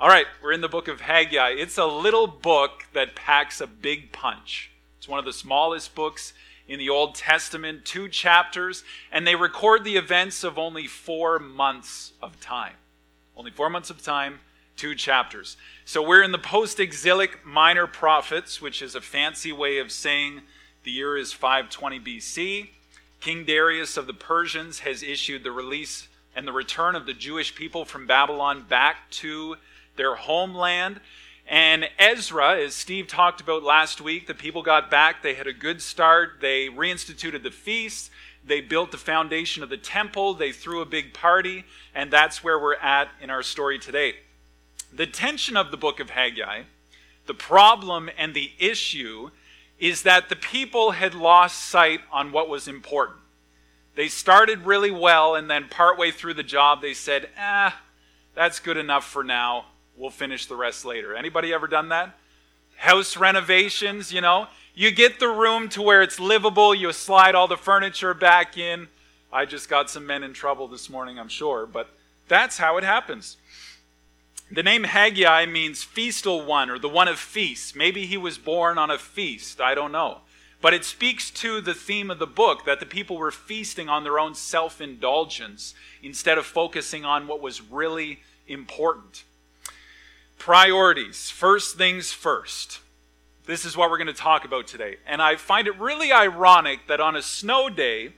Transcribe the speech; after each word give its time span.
All 0.00 0.08
right, 0.08 0.26
we're 0.42 0.50
in 0.50 0.60
the 0.60 0.68
book 0.68 0.88
of 0.88 1.02
Haggai. 1.02 1.50
It's 1.50 1.78
a 1.78 1.86
little 1.86 2.26
book 2.26 2.84
that 2.94 3.14
packs 3.14 3.60
a 3.60 3.66
big 3.68 4.10
punch. 4.10 4.72
It's 4.98 5.06
one 5.06 5.20
of 5.20 5.24
the 5.24 5.32
smallest 5.32 5.94
books 5.94 6.32
in 6.66 6.80
the 6.80 6.88
Old 6.88 7.14
Testament, 7.14 7.84
two 7.84 8.08
chapters, 8.08 8.82
and 9.12 9.24
they 9.24 9.36
record 9.36 9.84
the 9.84 9.96
events 9.96 10.42
of 10.42 10.58
only 10.58 10.88
four 10.88 11.38
months 11.38 12.12
of 12.20 12.40
time. 12.40 12.72
Only 13.36 13.52
four 13.52 13.70
months 13.70 13.88
of 13.88 14.02
time, 14.02 14.40
two 14.76 14.96
chapters. 14.96 15.56
So 15.84 16.02
we're 16.02 16.24
in 16.24 16.32
the 16.32 16.38
post 16.38 16.80
exilic 16.80 17.46
minor 17.46 17.86
prophets, 17.86 18.60
which 18.60 18.82
is 18.82 18.96
a 18.96 19.00
fancy 19.00 19.52
way 19.52 19.78
of 19.78 19.92
saying 19.92 20.40
the 20.82 20.90
year 20.90 21.16
is 21.16 21.32
520 21.32 22.00
BC. 22.00 22.70
King 23.20 23.44
Darius 23.44 23.96
of 23.96 24.08
the 24.08 24.12
Persians 24.12 24.80
has 24.80 25.04
issued 25.04 25.44
the 25.44 25.52
release 25.52 26.08
and 26.34 26.48
the 26.48 26.52
return 26.52 26.96
of 26.96 27.06
the 27.06 27.14
Jewish 27.14 27.54
people 27.54 27.84
from 27.84 28.08
Babylon 28.08 28.66
back 28.68 29.08
to 29.12 29.56
their 29.96 30.14
homeland. 30.14 31.00
And 31.46 31.88
Ezra, 31.98 32.56
as 32.56 32.74
Steve 32.74 33.06
talked 33.06 33.40
about 33.40 33.62
last 33.62 34.00
week, 34.00 34.26
the 34.26 34.34
people 34.34 34.62
got 34.62 34.90
back. 34.90 35.22
They 35.22 35.34
had 35.34 35.46
a 35.46 35.52
good 35.52 35.82
start. 35.82 36.40
They 36.40 36.68
reinstituted 36.68 37.42
the 37.42 37.50
feast. 37.50 38.10
They 38.46 38.60
built 38.60 38.90
the 38.90 38.98
foundation 38.98 39.62
of 39.62 39.68
the 39.68 39.76
temple. 39.76 40.34
They 40.34 40.52
threw 40.52 40.80
a 40.80 40.86
big 40.86 41.12
party. 41.12 41.64
And 41.94 42.10
that's 42.10 42.42
where 42.42 42.58
we're 42.58 42.76
at 42.76 43.08
in 43.20 43.30
our 43.30 43.42
story 43.42 43.78
today. 43.78 44.16
The 44.92 45.06
tension 45.06 45.56
of 45.56 45.70
the 45.70 45.76
book 45.76 46.00
of 46.00 46.10
Haggai, 46.10 46.62
the 47.26 47.34
problem 47.34 48.08
and 48.16 48.32
the 48.32 48.52
issue, 48.58 49.30
is 49.78 50.02
that 50.02 50.28
the 50.28 50.36
people 50.36 50.92
had 50.92 51.14
lost 51.14 51.62
sight 51.62 52.00
on 52.12 52.32
what 52.32 52.48
was 52.48 52.68
important. 52.68 53.18
They 53.96 54.08
started 54.08 54.66
really 54.66 54.90
well, 54.90 55.34
and 55.34 55.50
then 55.50 55.68
partway 55.68 56.10
through 56.10 56.34
the 56.34 56.42
job, 56.42 56.80
they 56.80 56.94
said, 56.94 57.28
ah, 57.38 57.80
that's 58.34 58.60
good 58.60 58.76
enough 58.76 59.04
for 59.04 59.22
now 59.22 59.66
We'll 59.96 60.10
finish 60.10 60.46
the 60.46 60.56
rest 60.56 60.84
later. 60.84 61.14
Anybody 61.14 61.52
ever 61.52 61.66
done 61.66 61.88
that? 61.90 62.16
House 62.76 63.16
renovations, 63.16 64.12
you 64.12 64.20
know, 64.20 64.48
you 64.74 64.90
get 64.90 65.20
the 65.20 65.28
room 65.28 65.68
to 65.70 65.82
where 65.82 66.02
it's 66.02 66.18
livable, 66.18 66.74
you 66.74 66.92
slide 66.92 67.34
all 67.34 67.46
the 67.46 67.56
furniture 67.56 68.12
back 68.12 68.58
in. 68.58 68.88
I 69.32 69.44
just 69.44 69.68
got 69.68 69.88
some 69.90 70.06
men 70.06 70.24
in 70.24 70.32
trouble 70.32 70.66
this 70.66 70.90
morning, 70.90 71.18
I'm 71.18 71.28
sure, 71.28 71.66
but 71.66 71.90
that's 72.26 72.58
how 72.58 72.76
it 72.76 72.84
happens. 72.84 73.36
The 74.50 74.62
name 74.62 74.84
Haggai 74.84 75.46
means 75.46 75.82
feastal 75.82 76.44
one 76.44 76.70
or 76.70 76.78
the 76.78 76.88
one 76.88 77.08
of 77.08 77.18
feasts. 77.18 77.74
Maybe 77.74 78.06
he 78.06 78.16
was 78.16 78.38
born 78.38 78.78
on 78.78 78.90
a 78.90 78.98
feast, 78.98 79.60
I 79.60 79.74
don't 79.74 79.92
know. 79.92 80.20
But 80.60 80.74
it 80.74 80.84
speaks 80.84 81.30
to 81.32 81.60
the 81.60 81.74
theme 81.74 82.10
of 82.10 82.18
the 82.18 82.26
book 82.26 82.64
that 82.64 82.80
the 82.80 82.86
people 82.86 83.18
were 83.18 83.30
feasting 83.30 83.88
on 83.88 84.02
their 84.02 84.18
own 84.18 84.34
self 84.34 84.80
indulgence 84.80 85.74
instead 86.02 86.38
of 86.38 86.46
focusing 86.46 87.04
on 87.04 87.26
what 87.26 87.40
was 87.40 87.60
really 87.60 88.20
important. 88.46 89.24
Priorities. 90.44 91.30
First 91.30 91.78
things 91.78 92.12
first. 92.12 92.80
This 93.46 93.64
is 93.64 93.78
what 93.78 93.88
we're 93.88 93.96
going 93.96 94.08
to 94.08 94.12
talk 94.12 94.44
about 94.44 94.66
today. 94.66 94.96
And 95.06 95.22
I 95.22 95.36
find 95.36 95.66
it 95.66 95.80
really 95.80 96.12
ironic 96.12 96.80
that 96.86 97.00
on 97.00 97.16
a 97.16 97.22
snow 97.22 97.70
day, 97.70 98.12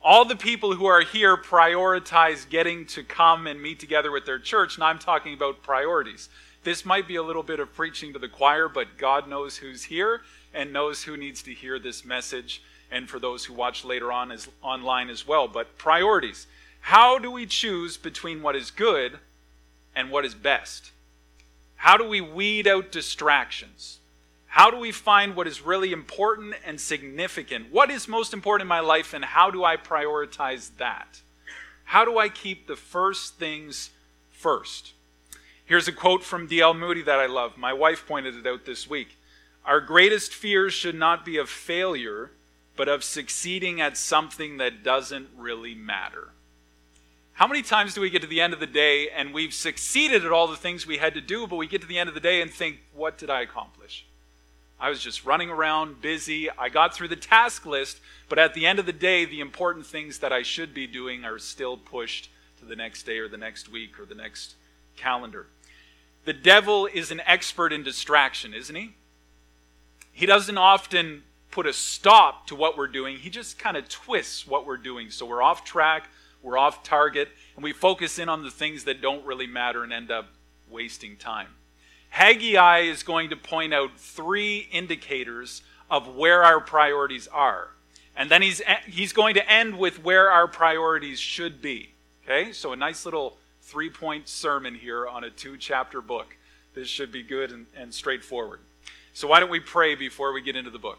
all 0.00 0.24
the 0.24 0.36
people 0.36 0.76
who 0.76 0.86
are 0.86 1.00
here 1.00 1.36
prioritize 1.36 2.48
getting 2.48 2.86
to 2.86 3.02
come 3.02 3.48
and 3.48 3.60
meet 3.60 3.80
together 3.80 4.12
with 4.12 4.24
their 4.24 4.38
church, 4.38 4.76
and 4.76 4.84
I'm 4.84 5.00
talking 5.00 5.34
about 5.34 5.64
priorities. 5.64 6.28
This 6.62 6.84
might 6.84 7.08
be 7.08 7.16
a 7.16 7.24
little 7.24 7.42
bit 7.42 7.58
of 7.58 7.74
preaching 7.74 8.12
to 8.12 8.20
the 8.20 8.28
choir, 8.28 8.68
but 8.68 8.96
God 8.96 9.28
knows 9.28 9.56
who's 9.56 9.82
here 9.82 10.22
and 10.54 10.72
knows 10.72 11.02
who 11.02 11.16
needs 11.16 11.42
to 11.42 11.52
hear 11.52 11.80
this 11.80 12.04
message, 12.04 12.62
and 12.92 13.10
for 13.10 13.18
those 13.18 13.46
who 13.46 13.52
watch 13.52 13.84
later 13.84 14.12
on 14.12 14.30
as, 14.30 14.48
online 14.62 15.10
as 15.10 15.26
well. 15.26 15.48
But 15.48 15.76
priorities. 15.76 16.46
How 16.82 17.18
do 17.18 17.32
we 17.32 17.46
choose 17.46 17.96
between 17.96 18.42
what 18.42 18.54
is 18.54 18.70
good 18.70 19.18
and 19.96 20.12
what 20.12 20.24
is 20.24 20.36
best? 20.36 20.92
How 21.84 21.98
do 21.98 22.08
we 22.08 22.22
weed 22.22 22.66
out 22.66 22.90
distractions? 22.90 23.98
How 24.46 24.70
do 24.70 24.78
we 24.78 24.90
find 24.90 25.36
what 25.36 25.46
is 25.46 25.60
really 25.60 25.92
important 25.92 26.54
and 26.64 26.80
significant? 26.80 27.70
What 27.70 27.90
is 27.90 28.08
most 28.08 28.32
important 28.32 28.62
in 28.62 28.68
my 28.68 28.80
life, 28.80 29.12
and 29.12 29.22
how 29.22 29.50
do 29.50 29.64
I 29.64 29.76
prioritize 29.76 30.70
that? 30.78 31.20
How 31.84 32.06
do 32.06 32.16
I 32.16 32.30
keep 32.30 32.66
the 32.66 32.74
first 32.74 33.34
things 33.34 33.90
first? 34.30 34.94
Here's 35.66 35.86
a 35.86 35.92
quote 35.92 36.24
from 36.24 36.46
D.L. 36.46 36.72
Moody 36.72 37.02
that 37.02 37.18
I 37.18 37.26
love. 37.26 37.58
My 37.58 37.74
wife 37.74 38.06
pointed 38.08 38.34
it 38.34 38.46
out 38.46 38.64
this 38.64 38.88
week. 38.88 39.18
Our 39.66 39.82
greatest 39.82 40.32
fears 40.32 40.72
should 40.72 40.94
not 40.94 41.22
be 41.22 41.36
of 41.36 41.50
failure, 41.50 42.30
but 42.76 42.88
of 42.88 43.04
succeeding 43.04 43.82
at 43.82 43.98
something 43.98 44.56
that 44.56 44.82
doesn't 44.82 45.28
really 45.36 45.74
matter. 45.74 46.30
How 47.34 47.48
many 47.48 47.62
times 47.62 47.94
do 47.94 48.00
we 48.00 48.10
get 48.10 48.22
to 48.22 48.28
the 48.28 48.40
end 48.40 48.52
of 48.52 48.60
the 48.60 48.66
day 48.66 49.08
and 49.10 49.34
we've 49.34 49.52
succeeded 49.52 50.24
at 50.24 50.30
all 50.30 50.46
the 50.46 50.56
things 50.56 50.86
we 50.86 50.98
had 50.98 51.14
to 51.14 51.20
do, 51.20 51.48
but 51.48 51.56
we 51.56 51.66
get 51.66 51.80
to 51.80 51.86
the 51.86 51.98
end 51.98 52.08
of 52.08 52.14
the 52.14 52.20
day 52.20 52.40
and 52.40 52.48
think, 52.48 52.78
what 52.94 53.18
did 53.18 53.28
I 53.28 53.42
accomplish? 53.42 54.06
I 54.78 54.88
was 54.88 55.00
just 55.00 55.24
running 55.24 55.50
around, 55.50 56.00
busy. 56.00 56.48
I 56.48 56.68
got 56.68 56.94
through 56.94 57.08
the 57.08 57.16
task 57.16 57.66
list, 57.66 57.98
but 58.28 58.38
at 58.38 58.54
the 58.54 58.66
end 58.66 58.78
of 58.78 58.86
the 58.86 58.92
day, 58.92 59.24
the 59.24 59.40
important 59.40 59.84
things 59.84 60.20
that 60.20 60.32
I 60.32 60.42
should 60.42 60.72
be 60.72 60.86
doing 60.86 61.24
are 61.24 61.40
still 61.40 61.76
pushed 61.76 62.30
to 62.60 62.64
the 62.64 62.76
next 62.76 63.02
day 63.02 63.18
or 63.18 63.26
the 63.26 63.36
next 63.36 63.68
week 63.68 63.98
or 63.98 64.04
the 64.04 64.14
next 64.14 64.54
calendar. 64.96 65.46
The 66.26 66.32
devil 66.32 66.86
is 66.86 67.10
an 67.10 67.20
expert 67.26 67.72
in 67.72 67.82
distraction, 67.82 68.54
isn't 68.54 68.76
he? 68.76 68.94
He 70.12 70.24
doesn't 70.24 70.56
often 70.56 71.24
put 71.50 71.66
a 71.66 71.72
stop 71.72 72.46
to 72.46 72.54
what 72.54 72.78
we're 72.78 72.86
doing, 72.86 73.16
he 73.16 73.30
just 73.30 73.58
kind 73.58 73.76
of 73.76 73.88
twists 73.88 74.46
what 74.46 74.66
we're 74.66 74.76
doing 74.76 75.10
so 75.10 75.26
we're 75.26 75.42
off 75.42 75.64
track 75.64 76.08
we're 76.44 76.58
off 76.58 76.82
target, 76.82 77.28
and 77.56 77.64
we 77.64 77.72
focus 77.72 78.18
in 78.18 78.28
on 78.28 78.44
the 78.44 78.50
things 78.50 78.84
that 78.84 79.00
don't 79.00 79.24
really 79.24 79.46
matter 79.46 79.82
and 79.82 79.92
end 79.92 80.10
up 80.10 80.26
wasting 80.70 81.16
time. 81.16 81.48
Haggai 82.10 82.80
is 82.80 83.02
going 83.02 83.30
to 83.30 83.36
point 83.36 83.74
out 83.74 83.98
three 83.98 84.68
indicators 84.70 85.62
of 85.90 86.14
where 86.14 86.44
our 86.44 86.60
priorities 86.60 87.26
are. 87.28 87.70
And 88.16 88.30
then 88.30 88.42
he's, 88.42 88.62
he's 88.86 89.12
going 89.12 89.34
to 89.34 89.50
end 89.50 89.78
with 89.78 90.04
where 90.04 90.30
our 90.30 90.46
priorities 90.46 91.18
should 91.18 91.60
be. 91.60 91.90
Okay? 92.22 92.52
So, 92.52 92.72
a 92.72 92.76
nice 92.76 93.04
little 93.04 93.36
three 93.62 93.90
point 93.90 94.28
sermon 94.28 94.74
here 94.74 95.08
on 95.08 95.24
a 95.24 95.30
two 95.30 95.56
chapter 95.56 96.00
book. 96.00 96.36
This 96.74 96.88
should 96.88 97.10
be 97.10 97.22
good 97.22 97.50
and, 97.50 97.66
and 97.76 97.92
straightforward. 97.92 98.60
So, 99.12 99.26
why 99.26 99.40
don't 99.40 99.50
we 99.50 99.60
pray 99.60 99.94
before 99.94 100.32
we 100.32 100.40
get 100.40 100.54
into 100.54 100.70
the 100.70 100.78
book? 100.78 100.98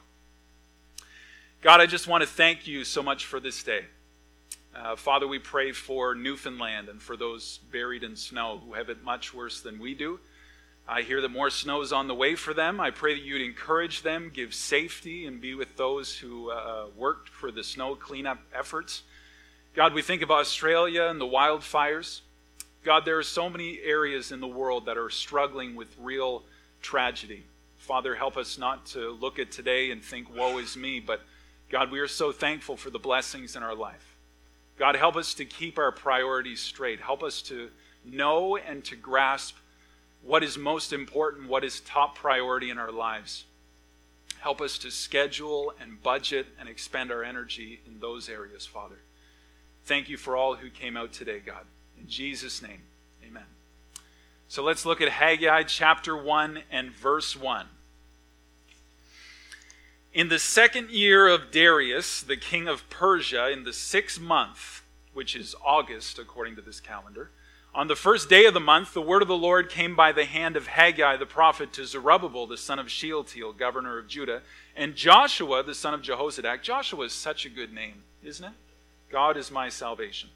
God, 1.61 1.79
I 1.79 1.85
just 1.85 2.07
want 2.07 2.21
to 2.23 2.27
thank 2.27 2.67
you 2.67 2.83
so 2.83 3.01
much 3.01 3.25
for 3.25 3.39
this 3.39 3.63
day. 3.63 3.85
Uh, 4.75 4.95
Father, 4.95 5.25
we 5.25 5.39
pray 5.39 5.71
for 5.71 6.15
Newfoundland 6.15 6.89
and 6.89 7.01
for 7.01 7.15
those 7.15 7.59
buried 7.71 8.03
in 8.03 8.17
snow 8.17 8.61
who 8.65 8.73
have 8.73 8.89
it 8.89 9.03
much 9.03 9.33
worse 9.33 9.61
than 9.61 9.79
we 9.79 9.93
do. 9.93 10.19
I 10.85 11.01
hear 11.01 11.21
that 11.21 11.29
more 11.29 11.49
snow 11.49 11.81
is 11.81 11.93
on 11.93 12.07
the 12.07 12.13
way 12.13 12.35
for 12.35 12.53
them. 12.53 12.81
I 12.81 12.91
pray 12.91 13.13
that 13.13 13.23
you'd 13.23 13.41
encourage 13.41 14.01
them, 14.01 14.29
give 14.33 14.53
safety, 14.53 15.25
and 15.25 15.39
be 15.39 15.55
with 15.55 15.77
those 15.77 16.17
who 16.17 16.51
uh, 16.51 16.87
worked 16.95 17.29
for 17.29 17.51
the 17.51 17.63
snow 17.63 17.95
cleanup 17.95 18.39
efforts. 18.53 19.03
God, 19.73 19.93
we 19.93 20.01
think 20.01 20.21
of 20.21 20.29
Australia 20.29 21.03
and 21.03 21.21
the 21.21 21.25
wildfires. 21.25 22.19
God, 22.83 23.05
there 23.05 23.17
are 23.17 23.23
so 23.23 23.49
many 23.49 23.79
areas 23.81 24.33
in 24.33 24.41
the 24.41 24.47
world 24.47 24.85
that 24.87 24.97
are 24.97 25.09
struggling 25.09 25.75
with 25.75 25.87
real 25.99 26.43
tragedy. 26.81 27.45
Father, 27.77 28.13
help 28.13 28.35
us 28.35 28.57
not 28.57 28.85
to 28.87 29.11
look 29.11 29.39
at 29.39 29.51
today 29.51 29.91
and 29.91 30.03
think, 30.03 30.35
woe 30.35 30.57
is 30.57 30.75
me, 30.75 30.99
but 30.99 31.21
God, 31.69 31.91
we 31.91 31.99
are 31.99 32.07
so 32.07 32.31
thankful 32.31 32.75
for 32.75 32.89
the 32.89 32.99
blessings 32.99 33.55
in 33.55 33.63
our 33.63 33.73
life. 33.73 34.14
God, 34.77 34.95
help 34.95 35.15
us 35.15 35.33
to 35.35 35.45
keep 35.45 35.77
our 35.77 35.91
priorities 35.91 36.59
straight. 36.59 36.99
Help 36.99 37.23
us 37.23 37.41
to 37.43 37.69
know 38.03 38.57
and 38.57 38.83
to 38.85 38.95
grasp 38.95 39.55
what 40.21 40.43
is 40.43 40.57
most 40.57 40.91
important, 40.91 41.47
what 41.47 41.63
is 41.63 41.79
top 41.81 42.15
priority 42.15 42.69
in 42.69 42.77
our 42.77 42.91
lives. 42.91 43.45
Help 44.39 44.61
us 44.61 44.77
to 44.79 44.91
schedule 44.91 45.73
and 45.79 46.01
budget 46.03 46.47
and 46.59 46.67
expend 46.67 47.11
our 47.11 47.23
energy 47.23 47.79
in 47.87 47.99
those 47.99 48.27
areas, 48.27 48.65
Father. 48.65 48.97
Thank 49.85 50.09
you 50.09 50.17
for 50.17 50.35
all 50.35 50.55
who 50.55 50.69
came 50.69 50.97
out 50.97 51.13
today, 51.13 51.39
God. 51.39 51.65
In 51.99 52.07
Jesus' 52.07 52.61
name, 52.61 52.81
amen. 53.25 53.45
So 54.47 54.63
let's 54.63 54.85
look 54.85 55.01
at 55.01 55.09
Haggai 55.09 55.63
chapter 55.63 56.15
1 56.17 56.63
and 56.71 56.91
verse 56.91 57.35
1. 57.35 57.67
In 60.15 60.29
the 60.29 60.39
second 60.39 60.91
year 60.91 61.27
of 61.27 61.51
Darius, 61.51 62.21
the 62.21 62.37
king 62.37 62.69
of 62.69 62.89
Persia, 62.89 63.49
in 63.51 63.65
the 63.65 63.73
sixth 63.73 64.17
month, 64.17 64.81
which 65.13 65.35
is 65.35 65.53
August 65.61 66.17
according 66.17 66.55
to 66.55 66.61
this 66.61 66.79
calendar, 66.79 67.31
on 67.73 67.89
the 67.89 67.97
first 67.97 68.29
day 68.29 68.45
of 68.45 68.53
the 68.53 68.61
month, 68.61 68.93
the 68.93 69.01
word 69.01 69.21
of 69.21 69.27
the 69.27 69.35
Lord 69.35 69.69
came 69.69 69.93
by 69.93 70.13
the 70.13 70.23
hand 70.23 70.55
of 70.55 70.67
Haggai 70.67 71.17
the 71.17 71.25
prophet 71.25 71.73
to 71.73 71.85
Zerubbabel, 71.85 72.47
the 72.47 72.55
son 72.55 72.79
of 72.79 72.89
Shealtiel, 72.89 73.51
governor 73.51 73.97
of 73.97 74.07
Judah, 74.07 74.41
and 74.73 74.95
Joshua, 74.95 75.63
the 75.63 75.75
son 75.75 75.93
of 75.93 76.01
Jehozadak. 76.01 76.61
Joshua 76.61 77.03
is 77.03 77.11
such 77.11 77.45
a 77.45 77.49
good 77.49 77.73
name, 77.73 78.03
isn't 78.23 78.45
it? 78.45 78.53
God 79.11 79.35
is 79.35 79.51
my 79.51 79.67
salvation. 79.67 80.29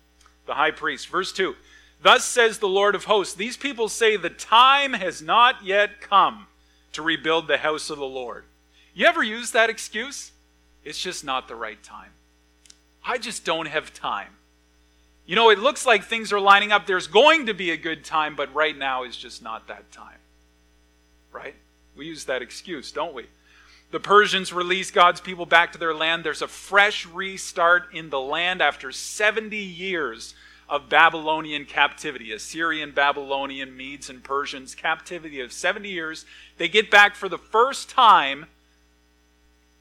The 0.45 0.55
high 0.55 0.71
priest. 0.71 1.07
Verse 1.07 1.31
2 1.31 1.55
Thus 2.01 2.25
says 2.25 2.57
the 2.57 2.67
Lord 2.67 2.95
of 2.95 3.05
hosts 3.05 3.33
These 3.33 3.55
people 3.55 3.87
say, 3.87 4.17
The 4.17 4.29
time 4.29 4.91
has 4.91 5.21
not 5.21 5.63
yet 5.63 6.01
come 6.01 6.47
to 6.91 7.01
rebuild 7.01 7.47
the 7.47 7.59
house 7.59 7.89
of 7.89 7.97
the 7.97 8.03
Lord. 8.03 8.43
You 8.99 9.05
ever 9.05 9.23
use 9.23 9.51
that 9.51 9.69
excuse? 9.69 10.33
It's 10.83 11.01
just 11.01 11.23
not 11.23 11.47
the 11.47 11.55
right 11.55 11.81
time. 11.81 12.09
I 13.01 13.17
just 13.17 13.45
don't 13.45 13.69
have 13.69 13.93
time. 13.93 14.27
You 15.25 15.37
know, 15.37 15.51
it 15.51 15.57
looks 15.57 15.85
like 15.85 16.03
things 16.03 16.33
are 16.33 16.39
lining 16.39 16.73
up. 16.73 16.85
There's 16.85 17.07
going 17.07 17.45
to 17.45 17.53
be 17.53 17.71
a 17.71 17.77
good 17.77 18.03
time, 18.03 18.35
but 18.35 18.53
right 18.53 18.77
now 18.77 19.05
is 19.05 19.15
just 19.15 19.41
not 19.41 19.69
that 19.69 19.89
time. 19.93 20.17
Right? 21.31 21.55
We 21.95 22.07
use 22.07 22.25
that 22.25 22.41
excuse, 22.41 22.91
don't 22.91 23.13
we? 23.13 23.27
The 23.91 24.01
Persians 24.01 24.51
release 24.51 24.91
God's 24.91 25.21
people 25.21 25.45
back 25.45 25.71
to 25.71 25.77
their 25.77 25.93
land. 25.93 26.25
There's 26.25 26.41
a 26.41 26.47
fresh 26.49 27.05
restart 27.05 27.93
in 27.93 28.09
the 28.09 28.19
land 28.19 28.61
after 28.61 28.91
70 28.91 29.55
years 29.55 30.35
of 30.67 30.89
Babylonian 30.89 31.63
captivity, 31.63 32.33
Assyrian, 32.33 32.91
Babylonian, 32.91 33.77
Medes, 33.77 34.09
and 34.09 34.21
Persians 34.21 34.75
captivity 34.75 35.39
of 35.39 35.53
70 35.53 35.87
years. 35.87 36.25
They 36.57 36.67
get 36.67 36.91
back 36.91 37.15
for 37.15 37.29
the 37.29 37.37
first 37.37 37.89
time. 37.89 38.47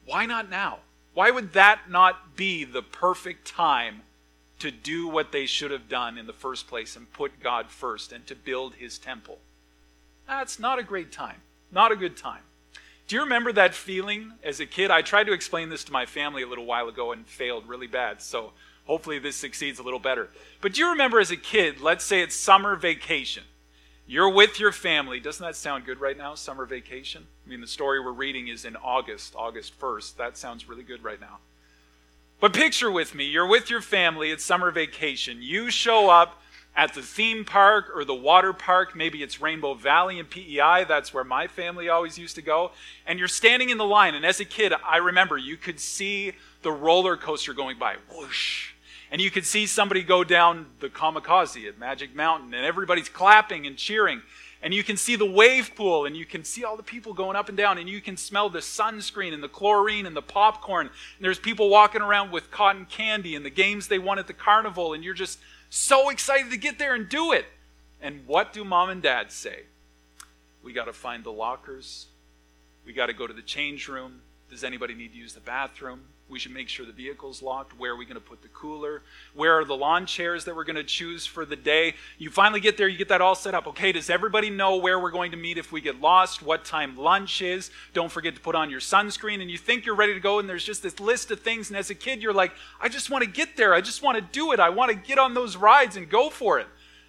Why 0.09 0.25
not 0.25 0.49
now? 0.49 0.79
Why 1.13 1.31
would 1.31 1.53
that 1.53 1.89
not 1.89 2.35
be 2.35 2.63
the 2.63 2.81
perfect 2.81 3.47
time 3.47 4.01
to 4.59 4.71
do 4.71 5.07
what 5.07 5.31
they 5.31 5.45
should 5.45 5.71
have 5.71 5.89
done 5.89 6.17
in 6.17 6.27
the 6.27 6.33
first 6.33 6.67
place 6.67 6.95
and 6.95 7.11
put 7.11 7.39
God 7.39 7.69
first 7.69 8.11
and 8.11 8.27
to 8.27 8.35
build 8.35 8.75
his 8.75 8.99
temple. 8.99 9.39
That's 10.27 10.59
not 10.59 10.79
a 10.79 10.83
great 10.83 11.11
time. 11.11 11.37
Not 11.71 11.91
a 11.91 11.95
good 11.95 12.17
time. 12.17 12.41
Do 13.07 13.15
you 13.15 13.23
remember 13.23 13.51
that 13.53 13.73
feeling 13.73 14.33
as 14.43 14.59
a 14.59 14.65
kid? 14.65 14.91
I 14.91 15.01
tried 15.01 15.25
to 15.25 15.33
explain 15.33 15.69
this 15.69 15.83
to 15.85 15.91
my 15.91 16.05
family 16.05 16.43
a 16.43 16.47
little 16.47 16.65
while 16.65 16.87
ago 16.87 17.11
and 17.11 17.25
failed 17.25 17.67
really 17.67 17.87
bad. 17.87 18.21
So 18.21 18.51
hopefully 18.85 19.17
this 19.17 19.35
succeeds 19.35 19.79
a 19.79 19.83
little 19.83 19.99
better. 19.99 20.29
But 20.61 20.73
do 20.73 20.81
you 20.81 20.89
remember 20.89 21.19
as 21.19 21.31
a 21.31 21.37
kid, 21.37 21.81
let's 21.81 22.03
say 22.03 22.21
it's 22.21 22.35
summer 22.35 22.75
vacation. 22.75 23.43
You're 24.09 24.29
with 24.29 24.59
your 24.59 24.71
family. 24.71 25.19
Doesn't 25.19 25.45
that 25.45 25.55
sound 25.55 25.85
good 25.85 26.01
right 26.01 26.17
now? 26.17 26.33
Summer 26.33 26.65
vacation? 26.65 27.27
I 27.45 27.49
mean, 27.49 27.61
the 27.61 27.67
story 27.67 27.99
we're 27.99 28.11
reading 28.11 28.47
is 28.47 28.65
in 28.65 28.75
August, 28.77 29.35
August 29.35 29.79
1st. 29.79 30.15
That 30.15 30.35
sounds 30.35 30.67
really 30.67 30.81
good 30.81 31.03
right 31.03 31.21
now. 31.21 31.37
But 32.39 32.51
picture 32.51 32.89
with 32.89 33.13
me, 33.13 33.25
you're 33.25 33.45
with 33.45 33.69
your 33.69 33.81
family, 33.81 34.31
it's 34.31 34.43
summer 34.43 34.71
vacation. 34.71 35.43
You 35.43 35.69
show 35.69 36.09
up 36.09 36.41
at 36.75 36.95
the 36.95 37.03
theme 37.03 37.45
park 37.45 37.91
or 37.93 38.03
the 38.03 38.15
water 38.15 38.51
park, 38.51 38.95
maybe 38.95 39.21
it's 39.21 39.39
Rainbow 39.39 39.75
Valley 39.75 40.17
in 40.17 40.25
PEI, 40.25 40.85
that's 40.87 41.13
where 41.13 41.23
my 41.23 41.45
family 41.45 41.87
always 41.87 42.17
used 42.17 42.33
to 42.37 42.41
go, 42.41 42.71
and 43.05 43.19
you're 43.19 43.27
standing 43.27 43.69
in 43.69 43.77
the 43.77 43.85
line. 43.85 44.15
And 44.15 44.25
as 44.25 44.39
a 44.39 44.45
kid, 44.45 44.73
I 44.87 44.97
remember 44.97 45.37
you 45.37 45.55
could 45.55 45.79
see 45.79 46.31
the 46.63 46.71
roller 46.71 47.15
coaster 47.15 47.53
going 47.53 47.77
by, 47.77 47.97
whoosh. 48.11 48.68
And 49.11 49.21
you 49.21 49.31
could 49.31 49.45
see 49.45 49.65
somebody 49.65 50.03
go 50.03 50.23
down 50.23 50.67
the 50.79 50.89
kamikaze 50.89 51.67
at 51.67 51.79
Magic 51.79 52.15
Mountain, 52.15 52.53
and 52.53 52.65
everybody's 52.65 53.09
clapping 53.09 53.65
and 53.65 53.75
cheering. 53.75 54.21
And 54.61 54.73
you 54.73 54.83
can 54.83 54.97
see 54.97 55.15
the 55.15 55.25
wave 55.25 55.71
pool 55.73 56.05
and 56.05 56.17
you 56.17 56.25
can 56.25 56.43
see 56.43 56.65
all 56.65 56.75
the 56.75 56.83
people 56.83 57.13
going 57.13 57.37
up 57.37 57.47
and 57.47 57.57
down 57.57 57.77
and 57.77 57.87
you 57.87 58.01
can 58.01 58.17
smell 58.17 58.49
the 58.49 58.59
sunscreen 58.59 59.33
and 59.33 59.41
the 59.41 59.47
chlorine 59.47 60.05
and 60.05 60.15
the 60.15 60.21
popcorn. 60.21 60.87
And 60.87 61.25
there's 61.25 61.39
people 61.39 61.69
walking 61.69 62.01
around 62.01 62.31
with 62.31 62.51
cotton 62.51 62.85
candy 62.85 63.35
and 63.35 63.45
the 63.45 63.49
games 63.49 63.87
they 63.87 63.99
won 63.99 64.19
at 64.19 64.27
the 64.27 64.33
carnival 64.33 64.93
and 64.93 65.01
you're 65.01 65.13
just 65.13 65.39
so 65.69 66.09
excited 66.09 66.51
to 66.51 66.57
get 66.57 66.77
there 66.77 66.93
and 66.93 67.07
do 67.07 67.31
it. 67.31 67.45
And 68.01 68.27
what 68.27 68.51
do 68.51 68.65
mom 68.65 68.89
and 68.89 69.01
dad 69.01 69.31
say? 69.31 69.63
We 70.61 70.73
got 70.73 70.85
to 70.85 70.93
find 70.93 71.23
the 71.23 71.31
lockers. 71.31 72.07
We 72.85 72.91
got 72.91 73.05
to 73.05 73.13
go 73.13 73.27
to 73.27 73.33
the 73.33 73.41
change 73.41 73.87
room. 73.87 74.21
Does 74.49 74.65
anybody 74.65 74.93
need 74.93 75.13
to 75.13 75.17
use 75.17 75.33
the 75.33 75.39
bathroom 75.39 76.01
we 76.29 76.39
should 76.39 76.53
make 76.53 76.69
sure 76.69 76.85
the 76.85 76.91
vehicle's 76.91 77.41
locked. 77.41 77.77
Where 77.77 77.91
are 77.91 77.95
we 77.95 78.05
going 78.05 78.15
to 78.15 78.21
put 78.21 78.41
the 78.41 78.47
cooler? 78.49 79.01
Where 79.33 79.59
are 79.59 79.65
the 79.65 79.75
lawn 79.75 80.05
chairs 80.05 80.45
that 80.45 80.55
we're 80.55 80.63
going 80.63 80.75
to 80.75 80.83
choose 80.83 81.25
for 81.25 81.45
the 81.45 81.55
day? 81.55 81.95
You 82.17 82.29
finally 82.29 82.59
get 82.59 82.77
there, 82.77 82.87
you 82.87 82.97
get 82.97 83.09
that 83.09 83.21
all 83.21 83.35
set 83.35 83.55
up. 83.55 83.67
Okay, 83.67 83.91
does 83.91 84.09
everybody 84.09 84.49
know 84.49 84.77
where 84.77 84.99
we're 84.99 85.11
going 85.11 85.31
to 85.31 85.37
meet 85.37 85.57
if 85.57 85.71
we 85.71 85.81
get 85.81 85.99
lost? 85.99 86.41
What 86.41 86.63
time 86.63 86.95
lunch 86.95 87.41
is? 87.41 87.71
Don't 87.93 88.11
forget 88.11 88.35
to 88.35 88.41
put 88.41 88.55
on 88.55 88.69
your 88.69 88.79
sunscreen. 88.79 89.41
And 89.41 89.49
you 89.49 89.57
think 89.57 89.85
you're 89.85 89.95
ready 89.95 90.13
to 90.13 90.19
go, 90.19 90.39
and 90.39 90.47
there's 90.47 90.63
just 90.63 90.83
this 90.83 90.99
list 90.99 91.31
of 91.31 91.41
things. 91.41 91.69
And 91.69 91.77
as 91.77 91.89
a 91.89 91.95
kid, 91.95 92.21
you're 92.21 92.33
like, 92.33 92.53
I 92.79 92.87
just 92.87 93.09
want 93.09 93.23
to 93.23 93.29
get 93.29 93.57
there. 93.57 93.73
I 93.73 93.81
just 93.81 94.01
want 94.01 94.17
to 94.17 94.21
do 94.21 94.51
it. 94.53 94.59
I 94.59 94.69
want 94.69 94.91
to 94.91 94.97
get 94.97 95.17
on 95.17 95.33
those 95.33 95.57
rides 95.57 95.97
and 95.97 96.09
go 96.09 96.29
for 96.29 96.59
it. 96.59 96.67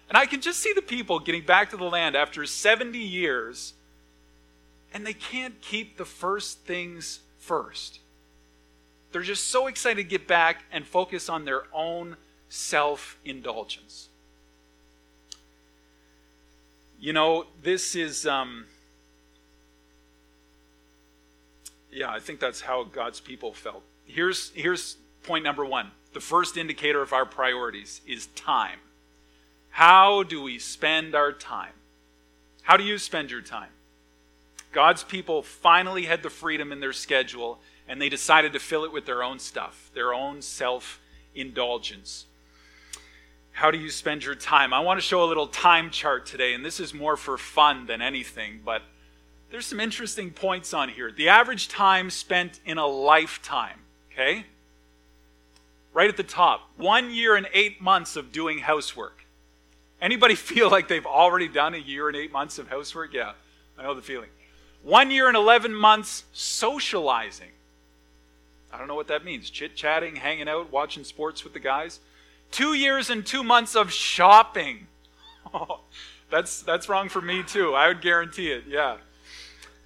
And 0.09 0.17
I 0.17 0.25
can 0.25 0.41
just 0.41 0.59
see 0.59 0.73
the 0.73 0.81
people 0.81 1.19
getting 1.19 1.45
back 1.45 1.69
to 1.69 1.77
the 1.77 1.85
land 1.85 2.17
after 2.17 2.45
70 2.45 2.97
years, 2.97 3.75
and 4.93 5.07
they 5.07 5.13
can't 5.13 5.61
keep 5.61 5.95
the 5.95 6.03
first 6.03 6.65
things 6.65 7.21
first. 7.37 8.00
They're 9.11 9.21
just 9.21 9.47
so 9.47 9.67
excited 9.67 9.97
to 9.97 10.03
get 10.03 10.27
back 10.27 10.63
and 10.71 10.85
focus 10.85 11.29
on 11.29 11.45
their 11.45 11.63
own 11.73 12.15
self 12.49 13.17
indulgence. 13.25 14.09
You 16.99 17.13
know, 17.13 17.45
this 17.63 17.95
is, 17.95 18.27
um, 18.27 18.65
yeah, 21.91 22.09
I 22.09 22.19
think 22.19 22.39
that's 22.39 22.61
how 22.61 22.83
God's 22.83 23.19
people 23.19 23.53
felt. 23.53 23.83
Here's, 24.05 24.51
here's 24.51 24.97
point 25.23 25.43
number 25.43 25.65
one 25.65 25.91
the 26.13 26.19
first 26.19 26.57
indicator 26.57 27.01
of 27.01 27.13
our 27.13 27.25
priorities 27.25 28.01
is 28.05 28.27
time. 28.27 28.79
How 29.71 30.23
do 30.23 30.41
we 30.41 30.59
spend 30.59 31.15
our 31.15 31.31
time? 31.31 31.71
How 32.63 32.77
do 32.77 32.83
you 32.83 32.97
spend 32.97 33.31
your 33.31 33.41
time? 33.41 33.69
God's 34.73 35.03
people 35.03 35.41
finally 35.41 36.05
had 36.05 36.23
the 36.23 36.29
freedom 36.29 36.71
in 36.71 36.81
their 36.81 36.93
schedule 36.93 37.59
and 37.91 38.01
they 38.01 38.07
decided 38.07 38.53
to 38.53 38.59
fill 38.59 38.85
it 38.85 38.93
with 38.93 39.05
their 39.05 39.21
own 39.21 39.37
stuff, 39.37 39.91
their 39.93 40.13
own 40.13 40.41
self 40.41 41.01
indulgence. 41.35 42.25
How 43.51 43.69
do 43.69 43.77
you 43.77 43.89
spend 43.89 44.23
your 44.23 44.33
time? 44.33 44.73
I 44.73 44.79
want 44.79 44.97
to 44.97 45.05
show 45.05 45.25
a 45.25 45.27
little 45.27 45.47
time 45.47 45.89
chart 45.89 46.25
today, 46.25 46.53
and 46.53 46.63
this 46.63 46.79
is 46.79 46.93
more 46.93 47.17
for 47.17 47.37
fun 47.37 47.87
than 47.87 48.01
anything, 48.01 48.61
but 48.63 48.81
there's 49.49 49.65
some 49.65 49.81
interesting 49.81 50.31
points 50.31 50.73
on 50.73 50.87
here. 50.87 51.11
The 51.11 51.27
average 51.27 51.67
time 51.67 52.09
spent 52.09 52.61
in 52.65 52.77
a 52.77 52.87
lifetime, 52.87 53.79
okay? 54.13 54.45
Right 55.91 56.07
at 56.07 56.15
the 56.15 56.23
top, 56.23 56.61
one 56.77 57.13
year 57.13 57.35
and 57.35 57.49
eight 57.53 57.81
months 57.81 58.15
of 58.15 58.31
doing 58.31 58.59
housework. 58.59 59.25
Anybody 60.01 60.35
feel 60.51 60.69
like 60.69 60.87
they've 60.87 61.05
already 61.05 61.49
done 61.49 61.73
a 61.73 61.77
year 61.77 62.07
and 62.07 62.15
eight 62.15 62.31
months 62.31 62.57
of 62.57 62.69
housework? 62.69 63.13
Yeah, 63.13 63.33
I 63.77 63.83
know 63.83 63.93
the 63.93 64.01
feeling. 64.01 64.29
One 64.81 65.11
year 65.11 65.27
and 65.27 65.35
11 65.35 65.75
months 65.75 66.23
socializing. 66.31 67.49
I 68.73 68.77
don't 68.77 68.87
know 68.87 68.95
what 68.95 69.07
that 69.07 69.25
means. 69.25 69.49
Chit 69.49 69.75
chatting, 69.75 70.15
hanging 70.15 70.47
out, 70.47 70.71
watching 70.71 71.03
sports 71.03 71.43
with 71.43 71.53
the 71.53 71.59
guys. 71.59 71.99
Two 72.51 72.73
years 72.73 73.09
and 73.09 73.25
two 73.25 73.43
months 73.43 73.75
of 73.75 73.91
shopping. 73.91 74.87
that's, 76.29 76.61
that's 76.61 76.89
wrong 76.89 77.09
for 77.09 77.21
me, 77.21 77.43
too. 77.43 77.73
I 77.73 77.87
would 77.87 78.01
guarantee 78.01 78.51
it, 78.51 78.65
yeah. 78.67 78.97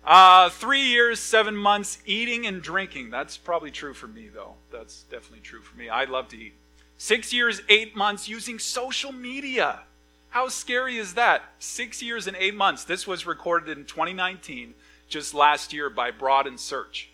Uh, 0.05 0.49
three 0.49 0.83
years, 0.83 1.19
seven 1.19 1.55
months 1.55 1.97
eating 2.05 2.45
and 2.45 2.61
drinking. 2.61 3.09
That's 3.09 3.37
probably 3.37 3.71
true 3.71 3.93
for 3.93 4.07
me, 4.07 4.27
though. 4.27 4.53
That's 4.71 5.03
definitely 5.03 5.39
true 5.39 5.61
for 5.61 5.75
me. 5.77 5.89
I 5.89 6.03
love 6.05 6.27
to 6.29 6.37
eat. 6.37 6.53
Six 6.97 7.33
years, 7.33 7.61
eight 7.69 7.95
months 7.95 8.29
using 8.29 8.59
social 8.59 9.11
media. 9.11 9.79
How 10.29 10.47
scary 10.47 10.97
is 10.97 11.15
that? 11.15 11.41
Six 11.59 12.01
years 12.03 12.27
and 12.27 12.37
eight 12.37 12.55
months. 12.55 12.83
This 12.83 13.07
was 13.07 13.25
recorded 13.25 13.75
in 13.77 13.85
2019, 13.85 14.75
just 15.09 15.33
last 15.33 15.73
year 15.73 15.89
by 15.89 16.11
Broadband 16.11 16.59
Search. 16.59 17.09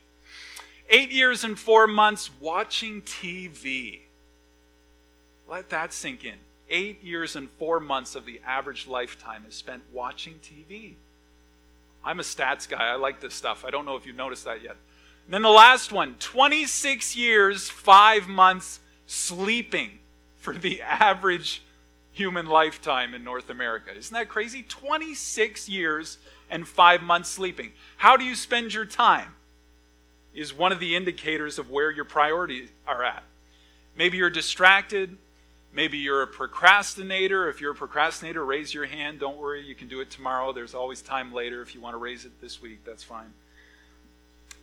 Eight 0.93 1.11
years 1.11 1.45
and 1.45 1.57
four 1.57 1.87
months 1.87 2.29
watching 2.41 3.01
TV. 3.01 4.01
Let 5.47 5.69
that 5.69 5.93
sink 5.93 6.25
in. 6.25 6.35
Eight 6.69 7.01
years 7.01 7.37
and 7.37 7.49
four 7.49 7.79
months 7.79 8.13
of 8.13 8.25
the 8.25 8.41
average 8.45 8.87
lifetime 8.87 9.45
is 9.47 9.55
spent 9.55 9.83
watching 9.93 10.35
TV. 10.43 10.95
I'm 12.03 12.19
a 12.19 12.23
stats 12.23 12.67
guy. 12.67 12.89
I 12.89 12.95
like 12.95 13.21
this 13.21 13.33
stuff. 13.33 13.63
I 13.65 13.69
don't 13.69 13.85
know 13.85 13.95
if 13.95 14.05
you've 14.05 14.17
noticed 14.17 14.43
that 14.43 14.61
yet. 14.61 14.75
And 15.25 15.33
then 15.33 15.43
the 15.43 15.49
last 15.49 15.93
one 15.93 16.15
26 16.19 17.15
years, 17.15 17.69
five 17.69 18.27
months 18.27 18.81
sleeping 19.07 19.99
for 20.35 20.53
the 20.53 20.81
average 20.81 21.63
human 22.11 22.47
lifetime 22.47 23.13
in 23.13 23.23
North 23.23 23.49
America. 23.49 23.95
Isn't 23.95 24.13
that 24.13 24.27
crazy? 24.27 24.63
26 24.63 25.69
years 25.69 26.17
and 26.49 26.67
five 26.67 27.01
months 27.01 27.29
sleeping. 27.29 27.71
How 27.95 28.17
do 28.17 28.25
you 28.25 28.35
spend 28.35 28.73
your 28.73 28.85
time? 28.85 29.35
Is 30.33 30.53
one 30.53 30.71
of 30.71 30.79
the 30.79 30.95
indicators 30.95 31.59
of 31.59 31.69
where 31.69 31.91
your 31.91 32.05
priorities 32.05 32.69
are 32.87 33.03
at. 33.03 33.23
Maybe 33.95 34.17
you're 34.17 34.29
distracted. 34.29 35.17
Maybe 35.73 35.97
you're 35.97 36.21
a 36.21 36.27
procrastinator. 36.27 37.49
If 37.49 37.61
you're 37.61 37.71
a 37.71 37.75
procrastinator, 37.75 38.43
raise 38.43 38.73
your 38.73 38.85
hand. 38.85 39.19
Don't 39.19 39.37
worry, 39.37 39.65
you 39.65 39.75
can 39.75 39.87
do 39.87 40.01
it 40.01 40.09
tomorrow. 40.09 40.51
There's 40.51 40.73
always 40.73 41.01
time 41.01 41.33
later. 41.33 41.61
If 41.61 41.73
you 41.73 41.81
want 41.81 41.93
to 41.93 41.97
raise 41.97 42.25
it 42.25 42.41
this 42.41 42.61
week, 42.61 42.79
that's 42.85 43.03
fine. 43.03 43.33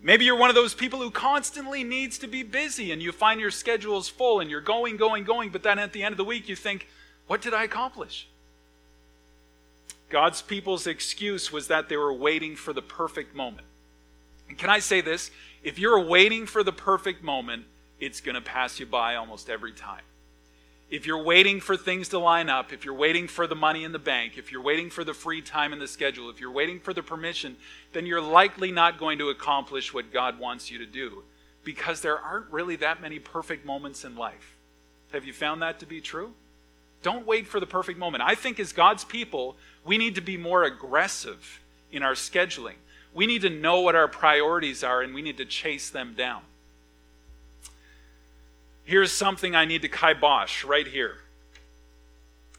Maybe 0.01 0.25
you're 0.25 0.37
one 0.37 0.49
of 0.49 0.55
those 0.55 0.75
people 0.75 1.01
who 1.01 1.11
constantly 1.11 1.83
needs 1.83 2.19
to 2.19 2.29
be 2.29 2.43
busy 2.43 2.93
and 2.93 3.03
you 3.03 3.11
find 3.11 3.41
your 3.41 3.51
schedule 3.51 3.99
is 3.99 4.09
full 4.09 4.41
and 4.41 4.49
you're 4.49 4.61
going, 4.61 4.97
going, 4.97 5.25
going, 5.25 5.51
but 5.51 5.63
then 5.63 5.79
at 5.79 5.93
the 5.93 6.03
end 6.03 6.13
of 6.13 6.19
the 6.19 6.25
week 6.25 6.49
you 6.49 6.55
think, 6.55 6.87
what 7.27 7.43
did 7.43 7.53
I 7.53 7.65
accomplish? 7.65 8.29
God's 10.09 10.41
people's 10.41 10.87
excuse 10.87 11.53
was 11.53 11.69
that 11.69 11.89
they 11.89 11.97
were 11.97 12.13
waiting 12.13 12.55
for 12.55 12.73
the 12.73 12.81
perfect 12.81 13.35
moment. 13.35 13.67
And 14.49 14.57
can 14.57 14.71
I 14.71 14.79
say 14.79 15.01
this? 15.01 15.31
If 15.69 15.79
you're 15.79 16.01
waiting 16.01 16.47
for 16.47 16.63
the 16.63 16.73
perfect 16.73 17.23
moment, 17.23 17.67
it's 18.01 18.23
going 18.23 18.37
to 18.37 18.41
pass 18.41 18.81
you 18.81 18.87
by 18.87 19.17
almost 19.17 19.51
every 19.51 19.73
time. 19.73 20.01
If 20.89 21.05
you're 21.07 21.23
waiting 21.23 21.61
for 21.61 21.77
things 21.77 22.09
to 22.09 22.19
line 22.19 22.49
up, 22.49 22.73
if 22.73 22.87
you're 22.87 22.95
waiting 22.95 23.29
for 23.29 23.47
the 23.47 23.55
money 23.55 23.85
in 23.85 23.93
the 23.93 23.99
bank, 23.99 24.39
if 24.39 24.51
you're 24.51 24.63
waiting 24.63 24.89
for 24.89 25.05
the 25.05 25.13
free 25.13 25.43
time 25.43 25.75
in 25.75 25.79
the 25.79 25.87
schedule, 25.87 26.31
if 26.31 26.41
you're 26.41 26.51
waiting 26.51 26.81
for 26.81 26.95
the 26.95 27.03
permission, 27.03 27.55
then 27.93 28.07
you're 28.07 28.19
likely 28.19 28.73
not 28.73 28.99
going 28.99 29.19
to 29.19 29.29
accomplish 29.29 29.93
what 29.93 30.11
God 30.11 30.39
wants 30.39 30.71
you 30.71 30.79
to 30.79 30.87
do 30.87 31.23
because 31.65 32.01
there 32.01 32.19
aren't 32.19 32.51
really 32.51 32.77
that 32.77 33.03
many 33.03 33.19
perfect 33.19 33.67
moments 33.67 34.07
in 34.07 34.17
life. 34.17 34.57
Have 35.13 35.27
you 35.27 35.35
found 35.35 35.61
that 35.61 35.81
to 35.81 35.87
be 35.87 36.01
true? 36.01 36.33
Don't 37.03 37.27
wait 37.27 37.47
for 37.47 37.61
the 37.61 37.67
perfect 37.67 37.99
moment. 37.99 38.23
I 38.23 38.37
think 38.37 38.59
as 38.59 38.73
God's 38.73 39.05
people, 39.05 39.55
we 39.85 39.99
need 39.99 40.15
to 40.15 40.23
be 40.23 40.39
more 40.39 40.65
aggressive 40.65 41.61
in 41.93 42.03
our 42.03 42.15
scheduling. 42.15 42.77
We 43.15 43.27
need 43.27 43.43
to 43.43 43.51
know 43.51 43.81
what 43.81 43.95
our 43.95 44.09
priorities 44.09 44.85
are 44.85 45.03
and 45.03 45.15
we 45.15 45.23
need 45.23 45.39
to 45.39 45.45
chase 45.45 45.91
them 45.91 46.15
down. 46.17 46.43
Here's 48.85 49.13
something 49.13 49.55
I 49.55 49.65
need 49.65 49.83
to 49.83 49.89
kibosh 49.89 50.65
right 50.65 50.87
here. 50.87 51.17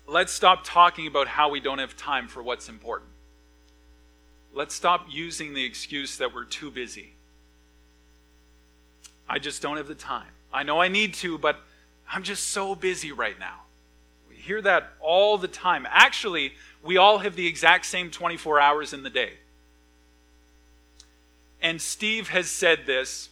Let's 0.06 0.32
stop 0.32 0.62
talking 0.64 1.08
about 1.08 1.28
how 1.28 1.50
we 1.50 1.60
don't 1.60 1.80
have 1.80 1.96
time 1.96 2.28
for 2.28 2.44
what's 2.44 2.70
important. 2.70 3.10
Let's 4.54 4.74
stop 4.74 5.06
using 5.10 5.54
the 5.54 5.64
excuse 5.64 6.18
that 6.18 6.34
we're 6.34 6.46
too 6.46 6.72
busy. 6.72 7.14
I 9.28 9.40
just 9.40 9.62
don't 9.62 9.78
have 9.78 9.88
the 9.88 9.96
time. 9.96 10.32
I 10.52 10.64
know 10.64 10.82
I 10.82 10.88
need 10.88 11.14
to, 11.16 11.38
but 11.38 11.60
I'm 12.12 12.24
just 12.24 12.48
so 12.48 12.74
busy 12.74 13.12
right 13.12 13.40
now. 13.40 13.62
We 14.28 14.36
hear 14.36 14.62
that 14.64 14.92
all 15.00 15.38
the 15.38 15.48
time. 15.48 15.88
Actually, 15.90 16.54
we 16.84 16.98
all 16.98 17.20
have 17.20 17.36
the 17.36 17.46
exact 17.46 17.86
same 17.86 18.10
24 18.10 18.60
hours 18.60 18.94
in 18.94 19.04
the 19.04 19.10
day. 19.10 19.34
And 21.62 21.82
Steve 21.82 22.30
has 22.30 22.50
said 22.50 22.86
this, 22.86 23.30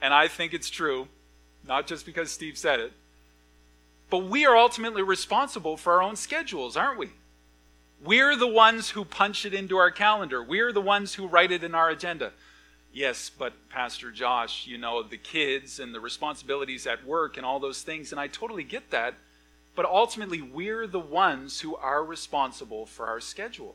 and 0.00 0.14
I 0.14 0.28
think 0.28 0.54
it's 0.54 0.70
true, 0.70 1.08
not 1.66 1.86
just 1.86 2.06
because 2.06 2.30
Steve 2.30 2.56
said 2.56 2.80
it, 2.80 2.92
but 4.10 4.24
we 4.24 4.46
are 4.46 4.56
ultimately 4.56 5.02
responsible 5.02 5.76
for 5.76 5.94
our 5.94 6.02
own 6.02 6.16
schedules, 6.16 6.76
aren't 6.76 6.98
we? 6.98 7.10
We're 8.02 8.36
the 8.36 8.46
ones 8.46 8.90
who 8.90 9.04
punch 9.04 9.44
it 9.44 9.52
into 9.52 9.76
our 9.76 9.90
calendar. 9.90 10.42
We're 10.42 10.72
the 10.72 10.80
ones 10.80 11.14
who 11.14 11.26
write 11.26 11.50
it 11.50 11.64
in 11.64 11.74
our 11.74 11.90
agenda. 11.90 12.32
Yes, 12.92 13.28
but 13.28 13.52
Pastor 13.68 14.10
Josh, 14.10 14.66
you 14.66 14.78
know, 14.78 15.02
the 15.02 15.18
kids 15.18 15.78
and 15.80 15.94
the 15.94 16.00
responsibilities 16.00 16.86
at 16.86 17.04
work 17.04 17.36
and 17.36 17.44
all 17.44 17.58
those 17.58 17.82
things, 17.82 18.12
and 18.12 18.20
I 18.20 18.28
totally 18.28 18.64
get 18.64 18.90
that. 18.90 19.14
But 19.74 19.84
ultimately, 19.84 20.40
we're 20.40 20.86
the 20.86 20.98
ones 20.98 21.60
who 21.60 21.76
are 21.76 22.04
responsible 22.04 22.86
for 22.86 23.06
our 23.06 23.20
schedule. 23.20 23.74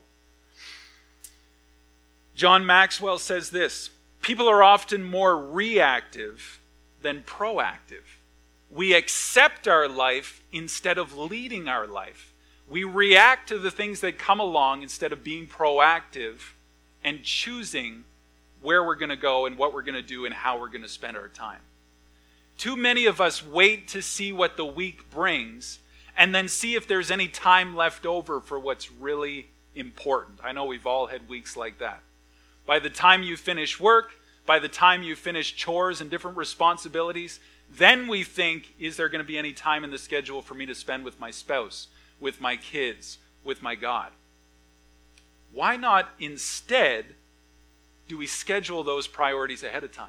John 2.34 2.66
Maxwell 2.66 3.18
says 3.18 3.50
this 3.50 3.90
People 4.22 4.48
are 4.48 4.62
often 4.62 5.04
more 5.04 5.38
reactive 5.38 6.60
than 7.02 7.22
proactive. 7.22 8.18
We 8.70 8.94
accept 8.94 9.68
our 9.68 9.88
life 9.88 10.42
instead 10.52 10.98
of 10.98 11.16
leading 11.16 11.68
our 11.68 11.86
life. 11.86 12.32
We 12.68 12.82
react 12.82 13.50
to 13.50 13.58
the 13.58 13.70
things 13.70 14.00
that 14.00 14.18
come 14.18 14.40
along 14.40 14.82
instead 14.82 15.12
of 15.12 15.22
being 15.22 15.46
proactive 15.46 16.38
and 17.04 17.22
choosing 17.22 18.04
where 18.62 18.82
we're 18.82 18.94
going 18.94 19.10
to 19.10 19.16
go 19.16 19.44
and 19.44 19.58
what 19.58 19.74
we're 19.74 19.82
going 19.82 19.94
to 19.94 20.02
do 20.02 20.24
and 20.24 20.34
how 20.34 20.58
we're 20.58 20.68
going 20.68 20.82
to 20.82 20.88
spend 20.88 21.16
our 21.16 21.28
time. 21.28 21.60
Too 22.56 22.76
many 22.76 23.04
of 23.04 23.20
us 23.20 23.44
wait 23.44 23.88
to 23.88 24.00
see 24.00 24.32
what 24.32 24.56
the 24.56 24.64
week 24.64 25.10
brings 25.10 25.80
and 26.16 26.34
then 26.34 26.48
see 26.48 26.74
if 26.74 26.88
there's 26.88 27.10
any 27.10 27.28
time 27.28 27.76
left 27.76 28.06
over 28.06 28.40
for 28.40 28.58
what's 28.58 28.90
really 28.90 29.48
important. 29.74 30.38
I 30.42 30.52
know 30.52 30.64
we've 30.64 30.86
all 30.86 31.06
had 31.06 31.28
weeks 31.28 31.56
like 31.56 31.78
that. 31.78 32.00
By 32.66 32.78
the 32.78 32.90
time 32.90 33.22
you 33.22 33.36
finish 33.36 33.78
work, 33.78 34.12
by 34.46 34.58
the 34.58 34.68
time 34.68 35.02
you 35.02 35.16
finish 35.16 35.56
chores 35.56 36.00
and 36.00 36.10
different 36.10 36.36
responsibilities, 36.36 37.40
then 37.70 38.08
we 38.08 38.24
think, 38.24 38.74
is 38.78 38.96
there 38.96 39.08
going 39.08 39.22
to 39.22 39.26
be 39.26 39.38
any 39.38 39.52
time 39.52 39.84
in 39.84 39.90
the 39.90 39.98
schedule 39.98 40.42
for 40.42 40.54
me 40.54 40.66
to 40.66 40.74
spend 40.74 41.04
with 41.04 41.18
my 41.18 41.30
spouse, 41.30 41.88
with 42.20 42.40
my 42.40 42.56
kids, 42.56 43.18
with 43.42 43.62
my 43.62 43.74
God? 43.74 44.10
Why 45.52 45.76
not 45.76 46.10
instead 46.18 47.06
do 48.08 48.18
we 48.18 48.26
schedule 48.26 48.84
those 48.84 49.06
priorities 49.06 49.62
ahead 49.62 49.84
of 49.84 49.92
time? 49.92 50.08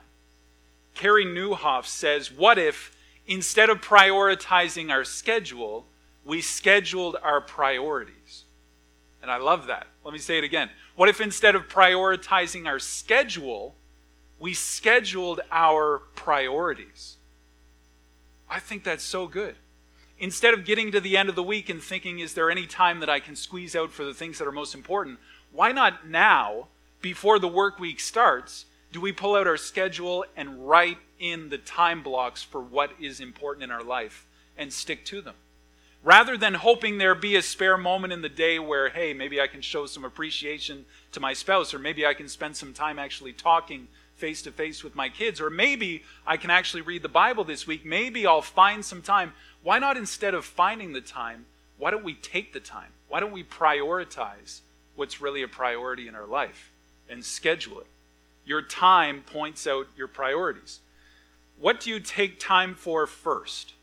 Carey 0.96 1.26
Nieuwhof 1.26 1.86
says, 1.86 2.32
What 2.32 2.58
if 2.58 2.96
instead 3.28 3.70
of 3.70 3.82
prioritizing 3.82 4.92
our 4.92 5.04
schedule, 5.04 5.86
we 6.26 6.42
scheduled 6.42 7.18
our 7.22 7.42
priorities? 7.42 8.44
And 9.22 9.32
I 9.32 9.38
love 9.38 9.68
that. 9.68 9.88
Let 10.04 10.14
me 10.14 10.20
say 10.20 10.38
it 10.38 10.44
again. 10.44 10.70
What 10.96 11.10
if 11.10 11.20
instead 11.20 11.56
of 11.56 11.68
prioritizing 11.68 12.68
our 12.68 12.80
schedule, 12.80 13.76
we 14.40 14.54
scheduled 14.54 15.42
our 15.52 16.00
priorities? 16.16 17.18
I 18.50 18.60
think 18.60 18.84
that's 18.84 19.04
so 19.04 19.28
good. 19.28 19.56
Instead 20.18 20.54
of 20.54 20.64
getting 20.64 20.92
to 20.92 21.02
the 21.02 21.18
end 21.18 21.28
of 21.28 21.36
the 21.36 21.44
week 21.44 21.70
and 21.70 21.82
thinking, 21.82 22.20
is 22.20 22.34
there 22.34 22.50
any 22.50 22.66
time 22.66 23.02
that 23.02 23.10
I 23.10 23.20
can 23.20 23.36
squeeze 23.36 23.76
out 23.76 23.92
for 23.92 24.06
the 24.06 24.14
things 24.14 24.38
that 24.38 24.48
are 24.48 24.52
most 24.52 24.74
important? 24.74 25.20
Why 25.52 25.74
not 25.74 26.08
now 26.08 26.68
before 27.02 27.38
the 27.38 27.48
work 27.48 27.80
week 27.80 28.00
starts, 28.00 28.66
do 28.92 29.02
we 29.02 29.12
pull 29.12 29.36
out 29.36 29.46
our 29.46 29.58
schedule 29.58 30.26
and 30.38 30.68
write 30.68 30.98
in 31.20 31.50
the 31.50 31.58
time 31.58 32.02
blocks 32.02 32.42
for 32.42 32.62
what 32.62 32.92
is 33.00 33.20
important 33.20 33.64
in 33.64 33.72
our 33.72 33.84
life 33.84 34.26
and 34.58 34.72
stick 34.72 35.04
to 35.06 35.22
them? 35.22 35.36
Rather 36.06 36.38
than 36.38 36.54
hoping 36.54 36.98
there 36.98 37.16
be 37.16 37.36
a 37.36 37.42
spare 37.42 37.78
moment 37.78 38.14
in 38.14 38.22
the 38.22 38.30
day 38.30 38.60
where, 38.60 38.88
hey, 38.90 39.12
maybe 39.12 39.42
I 39.42 39.48
can 39.48 39.60
show 39.60 39.86
some 39.86 40.06
appreciation 40.06 40.86
to 41.12 41.20
my 41.20 41.34
spouse, 41.34 41.74
or 41.74 41.80
maybe 41.80 42.06
I 42.06 42.14
can 42.14 42.30
spend 42.30 42.56
some 42.56 42.72
time 42.74 42.98
actually 42.98 43.34
talking 43.34 43.90
face 44.16 44.42
to 44.44 44.52
face 44.52 44.84
with 44.84 44.96
my 44.96 45.10
kids, 45.10 45.42
or 45.42 45.50
maybe 45.50 46.04
I 46.26 46.38
can 46.38 46.50
actually 46.50 46.84
read 46.84 47.02
the 47.02 47.10
Bible 47.10 47.44
this 47.44 47.68
week. 47.68 47.84
Maybe 47.84 48.26
I'll 48.26 48.42
find 48.42 48.86
some 48.86 49.02
time. 49.02 49.34
Why 49.64 49.80
not, 49.80 49.98
instead 49.98 50.34
of 50.34 50.46
finding 50.46 50.94
the 50.94 51.02
time, 51.02 51.46
why 51.78 51.92
don't 51.92 52.06
we 52.06 52.14
take 52.14 52.54
the 52.54 52.62
time? 52.62 52.92
Why 53.10 53.20
don't 53.20 53.34
we 53.34 53.44
prioritize 53.44 54.62
what's 54.96 55.20
really 55.20 55.42
a 55.42 55.48
priority 55.50 56.08
in 56.08 56.16
our 56.16 56.28
life? 56.28 56.72
and 57.10 57.24
schedule 57.24 57.80
it. 57.80 57.88
Your 58.46 58.62
time 58.62 59.22
points 59.22 59.66
out 59.68 59.88
your 59.98 60.08
priorities. 60.08 60.80
What 61.60 61.80
do 61.80 61.90
you 61.90 62.00
take 62.00 62.40
time 62.40 62.76
for 62.76 63.08
first? 63.08 63.74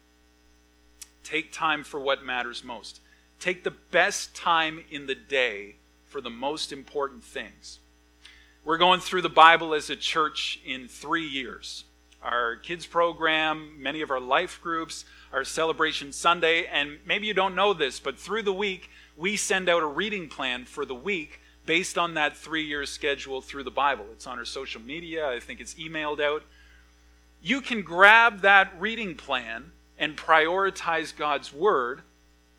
Take 1.25 1.53
time 1.53 1.85
for 1.85 2.01
what 2.01 2.25
matters 2.25 2.65
most. 2.65 3.01
Take 3.39 3.65
the 3.65 3.71
best 3.71 4.35
time 4.35 4.85
in 4.91 5.07
the 5.07 5.15
day 5.15 5.77
for 6.05 6.21
the 6.21 6.31
most 6.31 6.73
important 6.73 7.25
things. 7.25 7.79
We're 8.65 8.79
going 8.79 9.01
through 9.01 9.23
the 9.23 9.29
Bible 9.29 9.75
as 9.75 9.91
a 9.91 9.97
church 9.97 10.61
in 10.65 10.87
three 10.87 11.27
years. 11.27 11.85
Our 12.23 12.55
kids 12.57 12.87
program, 12.87 13.83
many 13.83 14.01
of 14.03 14.11
our 14.13 14.21
life 14.21 14.61
groups, 14.63 15.05
our 15.33 15.43
celebration 15.43 16.13
Sunday, 16.13 16.67
and 16.67 16.99
maybe 17.05 17.27
you 17.27 17.35
don't 17.35 17.57
know 17.57 17.75
this, 17.75 17.99
but 17.99 18.17
through 18.17 18.43
the 18.43 18.53
week, 18.53 18.91
we 19.17 19.37
send 19.37 19.69
out 19.69 19.83
a 19.83 19.87
reading 19.87 20.29
plan 20.29 20.65
for 20.65 20.85
the 20.85 20.95
week 20.95 21.41
based 21.67 21.99
on 21.99 22.15
that 22.15 22.37
three 22.37 22.65
year 22.65 22.87
schedule 22.87 23.41
through 23.41 23.65
the 23.65 23.71
Bible. 23.71 24.07
It's 24.13 24.27
on 24.27 24.39
our 24.39 24.45
social 24.45 24.81
media, 24.81 25.29
I 25.29 25.41
think 25.41 25.61
it's 25.61 25.75
emailed 25.75 26.21
out. 26.21 26.45
You 27.43 27.61
can 27.61 27.83
grab 27.83 28.43
that 28.43 28.73
reading 28.81 29.17
plan 29.17 29.73
and 30.03 30.19
prioritize 30.19 31.17
God's 31.17 31.55
Word 31.55 32.03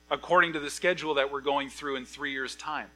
according 0.09 0.53
to 0.53 0.59
the 0.59 0.71
schedule 0.71 1.13
that 1.13 1.31
we're 1.31 1.41
going 1.41 1.69
through 1.69 1.97
in 1.97 2.05
three 2.05 2.31
years' 2.31 2.55
time. 2.55 2.88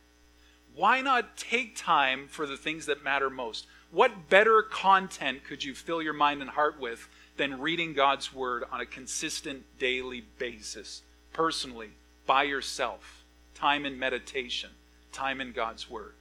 Why 0.75 1.01
not 1.01 1.38
take 1.38 1.75
time 1.75 2.27
for 2.27 2.48
the 2.48 2.58
things 2.58 2.88
that 2.88 3.04
matter 3.04 3.30
most? 3.30 3.68
What 3.92 4.30
better 4.30 4.63
content 4.63 5.44
could 5.44 5.63
you 5.63 5.75
fill 5.75 6.01
your 6.01 6.13
mind 6.13 6.42
and 6.42 6.50
heart 6.50 6.80
with 6.80 7.08
than 7.38 7.62
reading 7.62 7.94
God's 7.94 8.34
Word 8.34 8.63
on 8.72 8.82
a 8.82 8.86
consistent 8.88 9.63
daily 9.77 10.24
basis, 10.39 11.04
personally, 11.32 11.92
by 12.25 12.44
yourself, 12.44 13.24
time 13.54 13.86
in 13.86 14.00
meditation? 14.00 14.72
time 15.18 15.42
in 15.42 15.51
God's 15.51 15.89
Word. 15.89 16.13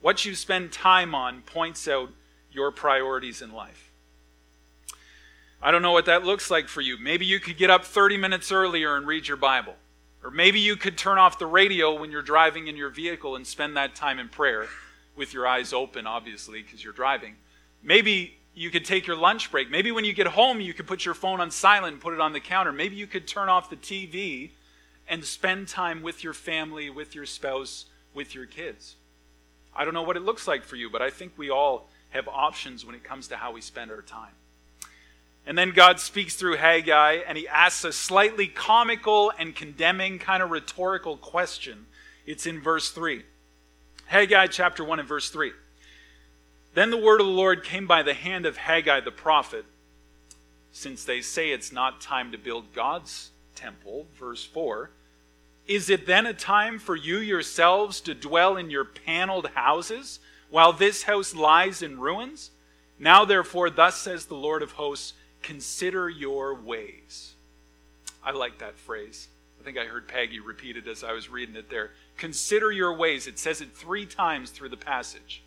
What 0.00 0.24
you 0.24 0.34
spend 0.36 0.72
time 0.72 1.14
on 1.14 1.42
points 1.42 1.88
out 1.88 2.10
your 2.52 2.70
priorities 2.70 3.42
in 3.42 3.52
life. 3.52 3.83
I 5.64 5.70
don't 5.70 5.80
know 5.80 5.92
what 5.92 6.04
that 6.04 6.24
looks 6.24 6.50
like 6.50 6.68
for 6.68 6.82
you. 6.82 6.98
Maybe 6.98 7.24
you 7.24 7.40
could 7.40 7.56
get 7.56 7.70
up 7.70 7.86
30 7.86 8.18
minutes 8.18 8.52
earlier 8.52 8.96
and 8.96 9.06
read 9.06 9.26
your 9.26 9.38
Bible. 9.38 9.74
Or 10.22 10.30
maybe 10.30 10.60
you 10.60 10.76
could 10.76 10.98
turn 10.98 11.16
off 11.16 11.38
the 11.38 11.46
radio 11.46 11.98
when 11.98 12.10
you're 12.10 12.20
driving 12.20 12.68
in 12.68 12.76
your 12.76 12.90
vehicle 12.90 13.34
and 13.34 13.46
spend 13.46 13.74
that 13.78 13.94
time 13.94 14.18
in 14.18 14.28
prayer 14.28 14.66
with 15.16 15.32
your 15.32 15.46
eyes 15.46 15.72
open, 15.72 16.06
obviously, 16.06 16.60
because 16.60 16.84
you're 16.84 16.92
driving. 16.92 17.36
Maybe 17.82 18.36
you 18.54 18.68
could 18.68 18.84
take 18.84 19.06
your 19.06 19.16
lunch 19.16 19.50
break. 19.50 19.70
Maybe 19.70 19.90
when 19.90 20.04
you 20.04 20.12
get 20.12 20.26
home, 20.26 20.60
you 20.60 20.74
could 20.74 20.86
put 20.86 21.06
your 21.06 21.14
phone 21.14 21.40
on 21.40 21.50
silent 21.50 21.94
and 21.94 22.02
put 22.02 22.12
it 22.12 22.20
on 22.20 22.34
the 22.34 22.40
counter. 22.40 22.70
Maybe 22.70 22.96
you 22.96 23.06
could 23.06 23.26
turn 23.26 23.48
off 23.48 23.70
the 23.70 23.76
TV 23.76 24.50
and 25.08 25.24
spend 25.24 25.68
time 25.68 26.02
with 26.02 26.22
your 26.22 26.34
family, 26.34 26.90
with 26.90 27.14
your 27.14 27.24
spouse, 27.24 27.86
with 28.12 28.34
your 28.34 28.44
kids. 28.44 28.96
I 29.74 29.86
don't 29.86 29.94
know 29.94 30.02
what 30.02 30.18
it 30.18 30.22
looks 30.24 30.46
like 30.46 30.62
for 30.62 30.76
you, 30.76 30.90
but 30.90 31.00
I 31.00 31.08
think 31.08 31.32
we 31.38 31.48
all 31.48 31.88
have 32.10 32.28
options 32.28 32.84
when 32.84 32.94
it 32.94 33.02
comes 33.02 33.28
to 33.28 33.36
how 33.36 33.52
we 33.52 33.62
spend 33.62 33.90
our 33.90 34.02
time. 34.02 34.32
And 35.46 35.58
then 35.58 35.72
God 35.72 36.00
speaks 36.00 36.36
through 36.36 36.56
Haggai 36.56 37.18
and 37.26 37.36
he 37.36 37.46
asks 37.46 37.84
a 37.84 37.92
slightly 37.92 38.46
comical 38.46 39.32
and 39.38 39.54
condemning 39.54 40.18
kind 40.18 40.42
of 40.42 40.50
rhetorical 40.50 41.16
question. 41.16 41.86
It's 42.26 42.46
in 42.46 42.60
verse 42.60 42.90
3. 42.90 43.24
Haggai 44.06 44.46
chapter 44.46 44.82
1 44.84 45.00
and 45.00 45.08
verse 45.08 45.30
3. 45.30 45.52
Then 46.74 46.90
the 46.90 46.96
word 46.96 47.20
of 47.20 47.26
the 47.26 47.32
Lord 47.32 47.62
came 47.62 47.86
by 47.86 48.02
the 48.02 48.14
hand 48.14 48.46
of 48.46 48.56
Haggai 48.56 49.00
the 49.00 49.10
prophet. 49.10 49.64
Since 50.72 51.04
they 51.04 51.20
say 51.20 51.50
it's 51.50 51.70
not 51.70 52.00
time 52.00 52.32
to 52.32 52.38
build 52.38 52.72
God's 52.74 53.30
temple, 53.54 54.06
verse 54.18 54.44
4, 54.44 54.90
is 55.66 55.88
it 55.88 56.06
then 56.06 56.26
a 56.26 56.34
time 56.34 56.78
for 56.78 56.96
you 56.96 57.18
yourselves 57.18 58.00
to 58.02 58.14
dwell 58.14 58.56
in 58.56 58.70
your 58.70 58.84
paneled 58.84 59.50
houses 59.54 60.20
while 60.50 60.72
this 60.72 61.04
house 61.04 61.34
lies 61.34 61.80
in 61.80 62.00
ruins? 62.00 62.50
Now, 62.98 63.24
therefore, 63.24 63.70
thus 63.70 63.96
says 63.96 64.26
the 64.26 64.34
Lord 64.34 64.62
of 64.62 64.72
hosts, 64.72 65.14
consider 65.44 66.08
your 66.08 66.54
ways. 66.54 67.34
I 68.24 68.32
like 68.32 68.58
that 68.58 68.76
phrase. 68.76 69.28
I 69.60 69.64
think 69.64 69.78
I 69.78 69.84
heard 69.84 70.08
Peggy 70.08 70.40
repeat 70.40 70.76
it 70.76 70.88
as 70.88 71.04
I 71.04 71.12
was 71.12 71.28
reading 71.28 71.54
it 71.54 71.70
there. 71.70 71.92
Consider 72.16 72.72
your 72.72 72.96
ways. 72.96 73.26
It 73.26 73.38
says 73.38 73.60
it 73.60 73.74
three 73.74 74.06
times 74.06 74.50
through 74.50 74.70
the 74.70 74.76
passage. 74.76 75.42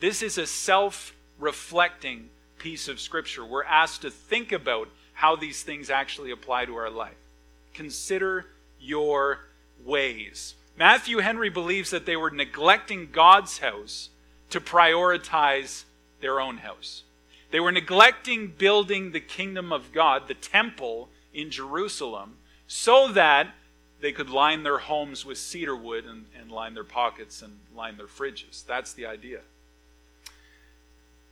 This 0.00 0.22
is 0.22 0.38
a 0.38 0.46
self 0.46 1.14
reflecting 1.38 2.30
piece 2.58 2.88
of 2.88 3.00
Scripture. 3.00 3.44
We're 3.44 3.64
asked 3.64 4.02
to 4.02 4.10
think 4.10 4.52
about 4.52 4.88
how 5.12 5.36
these 5.36 5.62
things 5.62 5.90
actually 5.90 6.30
apply 6.30 6.64
to 6.64 6.76
our 6.76 6.90
life. 6.90 7.14
Consider 7.74 8.46
your 8.80 9.40
ways. 9.84 10.54
Matthew 10.78 11.18
Henry 11.18 11.50
believes 11.50 11.90
that 11.90 12.06
they 12.06 12.16
were 12.16 12.30
neglecting 12.30 13.10
God's 13.12 13.58
house 13.58 14.08
to 14.48 14.60
prioritize 14.60 15.84
their 16.20 16.40
own 16.40 16.58
house. 16.58 17.02
They 17.50 17.60
were 17.60 17.72
neglecting 17.72 18.54
building 18.56 19.12
the 19.12 19.20
kingdom 19.20 19.72
of 19.72 19.92
God, 19.92 20.28
the 20.28 20.34
temple 20.34 21.08
in 21.34 21.50
Jerusalem, 21.50 22.36
so 22.66 23.08
that 23.12 23.54
they 24.00 24.12
could 24.12 24.30
line 24.30 24.62
their 24.62 24.78
homes 24.78 25.24
with 25.26 25.38
cedar 25.38 25.76
wood 25.76 26.04
and, 26.06 26.26
and 26.38 26.50
line 26.50 26.74
their 26.74 26.84
pockets 26.84 27.42
and 27.42 27.58
line 27.74 27.96
their 27.96 28.06
fridges. 28.06 28.64
That's 28.64 28.92
the 28.92 29.06
idea. 29.06 29.40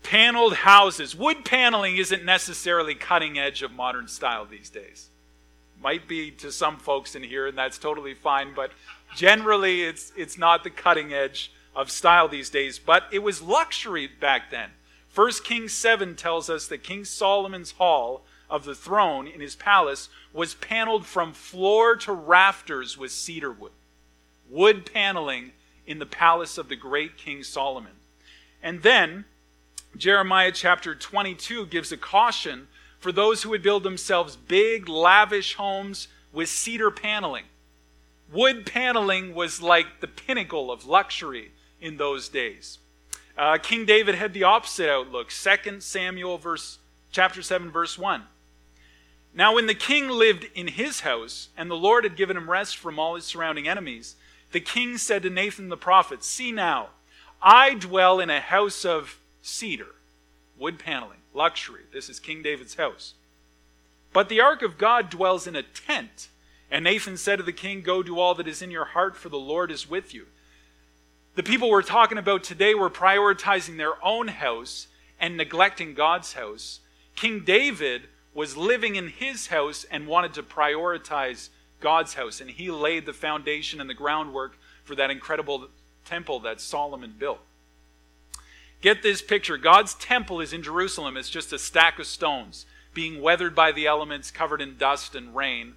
Paneled 0.02 0.54
houses. 0.54 1.14
Wood 1.16 1.44
paneling 1.44 1.96
isn't 1.96 2.24
necessarily 2.24 2.94
cutting 2.94 3.38
edge 3.38 3.62
of 3.62 3.72
modern 3.72 4.08
style 4.08 4.44
these 4.44 4.70
days. 4.70 5.08
Might 5.82 6.08
be 6.08 6.30
to 6.32 6.50
some 6.50 6.76
folks 6.76 7.14
in 7.14 7.22
here, 7.22 7.46
and 7.46 7.56
that's 7.56 7.78
totally 7.78 8.14
fine, 8.14 8.52
but 8.54 8.72
generally 9.14 9.82
it's, 9.82 10.12
it's 10.16 10.36
not 10.36 10.64
the 10.64 10.70
cutting 10.70 11.12
edge 11.12 11.52
of 11.74 11.90
style 11.90 12.28
these 12.28 12.50
days. 12.50 12.78
But 12.78 13.04
it 13.12 13.20
was 13.20 13.40
luxury 13.40 14.08
back 14.08 14.50
then. 14.50 14.70
1 15.18 15.32
Kings 15.42 15.72
7 15.72 16.14
tells 16.14 16.48
us 16.48 16.68
that 16.68 16.84
King 16.84 17.04
Solomon's 17.04 17.72
hall 17.72 18.22
of 18.48 18.64
the 18.64 18.74
throne 18.76 19.26
in 19.26 19.40
his 19.40 19.56
palace 19.56 20.10
was 20.32 20.54
paneled 20.54 21.04
from 21.04 21.32
floor 21.32 21.96
to 21.96 22.12
rafters 22.12 22.96
with 22.96 23.10
cedar 23.10 23.50
wood. 23.50 23.72
Wood 24.48 24.86
paneling 24.86 25.50
in 25.88 25.98
the 25.98 26.06
palace 26.06 26.56
of 26.56 26.68
the 26.68 26.76
great 26.76 27.16
King 27.16 27.42
Solomon. 27.42 27.94
And 28.62 28.84
then 28.84 29.24
Jeremiah 29.96 30.52
chapter 30.52 30.94
22 30.94 31.66
gives 31.66 31.90
a 31.90 31.96
caution 31.96 32.68
for 33.00 33.10
those 33.10 33.42
who 33.42 33.50
would 33.50 33.60
build 33.60 33.82
themselves 33.82 34.36
big, 34.36 34.88
lavish 34.88 35.54
homes 35.54 36.06
with 36.32 36.48
cedar 36.48 36.92
paneling. 36.92 37.46
Wood 38.32 38.66
paneling 38.66 39.34
was 39.34 39.60
like 39.60 39.98
the 39.98 40.06
pinnacle 40.06 40.70
of 40.70 40.86
luxury 40.86 41.50
in 41.80 41.96
those 41.96 42.28
days. 42.28 42.78
Uh, 43.38 43.56
King 43.56 43.86
David 43.86 44.16
had 44.16 44.34
the 44.34 44.42
opposite 44.42 44.90
outlook. 44.90 45.30
2 45.30 45.80
Samuel 45.80 46.38
verse, 46.38 46.78
chapter 47.12 47.40
7, 47.40 47.70
verse 47.70 47.96
1. 47.96 48.24
Now, 49.32 49.54
when 49.54 49.66
the 49.66 49.74
king 49.74 50.08
lived 50.08 50.48
in 50.56 50.66
his 50.66 51.00
house, 51.00 51.48
and 51.56 51.70
the 51.70 51.76
Lord 51.76 52.02
had 52.02 52.16
given 52.16 52.36
him 52.36 52.50
rest 52.50 52.76
from 52.76 52.98
all 52.98 53.14
his 53.14 53.24
surrounding 53.24 53.68
enemies, 53.68 54.16
the 54.50 54.58
king 54.58 54.98
said 54.98 55.22
to 55.22 55.30
Nathan 55.30 55.68
the 55.68 55.76
prophet, 55.76 56.24
See 56.24 56.50
now, 56.50 56.88
I 57.40 57.74
dwell 57.74 58.18
in 58.18 58.30
a 58.30 58.40
house 58.40 58.84
of 58.84 59.20
cedar, 59.40 59.94
wood 60.58 60.80
paneling, 60.80 61.20
luxury. 61.32 61.82
This 61.92 62.08
is 62.08 62.18
King 62.18 62.42
David's 62.42 62.74
house. 62.74 63.14
But 64.12 64.28
the 64.28 64.40
ark 64.40 64.62
of 64.62 64.78
God 64.78 65.10
dwells 65.10 65.46
in 65.46 65.54
a 65.54 65.62
tent. 65.62 66.28
And 66.70 66.84
Nathan 66.84 67.16
said 67.16 67.36
to 67.36 67.44
the 67.44 67.52
king, 67.52 67.82
Go 67.82 68.02
do 68.02 68.18
all 68.18 68.34
that 68.34 68.48
is 68.48 68.62
in 68.62 68.72
your 68.72 68.86
heart, 68.86 69.16
for 69.16 69.28
the 69.28 69.38
Lord 69.38 69.70
is 69.70 69.88
with 69.88 70.12
you. 70.12 70.26
The 71.38 71.44
people 71.44 71.70
we're 71.70 71.82
talking 71.82 72.18
about 72.18 72.42
today 72.42 72.74
were 72.74 72.90
prioritizing 72.90 73.76
their 73.76 74.04
own 74.04 74.26
house 74.26 74.88
and 75.20 75.36
neglecting 75.36 75.94
God's 75.94 76.32
house. 76.32 76.80
King 77.14 77.44
David 77.44 78.08
was 78.34 78.56
living 78.56 78.96
in 78.96 79.06
his 79.06 79.46
house 79.46 79.86
and 79.88 80.08
wanted 80.08 80.34
to 80.34 80.42
prioritize 80.42 81.50
God's 81.78 82.14
house, 82.14 82.40
and 82.40 82.50
he 82.50 82.72
laid 82.72 83.06
the 83.06 83.12
foundation 83.12 83.80
and 83.80 83.88
the 83.88 83.94
groundwork 83.94 84.58
for 84.82 84.96
that 84.96 85.12
incredible 85.12 85.68
temple 86.04 86.40
that 86.40 86.60
Solomon 86.60 87.14
built. 87.16 87.38
Get 88.80 89.04
this 89.04 89.22
picture 89.22 89.56
God's 89.56 89.94
temple 89.94 90.40
is 90.40 90.52
in 90.52 90.64
Jerusalem. 90.64 91.16
It's 91.16 91.30
just 91.30 91.52
a 91.52 91.58
stack 91.60 92.00
of 92.00 92.06
stones 92.06 92.66
being 92.94 93.22
weathered 93.22 93.54
by 93.54 93.70
the 93.70 93.86
elements, 93.86 94.32
covered 94.32 94.60
in 94.60 94.76
dust 94.76 95.14
and 95.14 95.36
rain. 95.36 95.74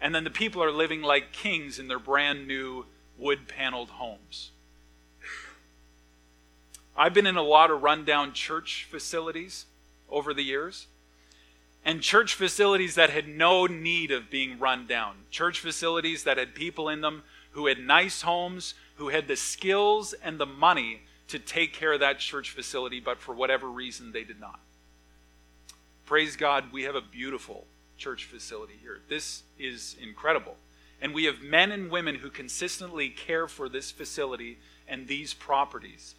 And 0.00 0.12
then 0.12 0.24
the 0.24 0.30
people 0.30 0.60
are 0.60 0.72
living 0.72 1.02
like 1.02 1.30
kings 1.30 1.78
in 1.78 1.86
their 1.86 2.00
brand 2.00 2.48
new 2.48 2.86
wood 3.16 3.46
paneled 3.46 3.90
homes. 3.90 4.50
I've 6.96 7.14
been 7.14 7.26
in 7.26 7.36
a 7.36 7.42
lot 7.42 7.70
of 7.70 7.82
rundown 7.82 8.32
church 8.32 8.86
facilities 8.90 9.66
over 10.08 10.32
the 10.32 10.44
years, 10.44 10.86
and 11.84 12.00
church 12.00 12.34
facilities 12.34 12.94
that 12.94 13.10
had 13.10 13.28
no 13.28 13.66
need 13.66 14.10
of 14.10 14.30
being 14.30 14.58
run 14.58 14.86
down. 14.86 15.16
Church 15.30 15.60
facilities 15.60 16.24
that 16.24 16.38
had 16.38 16.54
people 16.54 16.88
in 16.88 17.00
them 17.00 17.22
who 17.50 17.66
had 17.66 17.78
nice 17.78 18.22
homes, 18.22 18.74
who 18.96 19.08
had 19.08 19.28
the 19.28 19.36
skills 19.36 20.12
and 20.22 20.38
the 20.38 20.46
money 20.46 21.02
to 21.28 21.38
take 21.38 21.72
care 21.72 21.94
of 21.94 22.00
that 22.00 22.18
church 22.18 22.50
facility, 22.50 23.00
but 23.00 23.18
for 23.18 23.34
whatever 23.34 23.68
reason 23.68 24.12
they 24.12 24.24
did 24.24 24.40
not. 24.40 24.60
Praise 26.06 26.36
God, 26.36 26.72
we 26.72 26.82
have 26.82 26.94
a 26.94 27.00
beautiful 27.00 27.66
church 27.96 28.24
facility 28.24 28.74
here. 28.80 29.00
This 29.08 29.42
is 29.58 29.96
incredible. 30.02 30.56
And 31.00 31.14
we 31.14 31.24
have 31.24 31.42
men 31.42 31.72
and 31.72 31.90
women 31.90 32.16
who 32.16 32.30
consistently 32.30 33.08
care 33.08 33.48
for 33.48 33.68
this 33.68 33.90
facility 33.90 34.58
and 34.86 35.06
these 35.06 35.34
properties. 35.34 36.14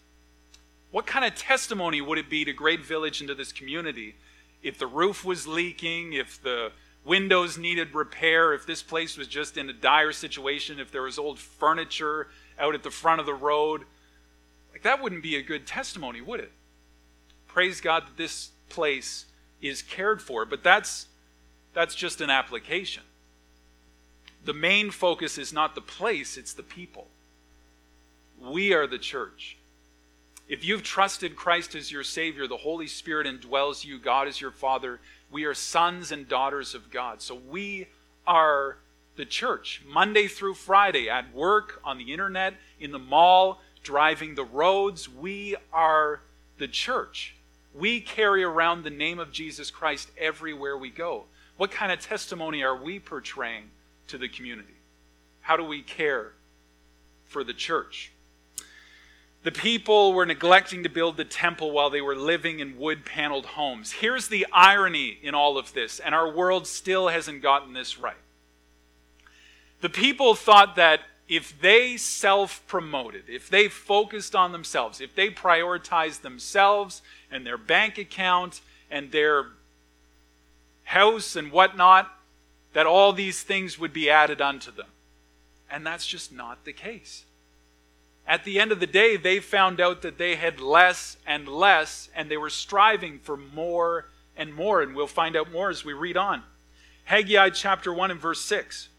What 0.96 1.06
kind 1.06 1.26
of 1.26 1.36
testimony 1.36 2.00
would 2.00 2.18
it 2.18 2.30
be 2.30 2.46
to 2.46 2.54
Great 2.54 2.86
Village 2.86 3.20
and 3.20 3.28
to 3.28 3.36
this 3.36 3.52
community 3.52 4.16
if 4.64 4.78
the 4.78 4.88
roof 4.88 5.26
was 5.26 5.46
leaking, 5.46 6.14
if 6.14 6.42
the 6.42 6.72
windows 7.04 7.58
needed 7.58 7.94
repair, 7.94 8.54
if 8.54 8.66
this 8.66 8.82
place 8.82 9.18
was 9.18 9.28
just 9.28 9.58
in 9.58 9.70
a 9.70 9.74
dire 9.74 10.14
situation, 10.14 10.80
if 10.80 10.94
there 10.94 11.02
was 11.02 11.20
old 11.20 11.38
furniture 11.38 12.30
out 12.58 12.76
at 12.76 12.84
the 12.84 12.92
front 12.92 13.20
of 13.20 13.26
the 13.26 13.34
road? 13.34 13.82
Like 14.72 14.84
that 14.84 15.04
wouldn't 15.04 15.22
be 15.22 15.36
a 15.36 15.42
good 15.42 15.68
testimony, 15.68 16.22
would 16.22 16.40
it? 16.40 16.54
Praise 17.46 17.82
God 17.82 18.08
that 18.08 18.16
this 18.16 18.52
place 18.70 19.26
is 19.62 19.82
cared 19.82 20.22
for, 20.22 20.46
but 20.46 20.64
that's 20.64 21.08
that's 21.74 21.94
just 21.94 22.22
an 22.22 22.30
application. 22.30 23.04
The 24.46 24.54
main 24.54 24.92
focus 24.92 25.38
is 25.38 25.52
not 25.52 25.76
the 25.76 25.82
place, 25.82 26.38
it's 26.38 26.54
the 26.54 26.64
people. 26.64 27.08
We 28.40 28.74
are 28.74 28.88
the 28.88 28.98
church. 28.98 29.58
If 30.48 30.64
you've 30.64 30.84
trusted 30.84 31.36
Christ 31.36 31.74
as 31.74 31.92
your 31.92 32.04
Savior, 32.04 32.48
the 32.48 32.58
Holy 32.58 32.88
Spirit 32.88 33.26
indwells 33.26 33.84
you, 33.84 33.98
God 33.98 34.28
is 34.28 34.40
your 34.40 34.52
Father. 34.52 35.00
We 35.32 35.46
are 35.46 35.56
sons 35.56 36.12
and 36.12 36.28
daughters 36.28 36.76
of 36.76 36.92
God. 36.92 37.22
So 37.22 37.36
we 37.36 37.88
are 38.28 38.78
the 39.16 39.26
church, 39.26 39.82
Monday 39.88 40.28
through 40.28 40.54
Friday, 40.56 41.10
at 41.10 41.34
work, 41.34 41.82
on 41.84 41.98
the 41.98 42.12
internet, 42.12 42.54
in 42.80 42.92
the 42.92 43.00
mall, 43.00 43.62
driving 43.82 44.36
the 44.36 44.44
roads. 44.44 45.10
We 45.10 45.56
are 45.74 46.22
the 46.58 46.68
church. 46.68 47.36
We 47.74 48.00
carry 48.00 48.44
around 48.44 48.84
the 48.84 48.90
name 48.90 49.20
of 49.20 49.32
Jesus 49.32 49.72
Christ 49.72 50.10
everywhere 50.18 50.78
we 50.78 50.90
go. 50.90 51.26
What 51.58 51.72
kind 51.72 51.92
of 51.92 52.00
testimony 52.00 52.64
are 52.64 52.76
we 52.76 53.00
portraying 53.00 53.72
to 54.08 54.18
the 54.18 54.28
community? 54.28 54.76
How 55.42 55.58
do 55.58 55.64
we 55.64 55.82
care 55.82 56.34
for 57.26 57.44
the 57.44 57.54
church? 57.54 58.12
The 59.46 59.52
people 59.52 60.12
were 60.14 60.26
neglecting 60.26 60.82
to 60.82 60.90
build 60.90 61.18
the 61.18 61.24
temple 61.24 61.70
while 61.70 61.92
they 61.92 62.02
were 62.02 62.16
living 62.16 62.62
in 62.62 62.80
wood 62.80 63.06
paneled 63.06 63.46
homes. 63.46 63.92
Here's 63.92 64.28
the 64.28 64.48
irony 64.52 65.20
in 65.22 65.36
all 65.36 65.60
of 65.60 65.72
this, 65.74 66.00
and 66.00 66.16
our 66.16 66.28
world 66.28 66.66
still 66.66 67.10
hasn't 67.10 67.44
gotten 67.44 67.74
this 67.74 68.00
right. 68.00 68.18
The 69.82 69.90
people 69.90 70.34
thought 70.34 70.76
that 70.78 71.02
if 71.28 71.62
they 71.62 71.96
self 71.96 72.66
promoted, 72.66 73.26
if 73.28 73.48
they 73.48 73.68
focused 73.68 74.36
on 74.36 74.52
themselves, 74.52 75.00
if 75.00 75.14
they 75.14 75.30
prioritized 75.30 76.22
themselves 76.22 77.04
and 77.30 77.46
their 77.46 77.60
bank 77.60 78.00
account 78.00 78.62
and 78.90 79.12
their 79.12 79.46
house 80.86 81.36
and 81.36 81.52
whatnot, 81.52 82.12
that 82.74 82.88
all 82.88 83.14
these 83.14 83.44
things 83.44 83.78
would 83.78 83.94
be 83.94 84.10
added 84.10 84.42
unto 84.42 84.72
them. 84.72 84.90
And 85.70 85.86
that's 85.86 86.08
just 86.08 86.34
not 86.34 86.66
the 86.66 86.74
case. 86.74 87.26
At 88.28 88.44
the 88.44 88.60
end 88.60 88.72
of 88.72 88.80
the 88.80 88.88
day, 88.88 89.18
they 89.18 89.40
found 89.40 89.80
out 89.80 90.02
that 90.02 90.18
they 90.18 90.36
had 90.36 90.60
less 90.60 91.18
and 91.28 91.48
less, 91.48 92.10
and 92.16 92.30
they 92.30 92.38
were 92.38 92.50
striving 92.50 93.20
for 93.20 93.38
more 93.38 94.08
and 94.36 94.54
more. 94.54 94.82
And 94.82 94.96
we'll 94.96 95.08
find 95.08 95.36
out 95.36 95.52
more 95.52 95.70
as 95.70 95.86
we 95.86 95.94
read 95.94 96.18
on. 96.18 96.44
Haggai 97.06 97.52
chapter 97.52 97.94
1 97.94 98.12
and 98.12 98.20
verse 98.20 98.42
6. 98.42 98.90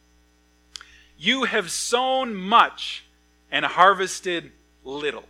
You 1.19 1.45
have 1.45 1.71
sown 1.71 2.35
much 2.35 3.05
and 3.51 3.65
harvested 3.65 4.53
little. 4.85 5.25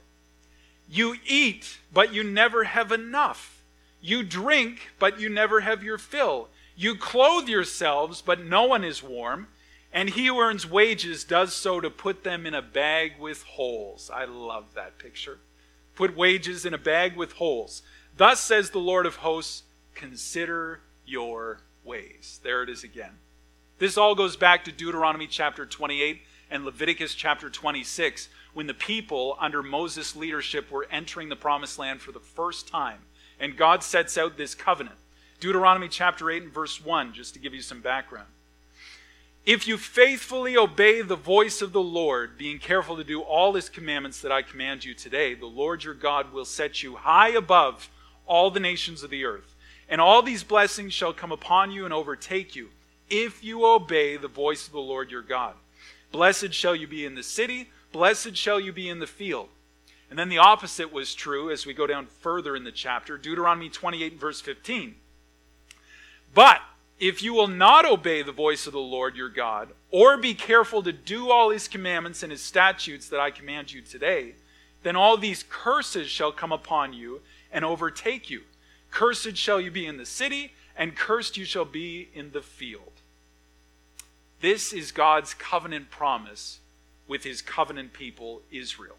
You 0.88 1.16
eat, 1.26 1.78
but 1.92 2.12
you 2.12 2.22
never 2.22 2.64
have 2.64 2.92
enough. 2.92 3.62
You 4.02 4.22
drink, 4.22 4.90
but 4.98 5.18
you 5.18 5.28
never 5.28 5.60
have 5.60 5.82
your 5.82 5.98
fill. 5.98 6.48
You 6.76 6.96
clothe 6.96 7.48
yourselves, 7.48 8.20
but 8.20 8.44
no 8.44 8.64
one 8.64 8.84
is 8.84 9.02
warm 9.02 9.48
and 9.92 10.10
he 10.10 10.26
who 10.26 10.40
earns 10.40 10.68
wages 10.68 11.24
does 11.24 11.54
so 11.54 11.80
to 11.80 11.90
put 11.90 12.24
them 12.24 12.46
in 12.46 12.54
a 12.54 12.62
bag 12.62 13.12
with 13.18 13.42
holes. 13.42 14.10
I 14.12 14.24
love 14.24 14.74
that 14.74 14.98
picture. 14.98 15.38
Put 15.94 16.16
wages 16.16 16.66
in 16.66 16.74
a 16.74 16.78
bag 16.78 17.16
with 17.16 17.32
holes. 17.32 17.82
Thus 18.16 18.40
says 18.40 18.70
the 18.70 18.78
Lord 18.78 19.06
of 19.06 19.16
hosts, 19.16 19.62
consider 19.94 20.80
your 21.06 21.60
ways. 21.84 22.40
There 22.42 22.62
it 22.62 22.68
is 22.68 22.84
again. 22.84 23.18
This 23.78 23.96
all 23.96 24.14
goes 24.14 24.36
back 24.36 24.64
to 24.64 24.72
Deuteronomy 24.72 25.26
chapter 25.26 25.66
28 25.66 26.22
and 26.50 26.64
Leviticus 26.64 27.14
chapter 27.14 27.50
26, 27.50 28.28
when 28.54 28.66
the 28.66 28.74
people, 28.74 29.36
under 29.40 29.62
Moses' 29.62 30.16
leadership, 30.16 30.70
were 30.70 30.86
entering 30.90 31.28
the 31.28 31.36
promised 31.36 31.78
land 31.78 32.00
for 32.00 32.12
the 32.12 32.20
first 32.20 32.68
time. 32.68 33.00
And 33.40 33.56
God 33.56 33.82
sets 33.82 34.16
out 34.16 34.36
this 34.36 34.54
covenant. 34.54 34.96
Deuteronomy 35.40 35.88
chapter 35.88 36.30
8 36.30 36.44
and 36.44 36.52
verse 36.52 36.82
1, 36.82 37.12
just 37.12 37.34
to 37.34 37.40
give 37.40 37.52
you 37.52 37.60
some 37.60 37.80
background. 37.80 38.28
If 39.46 39.68
you 39.68 39.78
faithfully 39.78 40.56
obey 40.56 41.02
the 41.02 41.14
voice 41.14 41.62
of 41.62 41.72
the 41.72 41.80
Lord, 41.80 42.36
being 42.36 42.58
careful 42.58 42.96
to 42.96 43.04
do 43.04 43.20
all 43.20 43.54
his 43.54 43.68
commandments 43.68 44.20
that 44.22 44.32
I 44.32 44.42
command 44.42 44.84
you 44.84 44.92
today, 44.92 45.34
the 45.34 45.46
Lord 45.46 45.84
your 45.84 45.94
God 45.94 46.32
will 46.32 46.44
set 46.44 46.82
you 46.82 46.96
high 46.96 47.28
above 47.28 47.88
all 48.26 48.50
the 48.50 48.58
nations 48.58 49.04
of 49.04 49.10
the 49.10 49.24
earth. 49.24 49.54
And 49.88 50.00
all 50.00 50.20
these 50.20 50.42
blessings 50.42 50.92
shall 50.92 51.12
come 51.12 51.30
upon 51.30 51.70
you 51.70 51.84
and 51.84 51.94
overtake 51.94 52.56
you, 52.56 52.70
if 53.08 53.44
you 53.44 53.64
obey 53.64 54.16
the 54.16 54.26
voice 54.26 54.66
of 54.66 54.72
the 54.72 54.80
Lord 54.80 55.12
your 55.12 55.22
God. 55.22 55.54
Blessed 56.10 56.52
shall 56.52 56.74
you 56.74 56.88
be 56.88 57.06
in 57.06 57.14
the 57.14 57.22
city, 57.22 57.70
blessed 57.92 58.36
shall 58.36 58.58
you 58.58 58.72
be 58.72 58.88
in 58.88 58.98
the 58.98 59.06
field. 59.06 59.48
And 60.10 60.18
then 60.18 60.28
the 60.28 60.38
opposite 60.38 60.92
was 60.92 61.14
true 61.14 61.52
as 61.52 61.64
we 61.64 61.72
go 61.72 61.86
down 61.86 62.06
further 62.06 62.56
in 62.56 62.64
the 62.64 62.72
chapter, 62.72 63.16
Deuteronomy 63.16 63.68
28 63.68 64.18
verse 64.18 64.40
15. 64.40 64.96
But 66.34 66.60
if 66.98 67.22
you 67.22 67.34
will 67.34 67.48
not 67.48 67.84
obey 67.84 68.22
the 68.22 68.32
voice 68.32 68.66
of 68.66 68.72
the 68.72 68.78
Lord 68.78 69.16
your 69.16 69.28
God, 69.28 69.68
or 69.90 70.16
be 70.16 70.34
careful 70.34 70.82
to 70.82 70.92
do 70.92 71.30
all 71.30 71.50
his 71.50 71.68
commandments 71.68 72.22
and 72.22 72.32
his 72.32 72.42
statutes 72.42 73.08
that 73.08 73.20
I 73.20 73.30
command 73.30 73.72
you 73.72 73.82
today, 73.82 74.34
then 74.82 74.96
all 74.96 75.16
these 75.16 75.44
curses 75.48 76.08
shall 76.08 76.32
come 76.32 76.52
upon 76.52 76.92
you 76.92 77.20
and 77.52 77.64
overtake 77.64 78.30
you. 78.30 78.42
Cursed 78.90 79.36
shall 79.36 79.60
you 79.60 79.70
be 79.70 79.86
in 79.86 79.98
the 79.98 80.06
city, 80.06 80.52
and 80.76 80.96
cursed 80.96 81.36
you 81.36 81.44
shall 81.44 81.64
be 81.64 82.08
in 82.14 82.32
the 82.32 82.42
field. 82.42 82.92
This 84.40 84.72
is 84.72 84.92
God's 84.92 85.34
covenant 85.34 85.90
promise 85.90 86.60
with 87.08 87.24
his 87.24 87.42
covenant 87.42 87.92
people, 87.92 88.42
Israel. 88.50 88.96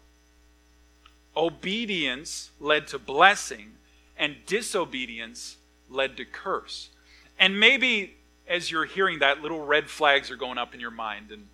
Obedience 1.36 2.50
led 2.60 2.86
to 2.88 2.98
blessing, 2.98 3.72
and 4.16 4.36
disobedience 4.46 5.56
led 5.88 6.16
to 6.16 6.24
curse. 6.24 6.90
And 7.38 7.58
maybe 7.60 8.16
as 8.48 8.70
you're 8.70 8.84
hearing 8.84 9.20
that, 9.20 9.42
little 9.42 9.64
red 9.64 9.88
flags 9.88 10.30
are 10.30 10.36
going 10.36 10.58
up 10.58 10.74
in 10.74 10.80
your 10.80 10.90
mind, 10.90 11.30
and 11.30 11.46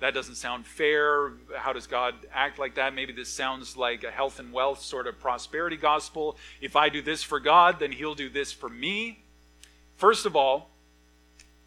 that 0.00 0.14
doesn't 0.14 0.34
sound 0.34 0.66
fair. 0.66 1.32
How 1.56 1.72
does 1.72 1.86
God 1.86 2.14
act 2.32 2.58
like 2.58 2.74
that? 2.74 2.94
Maybe 2.94 3.12
this 3.12 3.28
sounds 3.28 3.76
like 3.76 4.02
a 4.02 4.10
health 4.10 4.40
and 4.40 4.52
wealth 4.52 4.80
sort 4.80 5.06
of 5.06 5.18
prosperity 5.20 5.76
gospel. 5.76 6.36
If 6.60 6.74
I 6.74 6.88
do 6.88 7.02
this 7.02 7.22
for 7.22 7.38
God, 7.38 7.78
then 7.78 7.92
He'll 7.92 8.14
do 8.14 8.28
this 8.28 8.52
for 8.52 8.68
me. 8.68 9.22
First 9.96 10.26
of 10.26 10.34
all, 10.34 10.70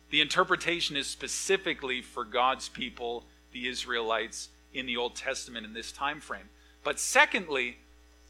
the 0.09 0.21
interpretation 0.21 0.95
is 0.95 1.07
specifically 1.07 2.01
for 2.01 2.25
God's 2.25 2.69
people, 2.69 3.25
the 3.51 3.67
Israelites, 3.67 4.49
in 4.73 4.85
the 4.85 4.97
Old 4.97 5.15
Testament 5.15 5.65
in 5.65 5.73
this 5.73 5.91
time 5.91 6.19
frame. 6.19 6.49
But 6.83 6.99
secondly, 6.99 7.77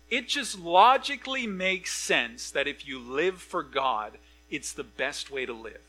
it 0.10 0.28
just 0.28 0.60
logically 0.60 1.48
makes 1.48 1.94
sense 1.94 2.52
that 2.52 2.68
if 2.68 2.88
you 2.88 3.00
live 3.00 3.42
for 3.42 3.64
God, 3.64 4.18
it's 4.54 4.72
the 4.72 4.84
best 4.84 5.32
way 5.32 5.48
to 5.48 5.54
live. 5.54 5.82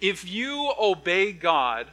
If 0.00 0.28
you 0.28 0.72
obey 0.78 1.30
God 1.30 1.86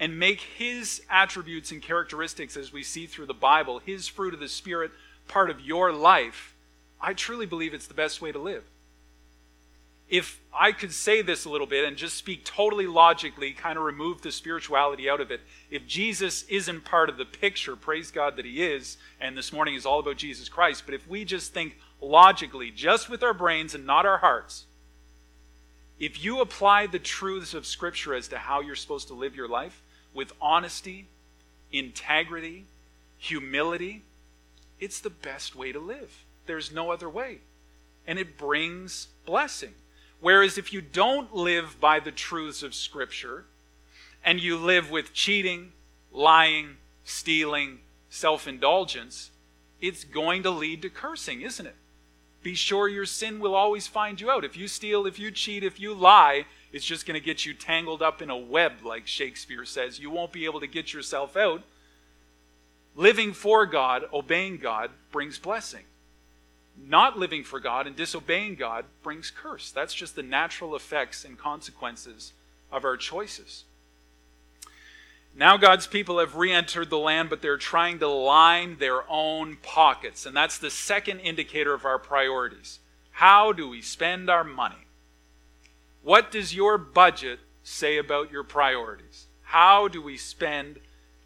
and 0.00 0.18
make 0.18 0.40
His 0.40 1.02
attributes 1.10 1.70
and 1.70 1.82
characteristics, 1.82 2.56
as 2.56 2.72
we 2.72 2.82
see 2.82 3.04
through 3.04 3.26
the 3.26 3.34
Bible, 3.34 3.80
His 3.80 4.08
fruit 4.08 4.32
of 4.32 4.40
the 4.40 4.48
Spirit, 4.48 4.90
part 5.28 5.50
of 5.50 5.60
your 5.60 5.92
life, 5.92 6.54
I 6.98 7.12
truly 7.12 7.44
believe 7.44 7.74
it's 7.74 7.86
the 7.86 7.92
best 7.92 8.22
way 8.22 8.32
to 8.32 8.38
live. 8.38 8.64
If 10.08 10.40
I 10.58 10.72
could 10.72 10.92
say 10.92 11.20
this 11.20 11.44
a 11.44 11.50
little 11.50 11.66
bit 11.66 11.84
and 11.84 11.98
just 11.98 12.16
speak 12.16 12.44
totally 12.44 12.86
logically, 12.86 13.52
kind 13.52 13.76
of 13.76 13.84
remove 13.84 14.22
the 14.22 14.32
spirituality 14.32 15.10
out 15.10 15.20
of 15.20 15.30
it, 15.30 15.42
if 15.70 15.86
Jesus 15.86 16.44
isn't 16.44 16.86
part 16.86 17.10
of 17.10 17.18
the 17.18 17.24
picture, 17.26 17.76
praise 17.76 18.10
God 18.10 18.36
that 18.36 18.46
He 18.46 18.62
is, 18.62 18.96
and 19.20 19.36
this 19.36 19.52
morning 19.52 19.74
is 19.74 19.84
all 19.84 20.00
about 20.00 20.16
Jesus 20.16 20.48
Christ, 20.48 20.84
but 20.86 20.94
if 20.94 21.06
we 21.06 21.26
just 21.26 21.52
think 21.52 21.76
logically, 22.04 22.70
just 22.70 23.08
with 23.08 23.22
our 23.22 23.34
brains 23.34 23.74
and 23.74 23.86
not 23.86 24.06
our 24.06 24.18
hearts, 24.18 24.64
if 25.98 26.22
you 26.22 26.40
apply 26.40 26.86
the 26.86 26.98
truths 26.98 27.54
of 27.54 27.66
Scripture 27.66 28.14
as 28.14 28.28
to 28.28 28.38
how 28.38 28.60
you're 28.60 28.74
supposed 28.74 29.08
to 29.08 29.14
live 29.14 29.36
your 29.36 29.48
life 29.48 29.82
with 30.12 30.32
honesty, 30.40 31.06
integrity, 31.72 32.64
humility, 33.18 34.02
it's 34.80 35.00
the 35.00 35.10
best 35.10 35.54
way 35.54 35.72
to 35.72 35.78
live. 35.78 36.24
There's 36.46 36.72
no 36.72 36.90
other 36.90 37.08
way. 37.08 37.38
And 38.06 38.18
it 38.18 38.36
brings 38.36 39.08
blessing. 39.24 39.74
Whereas 40.20 40.58
if 40.58 40.72
you 40.72 40.80
don't 40.80 41.34
live 41.34 41.80
by 41.80 42.00
the 42.00 42.12
truths 42.12 42.62
of 42.62 42.74
Scripture 42.74 43.44
and 44.24 44.40
you 44.40 44.56
live 44.56 44.90
with 44.90 45.12
cheating, 45.12 45.72
lying, 46.12 46.76
stealing, 47.04 47.80
self 48.10 48.48
indulgence, 48.48 49.30
it's 49.80 50.04
going 50.04 50.42
to 50.42 50.50
lead 50.50 50.82
to 50.82 50.90
cursing, 50.90 51.42
isn't 51.42 51.66
it? 51.66 51.76
Be 52.44 52.54
sure 52.54 52.88
your 52.88 53.06
sin 53.06 53.40
will 53.40 53.54
always 53.54 53.88
find 53.88 54.20
you 54.20 54.30
out. 54.30 54.44
If 54.44 54.56
you 54.56 54.68
steal, 54.68 55.06
if 55.06 55.18
you 55.18 55.30
cheat, 55.30 55.64
if 55.64 55.80
you 55.80 55.94
lie, 55.94 56.44
it's 56.72 56.84
just 56.84 57.06
going 57.06 57.18
to 57.18 57.24
get 57.24 57.46
you 57.46 57.54
tangled 57.54 58.02
up 58.02 58.20
in 58.20 58.28
a 58.28 58.36
web, 58.36 58.84
like 58.84 59.06
Shakespeare 59.06 59.64
says. 59.64 59.98
You 59.98 60.10
won't 60.10 60.30
be 60.30 60.44
able 60.44 60.60
to 60.60 60.66
get 60.66 60.92
yourself 60.92 61.36
out. 61.36 61.62
Living 62.94 63.32
for 63.32 63.64
God, 63.64 64.04
obeying 64.12 64.58
God, 64.58 64.90
brings 65.10 65.38
blessing. 65.38 65.84
Not 66.76 67.18
living 67.18 67.44
for 67.44 67.60
God 67.60 67.86
and 67.86 67.96
disobeying 67.96 68.56
God 68.56 68.84
brings 69.02 69.30
curse. 69.30 69.72
That's 69.72 69.94
just 69.94 70.14
the 70.14 70.22
natural 70.22 70.76
effects 70.76 71.24
and 71.24 71.38
consequences 71.38 72.34
of 72.70 72.84
our 72.84 72.98
choices. 72.98 73.64
Now 75.36 75.56
God's 75.56 75.86
people 75.86 76.20
have 76.20 76.36
re 76.36 76.52
entered 76.52 76.90
the 76.90 76.98
land, 76.98 77.28
but 77.28 77.42
they're 77.42 77.56
trying 77.56 77.98
to 77.98 78.08
line 78.08 78.76
their 78.78 79.08
own 79.10 79.56
pockets. 79.62 80.26
And 80.26 80.36
that's 80.36 80.58
the 80.58 80.70
second 80.70 81.20
indicator 81.20 81.74
of 81.74 81.84
our 81.84 81.98
priorities. 81.98 82.78
How 83.10 83.52
do 83.52 83.68
we 83.68 83.82
spend 83.82 84.30
our 84.30 84.44
money? 84.44 84.86
What 86.02 86.30
does 86.30 86.54
your 86.54 86.78
budget 86.78 87.40
say 87.62 87.96
about 87.96 88.30
your 88.30 88.44
priorities? 88.44 89.26
How 89.42 89.88
do 89.88 90.02
we 90.02 90.16
spend 90.16 90.78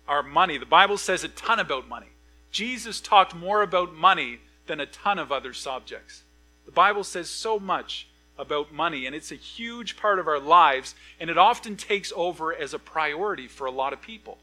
our 0.06 0.22
money? 0.22 0.56
The 0.56 0.66
Bible 0.66 0.98
says 0.98 1.24
a 1.24 1.28
ton 1.28 1.58
about 1.58 1.88
money. 1.88 2.08
Jesus 2.50 3.00
talked 3.00 3.34
more 3.34 3.62
about 3.62 3.94
money 3.94 4.40
than 4.66 4.80
a 4.80 4.86
ton 4.86 5.18
of 5.18 5.32
other 5.32 5.52
subjects. 5.52 6.22
The 6.64 6.72
Bible 6.72 7.04
says 7.04 7.28
so 7.28 7.58
much 7.58 8.08
about 8.38 8.72
money, 8.72 9.06
and 9.06 9.14
it's 9.14 9.32
a 9.32 9.36
huge 9.36 9.96
part 9.96 10.18
of 10.18 10.28
our 10.28 10.38
lives, 10.38 10.94
and 11.18 11.28
it 11.28 11.38
often 11.38 11.76
takes 11.76 12.12
over 12.14 12.54
as 12.54 12.72
a 12.72 12.78
priority 12.78 13.48
for 13.48 13.66
a 13.66 13.70
lot 13.70 13.92
of 13.92 14.00
people. 14.00 14.38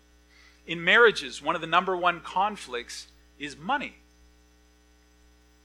In 0.67 0.83
marriages, 0.83 1.41
one 1.41 1.55
of 1.55 1.61
the 1.61 1.67
number 1.67 1.95
one 1.95 2.21
conflicts 2.21 3.07
is 3.39 3.57
money. 3.57 3.95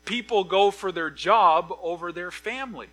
People 0.05 0.45
go 0.45 0.71
for 0.71 0.93
their 0.93 1.11
job 1.11 1.73
over 1.83 2.12
their 2.12 2.31
family. 2.31 2.88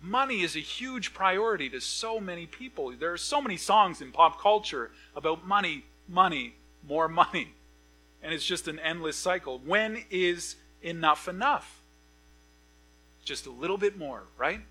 Money 0.00 0.42
is 0.42 0.54
a 0.54 0.60
huge 0.60 1.12
priority 1.12 1.68
to 1.70 1.80
so 1.80 2.20
many 2.20 2.46
people. 2.46 2.92
There 2.92 3.12
are 3.12 3.18
so 3.18 3.40
many 3.40 3.56
songs 3.56 4.00
in 4.00 4.12
pop 4.12 4.40
culture 4.40 4.90
about 5.16 5.46
money, 5.46 5.84
money, 6.08 6.54
more 6.86 7.08
money. 7.08 7.54
And 8.22 8.32
it's 8.32 8.44
just 8.44 8.68
an 8.68 8.78
endless 8.78 9.16
cycle. 9.16 9.60
When 9.64 10.04
is 10.10 10.56
enough 10.82 11.28
enough? 11.28 11.77
Just 13.28 13.46
a 13.46 13.50
little 13.50 13.76
bit 13.76 13.98
more, 13.98 14.22
right? 14.38 14.62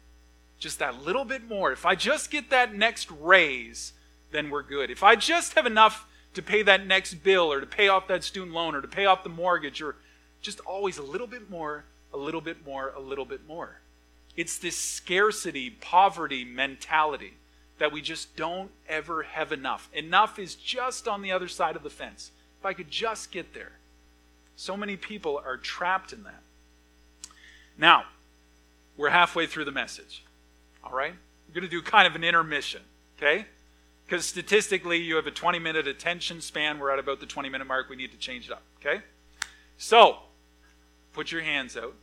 Just 0.57 0.79
that 0.79 1.03
little 1.03 1.23
bit 1.23 1.47
more. 1.47 1.71
If 1.71 1.85
I 1.85 1.93
just 1.93 2.31
get 2.31 2.49
that 2.49 2.73
next 2.73 3.09
raise, 3.11 3.93
then 4.31 4.49
we're 4.49 4.63
good. 4.63 4.89
If 4.89 5.03
I 5.03 5.15
just 5.15 5.53
have 5.53 5.67
enough 5.67 6.07
to 6.33 6.41
pay 6.41 6.63
that 6.63 6.85
next 6.87 7.13
bill 7.23 7.53
or 7.53 7.61
to 7.61 7.67
pay 7.67 7.87
off 7.87 8.07
that 8.07 8.23
student 8.23 8.53
loan 8.53 8.73
or 8.73 8.81
to 8.81 8.87
pay 8.87 9.05
off 9.05 9.23
the 9.23 9.29
mortgage 9.29 9.79
or 9.81 9.95
just 10.41 10.59
always 10.61 10.97
a 10.97 11.03
little 11.03 11.27
bit 11.27 11.51
more, 11.51 11.85
a 12.11 12.17
little 12.17 12.41
bit 12.41 12.65
more, 12.65 12.91
a 12.95 12.99
little 12.99 13.25
bit 13.25 13.47
more. 13.47 13.79
It's 14.35 14.57
this 14.57 14.75
scarcity, 14.75 15.69
poverty 15.69 16.43
mentality 16.43 17.33
that 17.77 17.91
we 17.91 18.01
just 18.01 18.35
don't 18.35 18.71
ever 18.89 19.21
have 19.21 19.51
enough. 19.51 19.87
Enough 19.93 20.39
is 20.39 20.55
just 20.55 21.07
on 21.07 21.21
the 21.21 21.31
other 21.31 21.47
side 21.47 21.75
of 21.75 21.83
the 21.83 21.91
fence. 21.91 22.31
If 22.59 22.65
I 22.65 22.73
could 22.73 22.89
just 22.89 23.31
get 23.31 23.53
there. 23.53 23.73
So 24.55 24.75
many 24.75 24.97
people 24.97 25.39
are 25.45 25.57
trapped 25.57 26.11
in 26.11 26.23
that. 26.23 26.41
Now, 27.77 28.05
we're 28.97 29.09
halfway 29.09 29.45
through 29.45 29.65
the 29.65 29.71
message. 29.71 30.23
All 30.83 30.91
right? 30.91 31.13
We're 31.47 31.53
going 31.53 31.63
to 31.63 31.69
do 31.69 31.81
kind 31.81 32.07
of 32.07 32.15
an 32.15 32.23
intermission, 32.23 32.81
okay? 33.17 33.45
Because 34.05 34.25
statistically, 34.25 34.97
you 34.97 35.15
have 35.15 35.27
a 35.27 35.31
20 35.31 35.59
minute 35.59 35.87
attention 35.87 36.41
span. 36.41 36.79
We're 36.79 36.91
at 36.91 36.99
about 36.99 37.19
the 37.19 37.25
20 37.25 37.49
minute 37.49 37.67
mark. 37.67 37.89
We 37.89 37.95
need 37.95 38.11
to 38.11 38.17
change 38.17 38.47
it 38.47 38.51
up, 38.51 38.63
okay? 38.79 39.01
So, 39.77 40.17
put 41.13 41.31
your 41.31 41.41
hands 41.41 41.77
out 41.77 41.93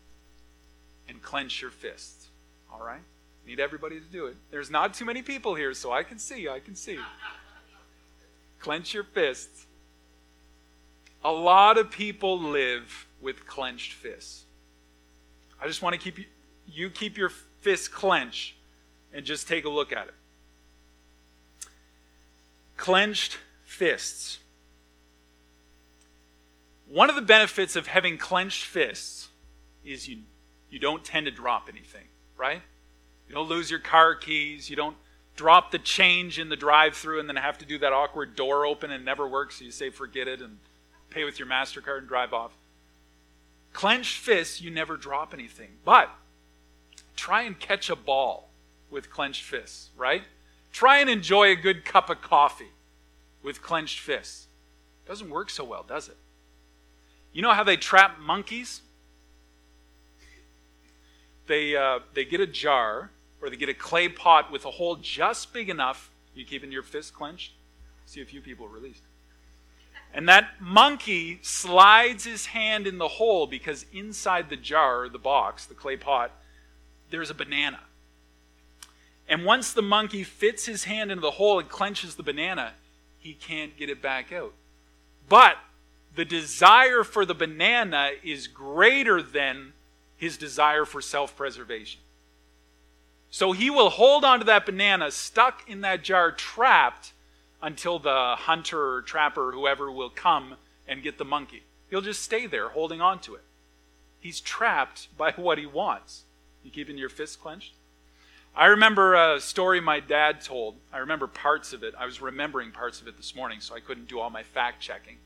and 1.08 1.20
clench 1.22 1.60
your 1.60 1.70
fists. 1.70 2.28
All 2.72 2.84
right? 2.84 3.00
Need 3.46 3.60
everybody 3.60 3.96
to 3.96 4.06
do 4.06 4.26
it. 4.26 4.36
There's 4.50 4.70
not 4.70 4.94
too 4.94 5.04
many 5.04 5.22
people 5.22 5.54
here, 5.54 5.74
so 5.74 5.92
I 5.92 6.02
can 6.02 6.18
see. 6.18 6.48
I 6.48 6.60
can 6.60 6.74
see. 6.74 6.98
clench 8.60 8.94
your 8.94 9.04
fists. 9.04 9.66
A 11.22 11.32
lot 11.32 11.78
of 11.78 11.90
people 11.90 12.38
live 12.38 13.06
with 13.20 13.46
clenched 13.46 13.92
fists. 13.92 14.44
I 15.60 15.66
just 15.66 15.82
want 15.82 15.94
to 15.94 15.98
keep 15.98 16.18
you, 16.18 16.24
you 16.66 16.90
keep 16.90 17.16
your 17.16 17.30
fists 17.60 17.88
clenched 17.88 18.54
and 19.12 19.24
just 19.24 19.48
take 19.48 19.64
a 19.64 19.68
look 19.68 19.92
at 19.92 20.08
it. 20.08 20.14
Clenched 22.76 23.38
fists. 23.64 24.38
One 26.88 27.08
of 27.08 27.16
the 27.16 27.22
benefits 27.22 27.76
of 27.76 27.86
having 27.86 28.18
clenched 28.18 28.64
fists 28.64 29.28
is 29.84 30.08
you, 30.08 30.18
you 30.70 30.78
don't 30.78 31.04
tend 31.04 31.26
to 31.26 31.32
drop 31.32 31.68
anything, 31.70 32.04
right? 32.36 32.60
You 33.28 33.34
don't 33.34 33.48
lose 33.48 33.70
your 33.70 33.80
car 33.80 34.14
keys. 34.14 34.68
You 34.68 34.76
don't 34.76 34.96
drop 35.36 35.70
the 35.70 35.78
change 35.78 36.38
in 36.38 36.48
the 36.48 36.56
drive 36.56 36.94
through 36.94 37.20
and 37.20 37.28
then 37.28 37.36
have 37.36 37.58
to 37.58 37.64
do 37.64 37.78
that 37.78 37.92
awkward 37.92 38.36
door 38.36 38.66
open 38.66 38.90
and 38.90 39.04
never 39.04 39.26
works. 39.26 39.58
So 39.58 39.64
you 39.64 39.70
say, 39.70 39.90
forget 39.90 40.28
it 40.28 40.40
and 40.40 40.58
pay 41.10 41.24
with 41.24 41.38
your 41.38 41.48
MasterCard 41.48 41.98
and 41.98 42.08
drive 42.08 42.32
off. 42.32 42.52
Clenched 43.72 44.18
fists, 44.18 44.60
you 44.60 44.70
never 44.70 44.96
drop 44.96 45.34
anything. 45.34 45.70
But 45.84 46.10
try 47.16 47.42
and 47.42 47.58
catch 47.58 47.90
a 47.90 47.96
ball 47.96 48.50
with 48.90 49.10
clenched 49.10 49.42
fists, 49.42 49.90
right? 49.96 50.22
Try 50.72 50.98
and 50.98 51.10
enjoy 51.10 51.50
a 51.50 51.56
good 51.56 51.84
cup 51.84 52.10
of 52.10 52.20
coffee 52.20 52.72
with 53.42 53.62
clenched 53.62 54.00
fists. 54.00 54.46
Doesn't 55.06 55.30
work 55.30 55.50
so 55.50 55.64
well, 55.64 55.84
does 55.86 56.08
it? 56.08 56.16
You 57.32 57.42
know 57.42 57.52
how 57.52 57.64
they 57.64 57.76
trap 57.76 58.18
monkeys? 58.20 58.80
They, 61.46 61.76
uh, 61.76 62.00
they 62.14 62.24
get 62.24 62.40
a 62.40 62.46
jar 62.46 63.10
or 63.42 63.50
they 63.50 63.56
get 63.56 63.68
a 63.68 63.74
clay 63.74 64.08
pot 64.08 64.50
with 64.50 64.64
a 64.64 64.70
hole 64.70 64.96
just 64.96 65.52
big 65.52 65.68
enough. 65.68 66.10
You 66.34 66.44
keeping 66.44 66.72
your 66.72 66.82
fist 66.82 67.12
clenched? 67.12 67.52
See 68.06 68.22
a 68.22 68.24
few 68.24 68.40
people 68.40 68.68
released. 68.68 69.02
And 70.14 70.28
that 70.28 70.60
monkey 70.60 71.40
slides 71.42 72.24
his 72.24 72.46
hand 72.46 72.86
in 72.86 72.98
the 72.98 73.08
hole 73.08 73.46
because 73.46 73.84
inside 73.92 74.48
the 74.48 74.56
jar, 74.56 75.08
the 75.08 75.18
box, 75.18 75.66
the 75.66 75.74
clay 75.74 75.96
pot, 75.96 76.30
there's 77.14 77.30
a 77.30 77.34
banana. 77.34 77.78
And 79.28 79.44
once 79.44 79.72
the 79.72 79.82
monkey 79.82 80.24
fits 80.24 80.66
his 80.66 80.84
hand 80.84 81.12
into 81.12 81.22
the 81.22 81.30
hole 81.30 81.60
and 81.60 81.68
clenches 81.68 82.16
the 82.16 82.24
banana, 82.24 82.72
he 83.18 83.34
can't 83.34 83.76
get 83.76 83.88
it 83.88 84.02
back 84.02 84.32
out. 84.32 84.52
But 85.28 85.56
the 86.16 86.24
desire 86.24 87.04
for 87.04 87.24
the 87.24 87.34
banana 87.34 88.10
is 88.24 88.48
greater 88.48 89.22
than 89.22 89.74
his 90.16 90.36
desire 90.36 90.84
for 90.84 91.00
self 91.00 91.36
preservation. 91.36 92.00
So 93.30 93.52
he 93.52 93.70
will 93.70 93.90
hold 93.90 94.24
on 94.24 94.40
to 94.40 94.44
that 94.46 94.66
banana 94.66 95.12
stuck 95.12 95.68
in 95.68 95.82
that 95.82 96.02
jar, 96.02 96.32
trapped, 96.32 97.12
until 97.62 98.00
the 98.00 98.34
hunter 98.36 98.96
or 98.96 99.02
trapper 99.02 99.52
whoever 99.52 99.90
will 99.90 100.10
come 100.10 100.56
and 100.88 101.00
get 101.02 101.16
the 101.16 101.24
monkey. 101.24 101.62
He'll 101.90 102.00
just 102.00 102.22
stay 102.22 102.46
there 102.48 102.70
holding 102.70 103.00
on 103.00 103.20
to 103.20 103.36
it. 103.36 103.42
He's 104.20 104.40
trapped 104.40 105.08
by 105.16 105.30
what 105.32 105.58
he 105.58 105.66
wants. 105.66 106.24
You 106.64 106.70
keeping 106.70 106.98
your 106.98 107.08
fists 107.08 107.36
clenched? 107.36 107.74
I 108.56 108.66
remember 108.66 109.14
a 109.14 109.40
story 109.40 109.80
my 109.80 110.00
dad 110.00 110.40
told. 110.40 110.76
I 110.92 110.98
remember 110.98 111.26
parts 111.26 111.72
of 111.72 111.82
it. 111.82 111.94
I 111.98 112.06
was 112.06 112.20
remembering 112.20 112.70
parts 112.70 113.00
of 113.00 113.08
it 113.08 113.16
this 113.16 113.34
morning, 113.34 113.60
so 113.60 113.74
I 113.74 113.80
couldn't 113.80 114.08
do 114.08 114.20
all 114.20 114.30
my 114.30 114.42
fact 114.42 114.80
checking. 114.80 115.16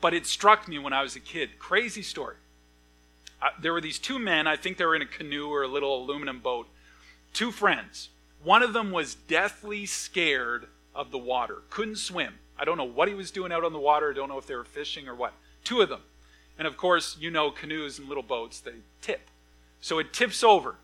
But 0.00 0.14
it 0.14 0.26
struck 0.26 0.68
me 0.68 0.78
when 0.78 0.92
I 0.92 1.02
was 1.02 1.16
a 1.16 1.20
kid. 1.20 1.58
Crazy 1.58 2.02
story. 2.02 2.36
Uh, 3.42 3.48
there 3.60 3.72
were 3.72 3.80
these 3.80 3.98
two 3.98 4.18
men, 4.18 4.46
I 4.46 4.56
think 4.56 4.78
they 4.78 4.86
were 4.86 4.96
in 4.96 5.02
a 5.02 5.06
canoe 5.06 5.48
or 5.48 5.64
a 5.64 5.68
little 5.68 6.02
aluminum 6.02 6.38
boat, 6.38 6.68
two 7.32 7.50
friends. 7.50 8.08
One 8.42 8.62
of 8.62 8.72
them 8.72 8.90
was 8.90 9.14
deathly 9.14 9.84
scared 9.84 10.66
of 10.94 11.10
the 11.10 11.18
water, 11.18 11.62
couldn't 11.68 11.96
swim. 11.96 12.34
I 12.58 12.64
don't 12.64 12.78
know 12.78 12.84
what 12.84 13.08
he 13.08 13.14
was 13.14 13.30
doing 13.30 13.52
out 13.52 13.64
on 13.64 13.72
the 13.72 13.78
water. 13.78 14.10
I 14.10 14.14
don't 14.14 14.28
know 14.28 14.38
if 14.38 14.46
they 14.46 14.54
were 14.54 14.64
fishing 14.64 15.08
or 15.08 15.14
what. 15.14 15.34
Two 15.64 15.80
of 15.80 15.88
them. 15.88 16.02
And 16.56 16.68
of 16.68 16.76
course, 16.76 17.16
you 17.18 17.30
know, 17.30 17.50
canoes 17.50 17.98
and 17.98 18.08
little 18.08 18.22
boats, 18.22 18.60
they 18.60 18.74
tip. 19.02 19.28
So 19.84 19.98
it 19.98 20.14
tips 20.14 20.42
over, 20.42 20.76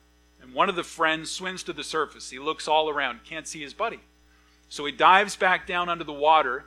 and 0.43 0.53
one 0.53 0.69
of 0.69 0.77
the 0.77 0.85
friends 0.85 1.31
swims 1.31 1.63
to 1.63 1.73
the 1.73 1.83
surface. 1.83 2.29
He 2.29 2.39
looks 2.39 2.69
all 2.69 2.91
around, 2.91 3.25
can't 3.25 3.49
see 3.49 3.63
his 3.63 3.73
buddy. 3.73 4.01
So 4.69 4.85
he 4.85 4.93
dives 4.93 5.37
back 5.37 5.67
down 5.67 5.89
under 5.89 6.05
the 6.05 6.13
water, 6.13 6.67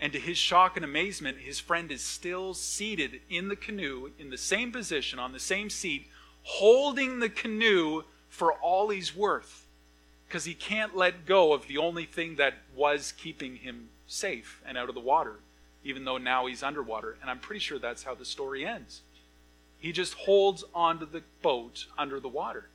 and 0.00 0.10
to 0.14 0.18
his 0.18 0.38
shock 0.38 0.76
and 0.76 0.84
amazement, 0.84 1.40
his 1.40 1.60
friend 1.60 1.92
is 1.92 2.02
still 2.02 2.54
seated 2.54 3.20
in 3.28 3.48
the 3.48 3.54
canoe, 3.54 4.12
in 4.18 4.30
the 4.30 4.38
same 4.38 4.72
position, 4.72 5.18
on 5.18 5.32
the 5.32 5.38
same 5.38 5.68
seat, 5.68 6.08
holding 6.42 7.18
the 7.18 7.28
canoe 7.28 8.04
for 8.30 8.54
all 8.54 8.88
he's 8.88 9.14
worth 9.14 9.66
because 10.26 10.46
he 10.46 10.54
can't 10.54 10.96
let 10.96 11.26
go 11.26 11.52
of 11.52 11.66
the 11.66 11.76
only 11.76 12.06
thing 12.06 12.36
that 12.36 12.54
was 12.74 13.12
keeping 13.12 13.56
him 13.56 13.90
safe 14.06 14.62
and 14.64 14.78
out 14.78 14.88
of 14.88 14.94
the 14.94 15.02
water, 15.02 15.40
even 15.84 16.06
though 16.06 16.16
now 16.16 16.46
he's 16.46 16.62
underwater. 16.62 17.18
And 17.20 17.30
I'm 17.30 17.40
pretty 17.40 17.60
sure 17.60 17.78
that's 17.78 18.04
how 18.04 18.14
the 18.14 18.24
story 18.24 18.64
ends. 18.64 19.02
He 19.78 19.92
just 19.92 20.14
holds 20.14 20.64
onto 20.74 21.06
the 21.06 21.22
boat 21.42 21.86
under 21.96 22.18
the 22.18 22.28
water. 22.28 22.68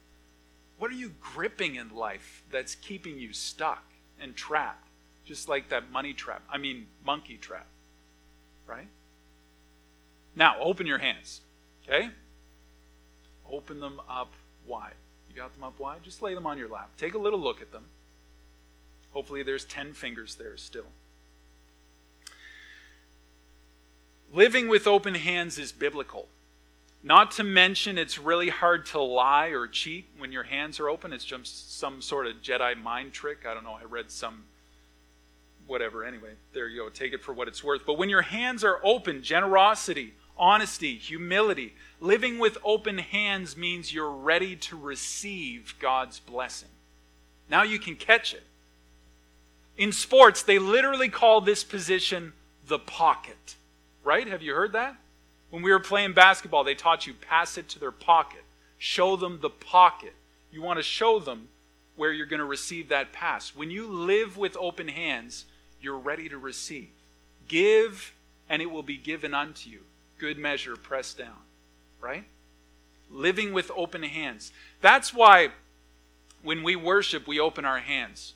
What 0.78 0.92
are 0.92 0.96
you 0.96 1.12
gripping 1.22 1.76
in 1.76 1.96
life 1.96 2.44
that's 2.52 2.76
keeping 2.76 3.20
you 3.20 3.34
stuck 3.34 3.84
and 4.20 4.36
trapped? 4.36 4.88
Just 5.26 5.48
like 5.48 5.70
that 5.70 5.92
money 5.92 6.14
trap. 6.14 6.44
I 6.50 6.58
mean, 6.58 6.88
monkey 7.06 7.38
trap. 7.38 7.68
Right? 8.68 8.88
Now, 10.36 10.56
open 10.60 10.88
your 10.88 10.98
hands. 10.98 11.42
Okay? 11.84 12.10
Open 13.50 13.80
them 13.80 14.02
up 14.10 14.32
wide. 14.66 14.96
You 15.30 15.36
got 15.36 15.54
them 15.54 15.64
up 15.64 15.80
wide? 15.80 16.04
Just 16.04 16.22
lay 16.22 16.34
them 16.34 16.46
on 16.46 16.58
your 16.58 16.70
lap. 16.70 16.92
Take 16.98 17.14
a 17.14 17.18
little 17.18 17.40
look 17.40 17.62
at 17.62 17.72
them. 17.72 17.86
Hopefully, 19.12 19.44
there's 19.44 19.66
10 19.66 19.94
fingers 19.94 20.36
there 20.36 20.58
still. 20.58 20.88
Living 24.34 24.68
with 24.68 24.88
open 24.88 25.16
hands 25.16 25.60
is 25.60 25.72
biblical. 25.72 26.28
Not 27.04 27.32
to 27.32 27.44
mention, 27.44 27.98
it's 27.98 28.18
really 28.18 28.50
hard 28.50 28.86
to 28.88 29.02
lie 29.02 29.48
or 29.48 29.68
cheat 29.68 30.06
when 30.18 30.32
your 30.32 30.44
hands 30.44 30.80
are 30.80 30.90
open. 30.90 31.12
It's 31.12 31.26
just 31.26 31.78
some 31.78 32.02
sort 32.02 32.28
of 32.28 32.42
Jedi 32.42 32.82
mind 32.82 33.12
trick. 33.12 33.40
I 33.48 33.54
don't 33.54 33.66
know. 33.66 33.78
I 33.80 33.84
read 33.84 34.10
some, 34.10 34.46
whatever. 35.68 36.06
Anyway, 36.06 36.32
there 36.54 36.70
you 36.70 36.84
go. 36.84 36.90
Take 36.90 37.12
it 37.12 37.22
for 37.22 37.34
what 37.34 37.50
it's 37.50 37.62
worth. 37.64 37.86
But 37.86 37.98
when 37.98 38.10
your 38.10 38.22
hands 38.22 38.64
are 38.64 38.80
open, 38.84 39.22
generosity, 39.22 40.14
honesty, 40.38 40.96
humility. 40.96 41.74
Living 42.00 42.40
with 42.40 42.58
open 42.64 42.98
hands 42.98 43.56
means 43.56 43.94
you're 43.94 44.12
ready 44.12 44.56
to 44.56 44.78
receive 44.78 45.76
God's 45.80 46.20
blessing. 46.20 46.70
Now 47.50 47.64
you 47.64 47.80
can 47.80 47.96
catch 47.96 48.34
it. 48.34 48.44
In 49.78 49.92
sports, 49.92 50.44
they 50.44 50.60
literally 50.60 51.10
call 51.10 51.42
this 51.42 51.64
position 51.64 52.34
the 52.68 52.80
pocket. 52.80 53.56
Right? 54.04 54.28
Have 54.28 54.42
you 54.42 54.54
heard 54.54 54.74
that? 54.74 54.96
When 55.54 55.62
we 55.62 55.70
were 55.70 55.80
playing 55.80 56.14
basketball, 56.14 56.64
they 56.64 56.74
taught 56.74 57.06
you 57.06 57.14
pass 57.14 57.60
it 57.60 57.70
to 57.70 57.80
their 57.80 57.92
pocket. 57.92 58.42
Show 58.80 59.16
them 59.16 59.38
the 59.40 59.52
pocket. 59.52 60.16
You 60.52 60.64
want 60.64 60.80
to 60.80 60.84
show 60.84 61.20
them 61.20 61.50
where 61.96 62.12
you're 62.12 62.26
going 62.26 62.40
to 62.40 62.44
receive 62.44 62.90
that 62.90 63.14
pass. 63.14 63.56
When 63.56 63.70
you 63.70 63.88
live 63.88 64.36
with 64.36 64.58
open 64.60 64.88
hands, 64.88 65.46
you're 65.80 66.00
ready 66.00 66.28
to 66.28 66.40
receive. 66.40 66.88
Give, 67.48 68.16
and 68.50 68.64
it 68.64 68.72
will 68.72 68.82
be 68.82 68.98
given 68.98 69.36
unto 69.36 69.70
you 69.70 69.82
good 70.18 70.40
measure 70.40 70.76
pressed 70.76 71.20
down, 71.20 71.38
right? 72.02 72.24
Living 73.12 73.54
with 73.54 73.70
open 73.76 74.02
hands. 74.02 74.52
That's 74.82 75.14
why 75.14 75.50
when 76.42 76.64
we 76.64 76.76
worship, 76.76 77.28
we 77.28 77.40
open 77.40 77.64
our 77.64 77.78
hands 77.78 78.34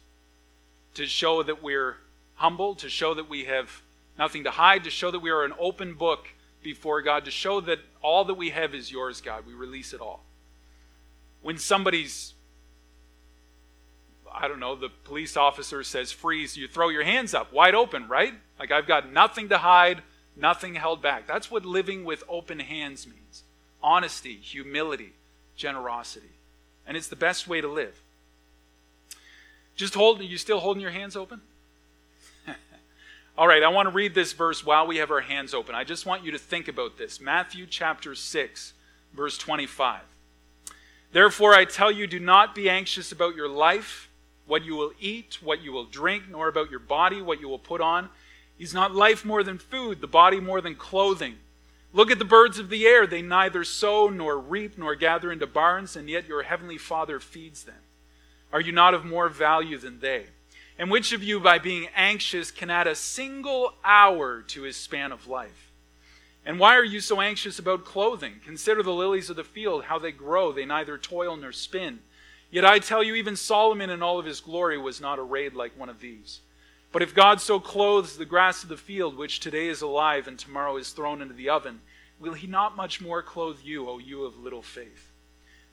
to 0.93 1.07
show 1.07 1.41
that 1.41 1.63
we're 1.63 1.97
humble, 2.35 2.75
to 2.75 2.89
show 2.89 3.15
that 3.15 3.27
we 3.27 3.45
have 3.45 3.81
nothing 4.19 4.43
to 4.43 4.51
hide, 4.51 4.83
to 4.83 4.91
show 4.91 5.09
that 5.09 5.21
we 5.21 5.31
are 5.31 5.43
an 5.43 5.53
open 5.57 5.95
book 5.95 6.27
before 6.61 7.01
God, 7.01 7.25
to 7.25 7.31
show 7.31 7.61
that 7.61 7.79
all 8.01 8.25
that 8.25 8.33
we 8.35 8.49
have 8.49 8.73
is 8.73 8.91
yours, 8.91 9.21
God. 9.21 9.45
We 9.45 9.53
release 9.53 9.93
it 9.93 10.01
all. 10.01 10.23
When 11.41 11.57
somebody's 11.57 12.33
I 14.39 14.47
don't 14.47 14.59
know, 14.59 14.75
the 14.75 14.89
police 15.05 15.35
officer 15.35 15.83
says 15.83 16.11
freeze, 16.11 16.55
you 16.55 16.67
throw 16.67 16.89
your 16.89 17.03
hands 17.03 17.33
up 17.33 17.51
wide 17.51 17.73
open, 17.73 18.07
right? 18.07 18.33
Like 18.59 18.71
I've 18.71 18.85
got 18.85 19.11
nothing 19.11 19.49
to 19.49 19.57
hide 19.57 20.03
nothing 20.39 20.75
held 20.75 21.01
back. 21.01 21.27
That's 21.27 21.49
what 21.49 21.65
living 21.65 22.05
with 22.05 22.23
open 22.29 22.59
hands 22.59 23.07
means 23.07 23.43
honesty, 23.81 24.35
humility, 24.35 25.13
generosity. 25.55 26.29
And 26.85 26.95
it's 26.95 27.07
the 27.07 27.15
best 27.15 27.47
way 27.47 27.61
to 27.61 27.67
live. 27.67 28.01
Just 29.75 29.93
hold, 29.93 30.19
are 30.19 30.23
you 30.23 30.37
still 30.37 30.59
holding 30.59 30.81
your 30.81 30.91
hands 30.91 31.15
open? 31.15 31.41
All 33.37 33.47
right, 33.47 33.61
I 33.61 33.69
want 33.69 33.87
to 33.87 33.93
read 33.93 34.15
this 34.15 34.33
verse 34.33 34.65
while 34.65 34.87
we 34.87 34.97
have 34.97 35.11
our 35.11 35.21
hands 35.21 35.53
open. 35.53 35.75
I 35.75 35.83
just 35.83 36.07
want 36.07 36.23
you 36.23 36.31
to 36.31 36.39
think 36.39 36.67
about 36.67 36.97
this. 36.97 37.21
Matthew 37.21 37.67
chapter 37.67 38.15
6, 38.15 38.73
verse 39.13 39.37
25. 39.37 40.01
Therefore, 41.11 41.53
I 41.53 41.65
tell 41.65 41.91
you, 41.91 42.07
do 42.07 42.19
not 42.19 42.55
be 42.55 42.67
anxious 42.67 43.11
about 43.11 43.35
your 43.35 43.47
life, 43.47 44.09
what 44.47 44.65
you 44.65 44.75
will 44.75 44.91
eat, 44.99 45.37
what 45.43 45.61
you 45.61 45.71
will 45.71 45.85
drink, 45.85 46.23
nor 46.31 46.47
about 46.47 46.71
your 46.71 46.79
body, 46.79 47.21
what 47.21 47.39
you 47.39 47.47
will 47.47 47.59
put 47.59 47.79
on. 47.79 48.09
Is 48.57 48.73
not 48.73 48.95
life 48.95 49.23
more 49.23 49.43
than 49.43 49.59
food, 49.59 50.01
the 50.01 50.07
body 50.07 50.39
more 50.39 50.59
than 50.59 50.73
clothing? 50.73 51.35
Look 51.93 52.09
at 52.09 52.17
the 52.17 52.25
birds 52.25 52.57
of 52.57 52.69
the 52.69 52.87
air. 52.87 53.05
They 53.05 53.21
neither 53.21 53.63
sow 53.63 54.09
nor 54.09 54.39
reap 54.39 54.79
nor 54.79 54.95
gather 54.95 55.31
into 55.31 55.45
barns, 55.45 55.95
and 55.95 56.09
yet 56.09 56.27
your 56.27 56.41
heavenly 56.41 56.79
Father 56.79 57.19
feeds 57.19 57.65
them. 57.65 57.75
Are 58.51 58.61
you 58.61 58.71
not 58.71 58.95
of 58.95 59.05
more 59.05 59.29
value 59.29 59.77
than 59.77 59.99
they? 59.99 60.25
And 60.79 60.91
which 60.91 61.11
of 61.11 61.23
you, 61.23 61.39
by 61.39 61.57
being 61.57 61.87
anxious, 61.95 62.51
can 62.51 62.69
add 62.69 62.87
a 62.87 62.95
single 62.95 63.73
hour 63.83 64.41
to 64.43 64.61
his 64.61 64.77
span 64.77 65.11
of 65.11 65.27
life? 65.27 65.71
And 66.45 66.59
why 66.59 66.75
are 66.75 66.83
you 66.83 67.01
so 67.01 67.19
anxious 67.19 67.59
about 67.59 67.83
clothing? 67.83 68.35
Consider 68.45 68.83
the 68.83 68.93
lilies 68.93 69.29
of 69.29 69.35
the 69.35 69.43
field, 69.43 69.85
how 69.85 69.99
they 69.99 70.11
grow. 70.11 70.51
They 70.51 70.65
neither 70.65 70.97
toil 70.97 71.35
nor 71.35 71.51
spin. 71.51 71.99
Yet 72.49 72.63
I 72.63 72.79
tell 72.79 73.03
you, 73.03 73.15
even 73.15 73.35
Solomon 73.35 73.89
in 73.89 74.01
all 74.01 74.19
of 74.19 74.25
his 74.25 74.39
glory 74.39 74.77
was 74.77 75.01
not 75.01 75.19
arrayed 75.19 75.53
like 75.53 75.77
one 75.77 75.89
of 75.89 75.99
these. 75.99 76.39
But 76.91 77.01
if 77.01 77.13
God 77.13 77.41
so 77.41 77.59
clothes 77.59 78.17
the 78.17 78.25
grass 78.25 78.63
of 78.63 78.69
the 78.69 78.77
field, 78.77 79.17
which 79.17 79.39
today 79.39 79.67
is 79.67 79.81
alive 79.81 80.27
and 80.27 80.39
tomorrow 80.39 80.77
is 80.77 80.91
thrown 80.91 81.21
into 81.21 81.33
the 81.33 81.49
oven, 81.49 81.81
will 82.19 82.33
he 82.33 82.47
not 82.47 82.77
much 82.77 83.01
more 83.01 83.21
clothe 83.21 83.59
you, 83.61 83.89
O 83.89 83.97
you 83.97 84.23
of 84.23 84.37
little 84.37 84.61
faith? 84.61 85.11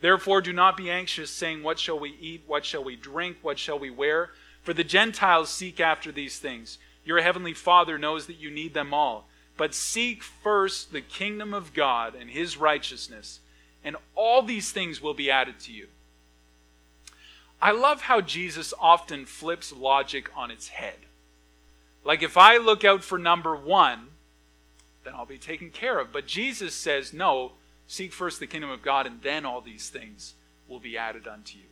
Therefore, 0.00 0.40
do 0.40 0.52
not 0.52 0.76
be 0.76 0.90
anxious, 0.90 1.30
saying, 1.30 1.62
What 1.62 1.78
shall 1.78 1.98
we 1.98 2.10
eat? 2.20 2.42
What 2.46 2.64
shall 2.64 2.82
we 2.82 2.96
drink? 2.96 3.36
What 3.42 3.58
shall 3.58 3.78
we 3.78 3.90
wear? 3.90 4.30
For 4.64 4.74
the 4.74 4.82
Gentiles 4.82 5.50
seek 5.50 5.78
after 5.78 6.10
these 6.10 6.38
things. 6.38 6.78
Your 7.04 7.20
heavenly 7.20 7.54
Father 7.54 7.98
knows 7.98 8.26
that 8.26 8.38
you 8.38 8.50
need 8.50 8.74
them 8.74 8.92
all. 8.92 9.28
But 9.56 9.74
seek 9.74 10.22
first 10.22 10.90
the 10.90 11.00
kingdom 11.00 11.54
of 11.54 11.74
God 11.74 12.14
and 12.14 12.30
his 12.30 12.56
righteousness, 12.56 13.38
and 13.84 13.96
all 14.16 14.42
these 14.42 14.72
things 14.72 15.00
will 15.00 15.14
be 15.14 15.30
added 15.30 15.60
to 15.60 15.72
you. 15.72 15.86
I 17.62 17.70
love 17.70 18.02
how 18.02 18.20
Jesus 18.20 18.74
often 18.80 19.26
flips 19.26 19.72
logic 19.72 20.28
on 20.34 20.50
its 20.50 20.68
head. 20.68 20.96
Like 22.04 22.22
if 22.22 22.36
I 22.36 22.56
look 22.56 22.84
out 22.84 23.04
for 23.04 23.18
number 23.18 23.54
one, 23.54 24.08
then 25.04 25.14
I'll 25.14 25.24
be 25.26 25.38
taken 25.38 25.70
care 25.70 25.98
of. 26.00 26.12
But 26.12 26.26
Jesus 26.26 26.74
says, 26.74 27.12
no, 27.12 27.52
seek 27.86 28.12
first 28.12 28.40
the 28.40 28.46
kingdom 28.46 28.70
of 28.70 28.82
God, 28.82 29.06
and 29.06 29.22
then 29.22 29.44
all 29.44 29.60
these 29.60 29.88
things 29.88 30.34
will 30.66 30.80
be 30.80 30.98
added 30.98 31.28
unto 31.28 31.58
you. 31.58 31.64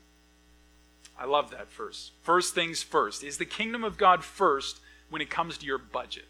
I 1.19 1.27
love 1.27 1.51
that 1.51 1.71
first. 1.71 2.13
First 2.23 2.55
things 2.55 2.83
first. 2.83 3.23
Is 3.23 3.39
the 3.39 3.45
kingdom 3.45 3.85
of 3.85 3.99
God 3.99 4.25
first 4.25 4.81
when 5.11 5.23
it 5.23 5.31
comes 5.31 5.59
to 5.59 5.67
your 5.67 5.79
budget? 5.79 6.25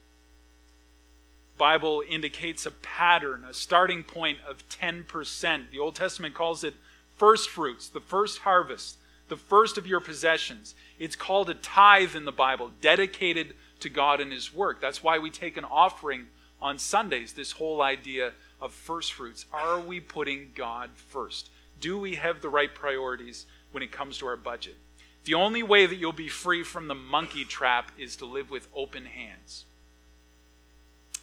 Bible 1.58 2.02
indicates 2.08 2.66
a 2.66 2.70
pattern, 2.70 3.44
a 3.48 3.54
starting 3.54 4.02
point 4.02 4.38
of 4.48 4.68
10%. 4.68 5.70
The 5.70 5.78
Old 5.78 5.94
Testament 5.94 6.34
calls 6.34 6.64
it 6.64 6.74
first 7.16 7.48
fruits, 7.48 7.88
the 7.88 8.00
first 8.00 8.40
harvest, 8.40 8.96
the 9.28 9.36
first 9.36 9.78
of 9.78 9.86
your 9.86 10.00
possessions. 10.00 10.74
It's 10.98 11.16
called 11.16 11.48
a 11.48 11.54
tithe 11.54 12.16
in 12.16 12.24
the 12.24 12.32
Bible, 12.32 12.72
dedicated 12.80 13.54
to 13.80 13.88
God 13.88 14.20
and 14.20 14.32
His 14.32 14.52
work. 14.52 14.80
That's 14.80 15.02
why 15.02 15.18
we 15.18 15.30
take 15.30 15.56
an 15.56 15.64
offering 15.64 16.26
on 16.60 16.78
Sundays, 16.78 17.32
this 17.32 17.52
whole 17.52 17.82
idea 17.82 18.32
of 18.60 18.72
first 18.72 19.12
fruits. 19.12 19.46
Are 19.52 19.80
we 19.80 20.00
putting 20.00 20.50
God 20.54 20.90
first? 20.94 21.50
Do 21.80 21.98
we 21.98 22.14
have 22.14 22.40
the 22.40 22.48
right 22.48 22.72
priorities 22.72 23.46
when 23.72 23.82
it 23.82 23.92
comes 23.92 24.18
to 24.18 24.26
our 24.26 24.36
budget? 24.36 24.76
The 25.24 25.34
only 25.34 25.62
way 25.62 25.86
that 25.86 25.96
you'll 25.96 26.12
be 26.12 26.28
free 26.28 26.62
from 26.62 26.88
the 26.88 26.94
monkey 26.94 27.44
trap 27.44 27.92
is 27.98 28.16
to 28.16 28.26
live 28.26 28.50
with 28.50 28.68
open 28.74 29.06
hands. 29.06 29.64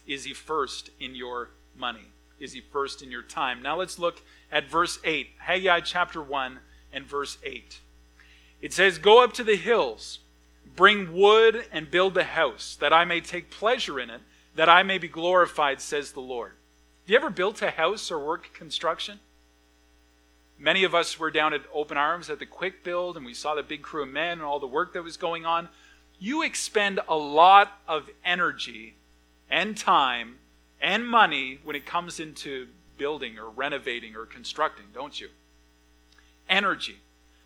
Is 0.08 0.26
He 0.26 0.34
first 0.34 0.90
in 1.00 1.16
your 1.16 1.50
money? 1.78 2.08
Is 2.40 2.54
He 2.54 2.62
first 2.62 3.02
in 3.02 3.12
your 3.12 3.24
time? 3.24 3.62
Now 3.62 3.78
let's 3.78 4.00
look 4.00 4.22
at 4.52 4.70
verse 4.70 5.00
8, 5.04 5.30
Haggai 5.40 5.82
chapter 5.82 6.22
1 6.22 6.60
and 6.94 7.06
verse 7.06 7.38
8. 7.44 7.80
It 8.62 8.74
says, 8.74 8.98
Go 8.98 9.24
up 9.24 9.34
to 9.34 9.44
the 9.44 9.56
hills 9.56 10.20
Bring 10.80 11.14
wood 11.14 11.66
and 11.74 11.92
build 11.92 12.14
the 12.14 12.24
house, 12.24 12.78
that 12.80 12.94
I 12.94 13.04
may 13.04 13.20
take 13.20 13.52
pleasure 13.52 14.00
in 14.00 14.10
it, 14.10 14.22
that 14.56 14.70
I 14.70 14.82
may 14.82 14.98
be 14.98 15.10
glorified, 15.10 15.82
says 15.82 16.14
the 16.14 16.22
Lord. 16.22 16.52
Have 17.04 17.10
you 17.10 17.18
ever 17.18 17.30
built 17.30 17.62
a 17.62 17.72
house 17.72 18.10
or 18.10 18.18
work 18.18 18.54
construction? 18.54 19.20
Many 20.62 20.84
of 20.84 20.94
us 20.94 21.18
were 21.18 21.32
down 21.32 21.54
at 21.54 21.62
Open 21.74 21.98
Arms 21.98 22.30
at 22.30 22.40
the 22.40 22.46
Quick 22.46 22.84
Build, 22.84 23.16
and 23.16 23.26
we 23.26 23.34
saw 23.34 23.56
the 23.56 23.64
big 23.64 23.82
crew 23.82 24.04
of 24.04 24.10
men 24.10 24.34
and 24.34 24.42
all 24.42 24.60
the 24.60 24.68
work 24.68 24.92
that 24.94 25.04
was 25.04 25.16
going 25.16 25.46
on. 25.46 25.70
You 26.20 26.44
expend 26.44 27.00
a 27.08 27.16
lot 27.16 27.80
of 27.88 28.10
energy 28.26 28.96
and 29.50 29.78
time 29.78 30.36
and 30.82 31.08
money 31.08 31.60
when 31.64 31.78
it 31.78 31.86
comes 31.86 32.20
into 32.20 32.68
building 32.98 33.40
or 33.40 33.50
renovating 33.50 34.18
or 34.18 34.26
constructing, 34.26 34.88
don't 34.94 35.22
you? 35.22 35.30
Energy. 36.50 36.98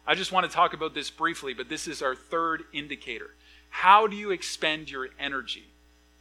I 0.07 0.15
just 0.15 0.31
want 0.31 0.49
to 0.49 0.51
talk 0.51 0.73
about 0.73 0.95
this 0.95 1.11
briefly, 1.11 1.53
but 1.53 1.69
this 1.69 1.87
is 1.87 2.01
our 2.01 2.15
third 2.15 2.63
indicator. 2.73 3.35
How 3.69 4.07
do 4.07 4.15
you 4.15 4.31
expend 4.31 4.89
your 4.89 5.09
energy? 5.19 5.65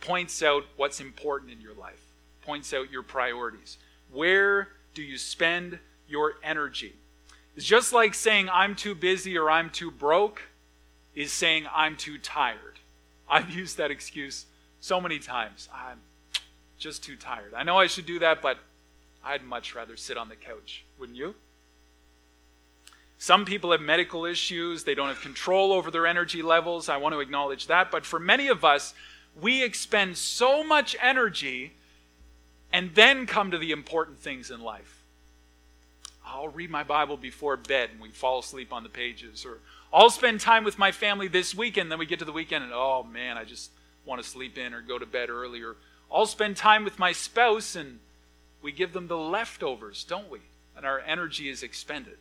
Points 0.02 0.42
out 0.42 0.64
what's 0.76 1.00
important 1.00 1.52
in 1.52 1.61
your 1.62 1.74
life, 1.74 2.05
points 2.42 2.74
out 2.74 2.90
your 2.90 3.02
priorities. 3.02 3.78
Where 4.12 4.68
do 4.94 5.02
you 5.02 5.16
spend 5.16 5.78
your 6.12 6.35
energy? 6.44 6.94
It's 7.57 7.66
just 7.66 7.92
like 7.92 8.14
saying, 8.14 8.48
I'm 8.51 8.77
too 8.77 8.94
busy 8.94 9.37
or 9.37 9.51
I'm 9.51 9.70
too 9.70 9.90
broke, 9.90 10.42
is 11.14 11.33
saying, 11.33 11.66
I'm 11.75 11.96
too 11.96 12.18
tired. 12.18 12.79
I've 13.29 13.51
used 13.51 13.79
that 13.79 13.90
excuse 13.90 14.46
so 14.81 15.01
many 15.01 15.18
times. 15.18 15.68
I'm 15.75 15.98
just 16.79 17.03
too 17.03 17.16
tired. 17.16 17.55
I 17.55 17.64
know 17.64 17.79
I 17.79 17.87
should 17.87 18.07
do 18.07 18.18
that, 18.20 18.42
but 18.42 18.59
I'd 19.25 19.42
much 19.42 19.75
rather 19.75 19.96
sit 19.96 20.16
on 20.16 20.29
the 20.29 20.37
couch, 20.37 20.85
wouldn't 20.98 21.18
you? 21.18 21.35
Some 23.18 23.44
people 23.44 23.70
have 23.70 23.81
medical 23.81 24.25
issues, 24.25 24.83
they 24.83 24.96
don't 24.96 25.07
have 25.07 25.20
control 25.20 25.72
over 25.72 25.92
their 25.92 26.09
energy 26.09 26.42
levels. 26.42 26.88
I 26.88 26.96
want 26.96 27.14
to 27.14 27.20
acknowledge 27.20 27.68
that. 27.68 27.92
But 27.92 28.05
for 28.05 28.18
many 28.18 28.48
of 28.48 28.64
us, 28.64 28.94
we 29.40 29.62
expend 29.62 30.16
so 30.16 30.64
much 30.64 30.96
energy 31.01 31.72
and 32.72 32.94
then 32.94 33.27
come 33.27 33.53
to 33.53 33.59
the 33.59 33.70
important 33.70 34.18
things 34.18 34.51
in 34.51 34.61
life. 34.61 35.02
I'll 36.24 36.48
read 36.48 36.70
my 36.70 36.82
Bible 36.82 37.16
before 37.16 37.56
bed 37.56 37.90
and 37.92 38.00
we 38.00 38.11
fall 38.11 38.38
asleep 38.38 38.72
on 38.72 38.82
the 38.82 38.88
pages. 38.88 39.44
Or 39.44 39.58
I'll 39.92 40.11
spend 40.11 40.40
time 40.40 40.64
with 40.64 40.78
my 40.78 40.92
family 40.92 41.28
this 41.28 41.54
weekend, 41.54 41.90
then 41.90 41.98
we 41.98 42.06
get 42.06 42.18
to 42.20 42.24
the 42.24 42.32
weekend 42.32 42.64
and 42.64 42.72
oh 42.72 43.02
man, 43.02 43.37
I 43.37 43.44
just 43.44 43.70
want 44.04 44.22
to 44.22 44.28
sleep 44.28 44.58
in 44.58 44.74
or 44.74 44.80
go 44.80 44.98
to 44.98 45.06
bed 45.06 45.30
earlier. 45.30 45.70
Or 45.70 45.76
I'll 46.11 46.26
spend 46.26 46.56
time 46.56 46.85
with 46.85 46.98
my 46.98 47.12
spouse 47.12 47.74
and 47.76 47.98
we 48.61 48.72
give 48.72 48.92
them 48.92 49.08
the 49.08 49.18
leftovers, 49.18 50.04
don't 50.04 50.30
we? 50.30 50.40
And 50.76 50.87
our 50.87 51.00
energy 51.00 51.48
is 51.48 51.62
expended. 51.62 52.16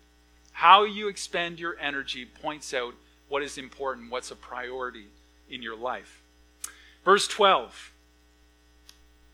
How 0.53 0.83
you 0.83 1.07
expend 1.07 1.59
your 1.59 1.77
energy 1.79 2.25
points 2.25 2.73
out 2.73 2.95
what 3.29 3.43
is 3.43 3.57
important, 3.57 4.11
what's 4.11 4.31
a 4.31 4.35
priority 4.35 5.05
in 5.49 5.61
your 5.61 5.77
life. 5.77 6.21
Verse 7.05 7.27
12 7.27 7.90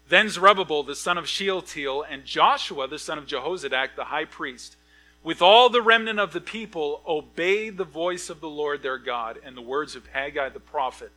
Then 0.09 0.29
Zerubbabel, 0.29 0.83
the 0.83 0.95
son 0.95 1.17
of 1.17 1.27
Shealtiel, 1.27 2.03
and 2.03 2.23
Joshua, 2.23 2.87
the 2.87 2.99
son 2.99 3.17
of 3.17 3.25
Jehozadak, 3.25 3.95
the 3.95 4.05
high 4.05 4.25
priest, 4.25 4.77
with 5.23 5.41
all 5.41 5.69
the 5.69 5.81
remnant 5.81 6.19
of 6.19 6.31
the 6.31 6.41
people, 6.41 7.01
obeyed 7.05 7.77
the 7.77 7.83
voice 7.83 8.29
of 8.29 8.39
the 8.39 8.49
Lord 8.49 8.81
their 8.81 8.97
God 8.97 9.39
and 9.43 9.57
the 9.57 9.61
words 9.61 9.95
of 9.95 10.07
Haggai 10.07 10.49
the 10.49 10.59
prophet, 10.59 11.11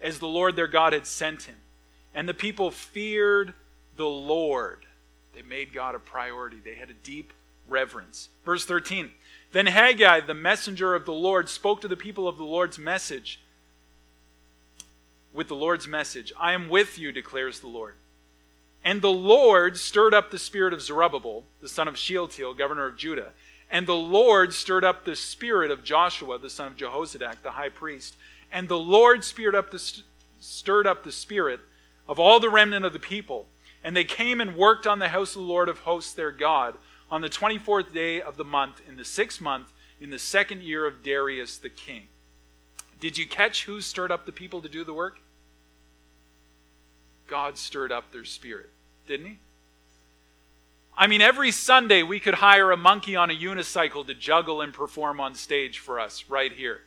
as 0.00 0.18
the 0.18 0.26
Lord 0.26 0.56
their 0.56 0.66
God 0.66 0.92
had 0.92 1.06
sent 1.06 1.44
him. 1.44 1.56
And 2.14 2.28
the 2.28 2.34
people 2.34 2.70
feared 2.70 3.54
the 3.96 4.08
Lord. 4.08 4.86
They 5.34 5.42
made 5.42 5.72
God 5.72 5.94
a 5.94 6.00
priority, 6.00 6.58
they 6.62 6.74
had 6.74 6.90
a 6.90 6.94
deep 6.94 7.32
reverence. 7.68 8.28
Verse 8.44 8.64
13 8.64 9.10
then 9.52 9.66
Haggai, 9.66 10.20
the 10.20 10.34
messenger 10.34 10.94
of 10.94 11.04
the 11.04 11.12
Lord, 11.12 11.48
spoke 11.48 11.82
to 11.82 11.88
the 11.88 11.96
people 11.96 12.26
of 12.26 12.38
the 12.38 12.44
Lord's 12.44 12.78
message 12.78 13.40
with 15.32 15.48
the 15.48 15.54
Lord's 15.54 15.86
message 15.86 16.32
I 16.40 16.52
am 16.52 16.68
with 16.68 16.98
you, 16.98 17.12
declares 17.12 17.60
the 17.60 17.68
Lord. 17.68 17.94
And 18.84 19.00
the 19.00 19.12
Lord 19.12 19.76
stirred 19.76 20.14
up 20.14 20.30
the 20.30 20.38
spirit 20.38 20.72
of 20.72 20.82
Zerubbabel, 20.82 21.44
the 21.60 21.68
son 21.68 21.88
of 21.88 21.96
Shealtiel, 21.96 22.54
governor 22.54 22.86
of 22.86 22.96
Judah. 22.96 23.32
And 23.70 23.86
the 23.86 23.94
Lord 23.94 24.52
stirred 24.52 24.84
up 24.84 25.04
the 25.04 25.16
spirit 25.16 25.70
of 25.70 25.84
Joshua, 25.84 26.38
the 26.38 26.50
son 26.50 26.68
of 26.68 26.76
Jehozadak, 26.76 27.42
the 27.42 27.52
high 27.52 27.68
priest. 27.68 28.16
And 28.50 28.68
the 28.68 28.78
Lord 28.78 29.24
stirred 29.24 29.54
up 29.54 29.70
the, 29.70 30.02
stirred 30.40 30.86
up 30.86 31.04
the 31.04 31.12
spirit 31.12 31.60
of 32.08 32.18
all 32.18 32.40
the 32.40 32.50
remnant 32.50 32.84
of 32.84 32.92
the 32.92 32.98
people. 32.98 33.46
And 33.84 33.96
they 33.96 34.04
came 34.04 34.40
and 34.40 34.56
worked 34.56 34.86
on 34.86 34.98
the 34.98 35.08
house 35.08 35.30
of 35.30 35.42
the 35.42 35.48
Lord 35.48 35.68
of 35.68 35.80
hosts, 35.80 36.12
their 36.12 36.32
God 36.32 36.74
on 37.12 37.20
the 37.20 37.28
24th 37.28 37.92
day 37.92 38.22
of 38.22 38.38
the 38.38 38.44
month, 38.44 38.80
in 38.88 38.96
the 38.96 39.04
sixth 39.04 39.38
month, 39.38 39.70
in 40.00 40.08
the 40.08 40.18
second 40.18 40.62
year 40.62 40.86
of 40.86 41.02
Darius 41.02 41.58
the 41.58 41.68
king. 41.68 42.08
Did 43.00 43.18
you 43.18 43.26
catch 43.26 43.64
who 43.64 43.82
stirred 43.82 44.10
up 44.10 44.24
the 44.24 44.32
people 44.32 44.62
to 44.62 44.68
do 44.68 44.82
the 44.82 44.94
work? 44.94 45.20
God 47.32 47.56
stirred 47.56 47.90
up 47.90 48.12
their 48.12 48.26
spirit, 48.26 48.68
didn't 49.08 49.24
he? 49.24 49.38
I 50.94 51.06
mean, 51.06 51.22
every 51.22 51.50
Sunday 51.50 52.02
we 52.02 52.20
could 52.20 52.34
hire 52.34 52.70
a 52.70 52.76
monkey 52.76 53.16
on 53.16 53.30
a 53.30 53.34
unicycle 53.34 54.06
to 54.06 54.12
juggle 54.12 54.60
and 54.60 54.70
perform 54.70 55.18
on 55.18 55.34
stage 55.34 55.78
for 55.78 55.98
us 55.98 56.26
right 56.28 56.52
here. 56.52 56.80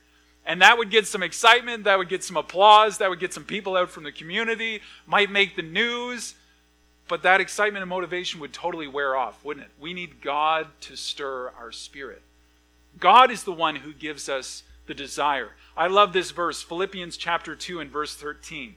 And 0.46 0.62
that 0.62 0.78
would 0.78 0.92
get 0.92 1.08
some 1.08 1.24
excitement, 1.24 1.86
that 1.86 1.98
would 1.98 2.10
get 2.10 2.24
some 2.24 2.38
applause, 2.38 3.00
that 3.00 3.10
would 3.10 3.20
get 3.20 3.34
some 3.34 3.44
people 3.44 3.76
out 3.76 3.90
from 3.90 4.04
the 4.04 4.12
community, 4.12 4.82
might 5.08 5.32
make 5.32 5.56
the 5.56 5.64
news. 5.64 6.36
But 7.08 7.24
that 7.24 7.42
excitement 7.42 7.82
and 7.82 7.90
motivation 7.90 8.40
would 8.40 8.54
totally 8.54 8.88
wear 8.88 9.16
off, 9.16 9.44
wouldn't 9.44 9.66
it? 9.66 9.72
We 9.80 9.96
need 9.96 10.22
God 10.22 10.68
to 10.82 10.96
stir 10.96 11.54
our 11.60 11.72
spirit. 11.72 12.22
God 13.00 13.32
is 13.32 13.46
the 13.46 13.52
one 13.52 13.78
who 13.78 13.94
gives 13.94 14.30
us 14.30 14.62
the 14.86 14.94
desire. 14.94 15.54
I 15.76 15.88
love 15.88 16.14
this 16.14 16.30
verse, 16.30 16.62
Philippians 16.62 17.18
chapter 17.18 17.56
2 17.56 17.80
and 17.80 17.90
verse 17.90 18.16
13. 18.16 18.76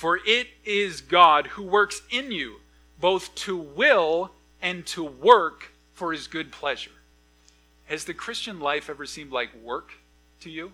For 0.00 0.18
it 0.24 0.46
is 0.64 1.02
God 1.02 1.48
who 1.48 1.62
works 1.62 2.00
in 2.08 2.32
you 2.32 2.60
both 2.98 3.34
to 3.34 3.54
will 3.54 4.30
and 4.62 4.86
to 4.86 5.04
work 5.04 5.72
for 5.92 6.12
his 6.12 6.26
good 6.26 6.50
pleasure. 6.50 6.90
Has 7.84 8.06
the 8.06 8.14
Christian 8.14 8.60
life 8.60 8.88
ever 8.88 9.04
seemed 9.04 9.30
like 9.30 9.50
work 9.62 9.92
to 10.40 10.48
you? 10.48 10.72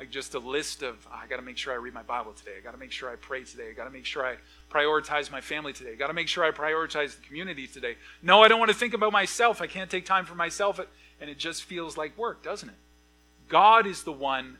like 0.00 0.10
just 0.10 0.34
a 0.34 0.40
list 0.40 0.82
of 0.82 1.06
oh, 1.12 1.20
I 1.22 1.28
got 1.28 1.36
to 1.36 1.42
make 1.42 1.58
sure 1.58 1.72
I 1.72 1.76
read 1.76 1.94
my 1.94 2.02
Bible 2.02 2.32
today. 2.32 2.52
I 2.58 2.60
got 2.60 2.72
to 2.72 2.76
make 2.76 2.90
sure 2.90 3.08
I 3.08 3.14
pray 3.14 3.44
today. 3.44 3.68
I 3.70 3.72
got 3.72 3.84
to 3.84 3.90
make 3.90 4.04
sure 4.04 4.26
I 4.26 4.34
prioritize 4.68 5.30
my 5.30 5.40
family 5.40 5.72
today. 5.72 5.92
I 5.92 5.94
got 5.94 6.08
to 6.08 6.12
make 6.12 6.26
sure 6.26 6.42
I 6.42 6.50
prioritize 6.50 7.14
the 7.14 7.22
community 7.24 7.68
today. 7.68 7.94
No, 8.20 8.42
I 8.42 8.48
don't 8.48 8.58
want 8.58 8.72
to 8.72 8.76
think 8.76 8.94
about 8.94 9.12
myself. 9.12 9.62
I 9.62 9.68
can't 9.68 9.90
take 9.90 10.06
time 10.06 10.24
for 10.24 10.34
myself 10.34 10.80
and 11.20 11.30
it 11.30 11.38
just 11.38 11.62
feels 11.62 11.96
like 11.96 12.18
work, 12.18 12.42
doesn't 12.42 12.68
it? 12.68 12.74
God 13.48 13.86
is 13.86 14.02
the 14.02 14.12
one 14.12 14.56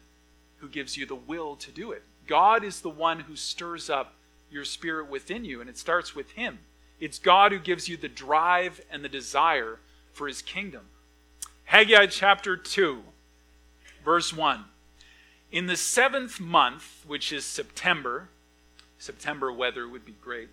who 0.58 0.68
gives 0.68 0.96
you 0.96 1.06
the 1.06 1.16
will 1.16 1.56
to 1.56 1.72
do 1.72 1.90
it. 1.90 2.04
God 2.30 2.62
is 2.62 2.80
the 2.80 2.88
one 2.88 3.18
who 3.18 3.34
stirs 3.34 3.90
up 3.90 4.14
your 4.52 4.64
spirit 4.64 5.10
within 5.10 5.44
you, 5.44 5.60
and 5.60 5.68
it 5.68 5.76
starts 5.76 6.14
with 6.14 6.30
Him. 6.30 6.60
It's 7.00 7.18
God 7.18 7.50
who 7.50 7.58
gives 7.58 7.88
you 7.88 7.96
the 7.96 8.08
drive 8.08 8.80
and 8.88 9.02
the 9.02 9.08
desire 9.08 9.80
for 10.12 10.28
His 10.28 10.40
kingdom. 10.40 10.82
Haggai 11.64 12.06
chapter 12.06 12.56
2, 12.56 13.02
verse 14.04 14.32
1. 14.32 14.64
In 15.50 15.66
the 15.66 15.76
seventh 15.76 16.38
month, 16.38 17.02
which 17.04 17.32
is 17.32 17.44
September, 17.44 18.28
September 18.96 19.52
weather 19.52 19.88
would 19.88 20.06
be 20.06 20.14
great. 20.22 20.50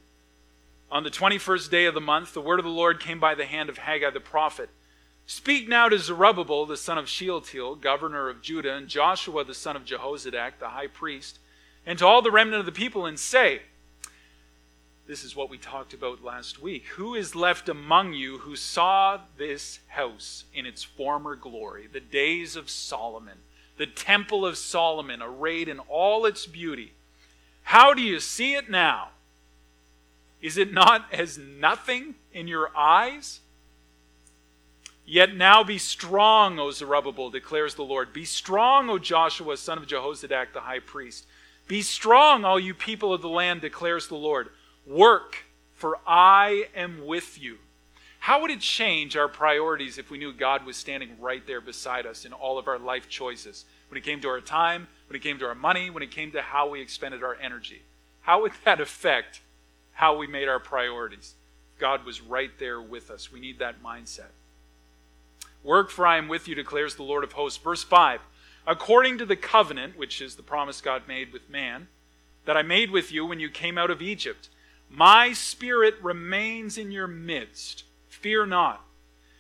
On 0.91 1.03
the 1.03 1.11
21st 1.11 1.69
day 1.69 1.86
of 1.86 1.93
the 1.93 2.01
month, 2.01 2.34
the 2.34 2.41
word 2.41 2.57
of 2.57 2.65
the 2.65 2.71
Lord 2.71 2.99
came 2.99 3.19
by 3.19 3.36
the 3.36 3.45
hand 3.45 3.69
of 3.69 3.78
Haggai 3.78 4.09
the 4.09 4.19
prophet. 4.19 4.71
Speak 5.28 5.69
now 5.69 5.89
to 5.89 5.99
Zerubbabel, 5.99 6.65
the 6.65 6.75
son 6.75 6.97
of 6.97 7.07
Shealtiel, 7.07 7.75
governor 7.75 8.30
of 8.30 8.41
Judah, 8.41 8.73
and 8.73 8.88
Joshua, 8.88 9.43
the 9.43 9.53
son 9.53 9.75
of 9.75 9.86
Jehozadak, 9.86 10.53
the 10.59 10.69
high 10.69 10.88
priest, 10.88 11.38
and 11.88 11.97
to 11.97 12.05
all 12.05 12.21
the 12.21 12.29
remnant 12.29 12.59
of 12.59 12.65
the 12.65 12.71
people, 12.73 13.05
and 13.05 13.17
say, 13.17 13.61
This 15.07 15.23
is 15.23 15.38
what 15.38 15.49
we 15.49 15.57
talked 15.57 15.93
about 15.93 16.21
last 16.21 16.61
week. 16.61 16.85
Who 16.97 17.15
is 17.15 17.33
left 17.33 17.69
among 17.69 18.13
you 18.13 18.39
who 18.39 18.57
saw 18.57 19.21
this 19.38 19.79
house 19.88 20.43
in 20.53 20.65
its 20.65 20.83
former 20.83 21.38
glory, 21.38 21.88
the 21.91 22.01
days 22.01 22.57
of 22.57 22.69
Solomon, 22.69 23.38
the 23.77 23.88
temple 23.88 24.45
of 24.45 24.57
Solomon, 24.57 25.21
arrayed 25.21 25.69
in 25.69 25.79
all 25.79 26.25
its 26.25 26.45
beauty? 26.45 26.91
How 27.63 27.93
do 27.93 28.01
you 28.01 28.19
see 28.19 28.55
it 28.55 28.69
now? 28.69 29.09
Is 30.41 30.57
it 30.57 30.73
not 30.73 31.05
as 31.13 31.38
nothing 31.38 32.15
in 32.33 32.49
your 32.49 32.69
eyes? 32.77 33.39
Yet 35.05 35.33
now 35.33 35.63
be 35.63 35.77
strong, 35.77 36.59
O 36.59 36.71
Zerubbabel, 36.71 37.29
declares 37.29 37.75
the 37.75 37.83
Lord. 37.83 38.11
Be 38.11 38.25
strong, 38.25 38.89
O 38.89 38.99
Joshua, 38.99 39.55
son 39.55 39.77
of 39.77 39.88
Jehozadak, 39.88 40.51
the 40.53 40.59
high 40.59 40.79
priest. 40.79 41.25
Be 41.68 41.82
strong, 41.82 42.45
all 42.45 42.59
you 42.59 42.74
people 42.74 43.13
of 43.13 43.22
the 43.22 43.30
land, 43.30 43.61
declares 43.61 44.07
the 44.07 44.15
Lord. 44.15 44.49
Work, 44.86 45.45
for 45.74 45.97
I 46.07 46.68
am 46.76 47.05
with 47.05 47.41
you. 47.41 47.57
How 48.20 48.41
would 48.41 48.51
it 48.51 48.61
change 48.61 49.15
our 49.15 49.28
priorities 49.28 49.97
if 49.97 50.09
we 50.09 50.18
knew 50.18 50.34
God 50.34 50.65
was 50.65 50.76
standing 50.76 51.20
right 51.20 51.45
there 51.45 51.61
beside 51.61 52.05
us 52.05 52.26
in 52.26 52.34
all 52.34 52.57
of 52.57 52.68
our 52.68 52.80
life 52.80 53.07
choices? 53.07 53.65
When 53.89 53.97
it 53.97 54.03
came 54.03 54.20
to 54.22 54.30
our 54.30 54.41
time, 54.41 54.88
when 55.07 55.15
it 55.15 55.24
came 55.24 55.39
to 55.39 55.45
our 55.45 55.55
money, 55.55 55.89
when 55.89 56.03
it 56.03 56.11
came 56.11 56.32
to 56.32 56.41
how 56.41 56.70
we 56.70 56.82
expended 56.82 57.24
our 57.24 57.38
energy? 57.41 57.82
How 58.22 58.41
would 58.41 58.51
that 58.65 58.82
affect 58.82 59.41
how 59.93 60.18
we 60.18 60.28
made 60.28 60.49
our 60.49 60.59
priorities? 60.59 61.36
God 61.80 62.05
was 62.05 62.22
right 62.22 62.51
there 62.59 62.82
with 62.82 63.09
us. 63.09 63.32
We 63.32 63.39
need 63.39 63.59
that 63.59 63.84
mindset. 63.84 64.32
Work, 65.63 65.89
for 65.89 66.05
I 66.05 66.18
am 66.18 66.28
with 66.28 66.47
you, 66.47 66.55
declares 66.55 66.95
the 66.95 67.03
Lord 67.03 67.24
of 67.24 67.34
hosts. 67.34 67.61
Verse 67.61 67.84
5 67.84 68.20
According 68.68 69.18
to 69.20 69.26
the 69.26 69.38
covenant, 69.38 69.97
which 69.97 70.22
is 70.22 70.36
the 70.36 70.43
promise 70.43 70.82
God 70.82 71.07
made 71.07 71.32
with 71.32 71.49
man, 71.49 71.88
that 72.43 72.57
I 72.57 72.63
made 72.63 72.91
with 72.91 73.13
you 73.13 73.26
when 73.26 73.39
you 73.39 73.49
came 73.49 73.78
out 73.78 73.89
of 73.89 74.01
Egypt, 74.01 74.49
my 74.89 75.32
spirit 75.32 75.95
remains 76.01 76.78
in 76.78 76.91
your 76.91 77.07
midst. 77.07 77.86
Fear 78.09 78.47
not. 78.47 78.84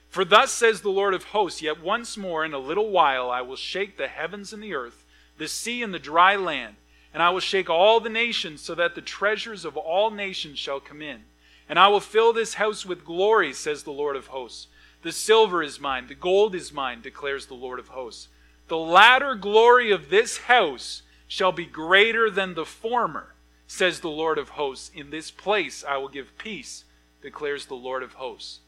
For 0.07 0.23
thus 0.23 0.53
says 0.53 0.79
the 0.79 0.89
Lord 0.89 1.13
of 1.13 1.25
hosts 1.25 1.61
Yet 1.61 1.83
once 1.83 2.15
more, 2.15 2.45
in 2.45 2.53
a 2.53 2.57
little 2.57 2.89
while, 2.89 3.29
I 3.29 3.41
will 3.41 3.57
shake 3.57 3.97
the 3.97 4.07
heavens 4.07 4.53
and 4.53 4.63
the 4.63 4.73
earth, 4.73 5.05
the 5.37 5.49
sea 5.49 5.83
and 5.83 5.93
the 5.93 5.99
dry 5.99 6.37
land, 6.37 6.77
and 7.13 7.21
I 7.21 7.29
will 7.29 7.41
shake 7.41 7.69
all 7.69 7.99
the 7.99 8.09
nations, 8.09 8.61
so 8.61 8.75
that 8.75 8.95
the 8.95 9.01
treasures 9.01 9.65
of 9.65 9.75
all 9.75 10.09
nations 10.09 10.57
shall 10.57 10.79
come 10.79 11.01
in. 11.01 11.23
And 11.67 11.77
I 11.77 11.89
will 11.89 11.99
fill 11.99 12.31
this 12.31 12.53
house 12.53 12.85
with 12.85 13.03
glory, 13.03 13.51
says 13.51 13.83
the 13.83 13.91
Lord 13.91 14.15
of 14.15 14.27
hosts. 14.27 14.67
The 15.01 15.11
silver 15.11 15.61
is 15.61 15.81
mine, 15.81 16.07
the 16.07 16.15
gold 16.15 16.55
is 16.55 16.71
mine, 16.71 17.01
declares 17.01 17.47
the 17.47 17.55
Lord 17.55 17.77
of 17.77 17.89
hosts. 17.89 18.29
The 18.67 18.77
latter 18.77 19.35
glory 19.35 19.91
of 19.91 20.09
this 20.09 20.37
house 20.39 21.01
shall 21.27 21.51
be 21.51 21.65
greater 21.65 22.29
than 22.29 22.53
the 22.53 22.65
former, 22.65 23.33
says 23.65 23.99
the 23.99 24.09
Lord 24.09 24.37
of 24.37 24.49
hosts. 24.49 24.91
In 24.93 25.09
this 25.09 25.31
place 25.31 25.83
I 25.87 25.97
will 25.97 26.09
give 26.09 26.37
peace, 26.37 26.83
declares 27.21 27.65
the 27.65 27.75
Lord 27.75 28.03
of 28.03 28.13
hosts. 28.13 28.59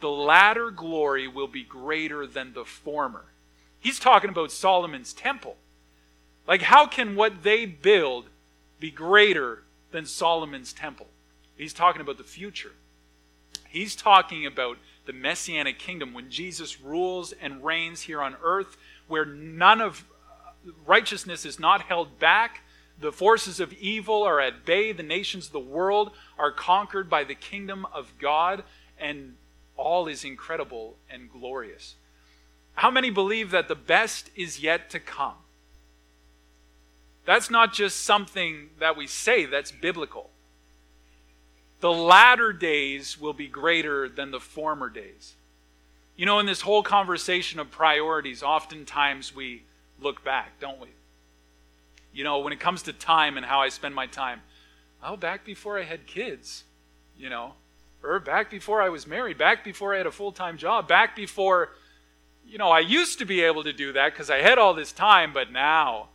The 0.00 0.10
latter 0.10 0.70
glory 0.70 1.26
will 1.26 1.46
be 1.46 1.64
greater 1.64 2.26
than 2.26 2.52
the 2.52 2.64
former. 2.64 3.24
He's 3.80 3.98
talking 3.98 4.30
about 4.30 4.52
Solomon's 4.52 5.12
temple. 5.12 5.56
Like, 6.46 6.62
how 6.62 6.86
can 6.86 7.16
what 7.16 7.42
they 7.42 7.64
build 7.64 8.26
be 8.80 8.90
greater 8.90 9.62
than 9.92 10.06
Solomon's 10.06 10.72
temple? 10.72 11.06
He's 11.56 11.72
talking 11.72 12.00
about 12.00 12.18
the 12.18 12.24
future. 12.24 12.72
He's 13.68 13.96
talking 13.96 14.46
about 14.46 14.78
the 15.06 15.12
messianic 15.12 15.78
kingdom 15.78 16.14
when 16.14 16.30
Jesus 16.30 16.80
rules 16.80 17.32
and 17.32 17.64
reigns 17.64 18.02
here 18.02 18.22
on 18.22 18.36
earth, 18.42 18.76
where 19.08 19.24
none 19.24 19.80
of 19.80 20.04
uh, 20.28 20.72
righteousness 20.86 21.44
is 21.44 21.58
not 21.58 21.82
held 21.82 22.18
back. 22.18 22.62
The 23.00 23.12
forces 23.12 23.60
of 23.60 23.72
evil 23.74 24.22
are 24.22 24.40
at 24.40 24.64
bay. 24.64 24.92
The 24.92 25.02
nations 25.02 25.46
of 25.46 25.52
the 25.52 25.60
world 25.60 26.12
are 26.38 26.52
conquered 26.52 27.10
by 27.10 27.24
the 27.24 27.34
kingdom 27.34 27.86
of 27.92 28.12
God, 28.18 28.64
and 28.98 29.34
all 29.76 30.06
is 30.06 30.24
incredible 30.24 30.96
and 31.10 31.30
glorious. 31.30 31.96
How 32.74 32.90
many 32.90 33.10
believe 33.10 33.50
that 33.50 33.68
the 33.68 33.74
best 33.74 34.30
is 34.34 34.60
yet 34.60 34.90
to 34.90 35.00
come? 35.00 35.34
That's 37.24 37.50
not 37.50 37.72
just 37.72 38.02
something 38.02 38.70
that 38.78 38.96
we 38.96 39.06
say, 39.06 39.46
that's 39.46 39.72
biblical. 39.72 40.30
The 41.80 41.92
latter 41.92 42.52
days 42.52 43.18
will 43.18 43.32
be 43.32 43.46
greater 43.46 44.08
than 44.08 44.30
the 44.30 44.40
former 44.40 44.88
days. 44.88 45.34
You 46.16 46.26
know, 46.26 46.38
in 46.38 46.46
this 46.46 46.60
whole 46.60 46.82
conversation 46.82 47.58
of 47.58 47.70
priorities, 47.70 48.42
oftentimes 48.42 49.34
we 49.34 49.64
look 50.00 50.24
back, 50.24 50.60
don't 50.60 50.80
we? 50.80 50.88
You 52.12 52.22
know, 52.22 52.38
when 52.38 52.52
it 52.52 52.60
comes 52.60 52.82
to 52.82 52.92
time 52.92 53.36
and 53.36 53.44
how 53.44 53.60
I 53.60 53.68
spend 53.68 53.94
my 53.94 54.06
time, 54.06 54.42
oh, 55.02 55.16
back 55.16 55.44
before 55.44 55.78
I 55.78 55.82
had 55.82 56.06
kids, 56.06 56.64
you 57.16 57.28
know, 57.28 57.54
or 58.04 58.20
back 58.20 58.50
before 58.50 58.80
I 58.80 58.88
was 58.90 59.06
married, 59.06 59.38
back 59.38 59.64
before 59.64 59.94
I 59.94 59.98
had 59.98 60.06
a 60.06 60.12
full 60.12 60.30
time 60.30 60.56
job, 60.56 60.86
back 60.86 61.16
before, 61.16 61.70
you 62.46 62.58
know, 62.58 62.70
I 62.70 62.80
used 62.80 63.18
to 63.18 63.24
be 63.24 63.42
able 63.42 63.64
to 63.64 63.72
do 63.72 63.92
that 63.94 64.12
because 64.12 64.30
I 64.30 64.40
had 64.40 64.58
all 64.58 64.74
this 64.74 64.92
time, 64.92 65.32
but 65.32 65.50
now, 65.50 66.08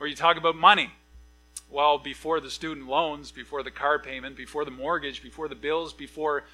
or 0.00 0.08
you 0.08 0.16
talk 0.16 0.36
about 0.36 0.56
money. 0.56 0.90
Well, 1.70 1.98
before 1.98 2.40
the 2.40 2.50
student 2.50 2.88
loans, 2.88 3.30
before 3.30 3.62
the 3.62 3.70
car 3.70 3.98
payment, 3.98 4.36
before 4.36 4.64
the 4.64 4.70
mortgage, 4.70 5.22
before 5.22 5.48
the 5.48 5.54
bills, 5.54 5.92
before 5.92 6.44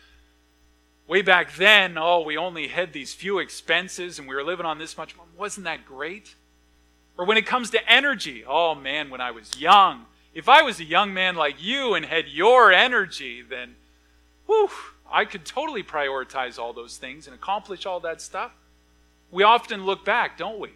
way 1.06 1.22
back 1.22 1.54
then, 1.54 1.98
oh, 1.98 2.22
we 2.22 2.36
only 2.36 2.68
had 2.68 2.92
these 2.92 3.14
few 3.14 3.38
expenses 3.38 4.18
and 4.18 4.28
we 4.28 4.34
were 4.34 4.44
living 4.44 4.66
on 4.66 4.78
this 4.78 4.96
much. 4.96 5.14
Wasn't 5.36 5.64
that 5.64 5.84
great? 5.84 6.34
Or 7.16 7.24
when 7.24 7.36
it 7.36 7.46
comes 7.46 7.70
to 7.70 7.90
energy, 7.90 8.44
oh 8.46 8.74
man, 8.74 9.10
when 9.10 9.20
I 9.20 9.30
was 9.30 9.58
young, 9.58 10.06
if 10.32 10.48
I 10.48 10.62
was 10.62 10.80
a 10.80 10.84
young 10.84 11.14
man 11.14 11.36
like 11.36 11.62
you 11.62 11.94
and 11.94 12.04
had 12.04 12.28
your 12.28 12.72
energy, 12.72 13.42
then 13.42 13.76
whew, 14.46 14.70
I 15.10 15.24
could 15.24 15.44
totally 15.44 15.82
prioritize 15.82 16.58
all 16.58 16.72
those 16.72 16.96
things 16.96 17.26
and 17.26 17.34
accomplish 17.34 17.86
all 17.86 18.00
that 18.00 18.20
stuff. 18.20 18.52
We 19.30 19.42
often 19.42 19.84
look 19.84 20.04
back, 20.04 20.36
don't 20.36 20.58
we? 20.58 20.70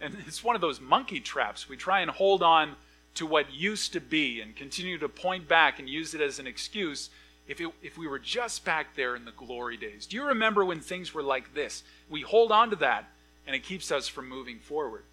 And 0.00 0.16
it's 0.26 0.42
one 0.42 0.54
of 0.54 0.62
those 0.62 0.80
monkey 0.80 1.20
traps. 1.20 1.68
We 1.68 1.76
try 1.76 2.00
and 2.00 2.10
hold 2.10 2.42
on 2.42 2.76
to 3.14 3.26
what 3.26 3.52
used 3.52 3.92
to 3.92 4.00
be 4.00 4.40
and 4.40 4.56
continue 4.56 4.98
to 4.98 5.08
point 5.08 5.46
back 5.48 5.78
and 5.78 5.88
use 5.88 6.14
it 6.14 6.20
as 6.20 6.38
an 6.38 6.46
excuse 6.46 7.10
if, 7.46 7.60
it, 7.60 7.70
if 7.82 7.98
we 7.98 8.06
were 8.06 8.18
just 8.18 8.64
back 8.64 8.94
there 8.94 9.16
in 9.16 9.24
the 9.24 9.32
glory 9.32 9.76
days. 9.76 10.06
Do 10.06 10.16
you 10.16 10.24
remember 10.24 10.64
when 10.64 10.80
things 10.80 11.12
were 11.12 11.22
like 11.22 11.54
this? 11.54 11.82
We 12.08 12.22
hold 12.22 12.52
on 12.52 12.70
to 12.70 12.76
that 12.76 13.08
and 13.46 13.56
it 13.56 13.64
keeps 13.64 13.90
us 13.90 14.08
from 14.08 14.28
moving 14.28 14.58
forward. 14.58 15.04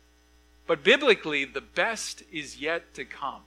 But 0.67 0.83
biblically, 0.83 1.45
the 1.45 1.61
best 1.61 2.23
is 2.31 2.61
yet 2.61 2.93
to 2.93 3.05
come. 3.05 3.41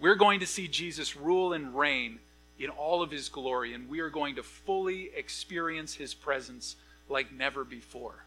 We're 0.00 0.14
going 0.14 0.40
to 0.40 0.46
see 0.46 0.66
Jesus 0.66 1.14
rule 1.14 1.52
and 1.52 1.76
reign 1.76 2.20
in 2.58 2.70
all 2.70 3.02
of 3.02 3.10
his 3.10 3.28
glory, 3.28 3.74
and 3.74 3.88
we 3.88 4.00
are 4.00 4.10
going 4.10 4.36
to 4.36 4.42
fully 4.42 5.10
experience 5.14 5.94
his 5.94 6.14
presence 6.14 6.76
like 7.08 7.32
never 7.32 7.64
before. 7.64 8.24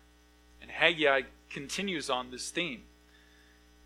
And 0.62 0.70
Haggai 0.70 1.22
continues 1.50 2.10
on 2.10 2.30
this 2.30 2.50
theme. 2.50 2.84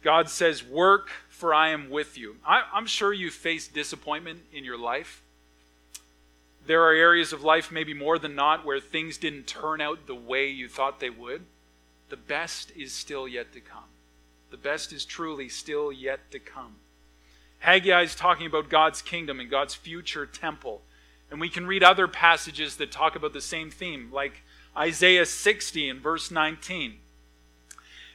God 0.03 0.29
says, 0.29 0.63
Work, 0.63 1.09
for 1.29 1.53
I 1.53 1.69
am 1.69 1.89
with 1.89 2.17
you. 2.17 2.37
I, 2.45 2.63
am 2.75 2.85
sure 2.85 3.13
you 3.13 3.31
face 3.31 3.67
disappointment 3.67 4.41
in 4.53 4.63
your 4.63 4.77
life. 4.77 5.21
There 6.67 6.83
are 6.83 6.93
areas 6.93 7.33
of 7.33 7.43
life, 7.43 7.71
maybe 7.71 7.93
more 7.93 8.19
than 8.19 8.35
not, 8.35 8.65
where 8.65 8.79
things 8.79 9.17
didn't 9.17 9.47
turn 9.47 9.81
out 9.81 10.05
the 10.05 10.15
way 10.15 10.47
you 10.49 10.67
thought 10.67 10.99
they 10.99 11.09
would. 11.09 11.45
The 12.09 12.17
best 12.17 12.71
is 12.75 12.93
still 12.93 13.27
yet 13.27 13.53
to 13.53 13.59
come. 13.59 13.89
The 14.51 14.57
best 14.57 14.93
is 14.93 15.05
truly 15.05 15.49
still 15.49 15.91
yet 15.91 16.29
to 16.31 16.39
come. 16.39 16.75
Haggai 17.59 18.03
is 18.03 18.15
talking 18.15 18.45
about 18.45 18.69
God's 18.69 19.01
kingdom 19.01 19.39
and 19.39 19.49
God's 19.49 19.75
future 19.75 20.25
temple. 20.25 20.81
And 21.31 21.39
we 21.39 21.49
can 21.49 21.65
read 21.65 21.83
other 21.83 22.07
passages 22.07 22.75
that 22.77 22.91
talk 22.91 23.15
about 23.15 23.33
the 23.33 23.41
same 23.41 23.71
theme, 23.71 24.09
like 24.11 24.43
Isaiah 24.75 25.25
60 25.25 25.89
and 25.89 26.01
verse 26.01 26.29
19 26.29 26.99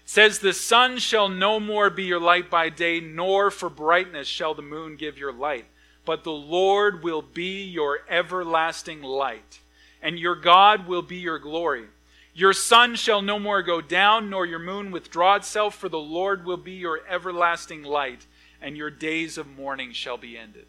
says, 0.05 0.39
The 0.39 0.53
sun 0.53 0.99
shall 0.99 1.29
no 1.29 1.61
more 1.61 1.91
be 1.91 2.05
your 2.05 2.21
light 2.21 2.51
by 2.51 2.69
day, 2.69 3.01
nor 3.01 3.51
for 3.51 3.69
brightness 3.69 4.29
shall 4.29 4.55
the 4.55 4.63
moon 4.63 4.97
give 4.97 5.19
your 5.19 5.33
light, 5.33 5.67
but 6.05 6.25
the 6.25 6.33
Lord 6.33 7.03
will 7.03 7.23
be 7.23 7.65
your 7.65 8.01
everlasting 8.09 9.03
light, 9.03 9.61
and 10.03 10.19
your 10.19 10.35
God 10.35 10.87
will 10.87 11.03
be 11.03 11.17
your 11.17 11.39
glory. 11.39 11.87
Your 12.35 12.53
sun 12.53 12.95
shall 12.95 13.21
no 13.21 13.39
more 13.39 13.63
go 13.63 13.81
down, 13.81 14.31
nor 14.31 14.47
your 14.47 14.59
moon 14.59 14.91
withdraw 14.91 15.37
itself, 15.37 15.75
for 15.75 15.89
the 15.89 15.99
Lord 15.99 16.45
will 16.45 16.57
be 16.57 16.73
your 16.73 17.01
everlasting 17.09 17.83
light, 17.83 18.27
and 18.61 18.77
your 18.77 18.91
days 18.91 19.37
of 19.37 19.47
mourning 19.47 19.93
shall 19.93 20.17
be 20.17 20.39
ended. 20.39 20.67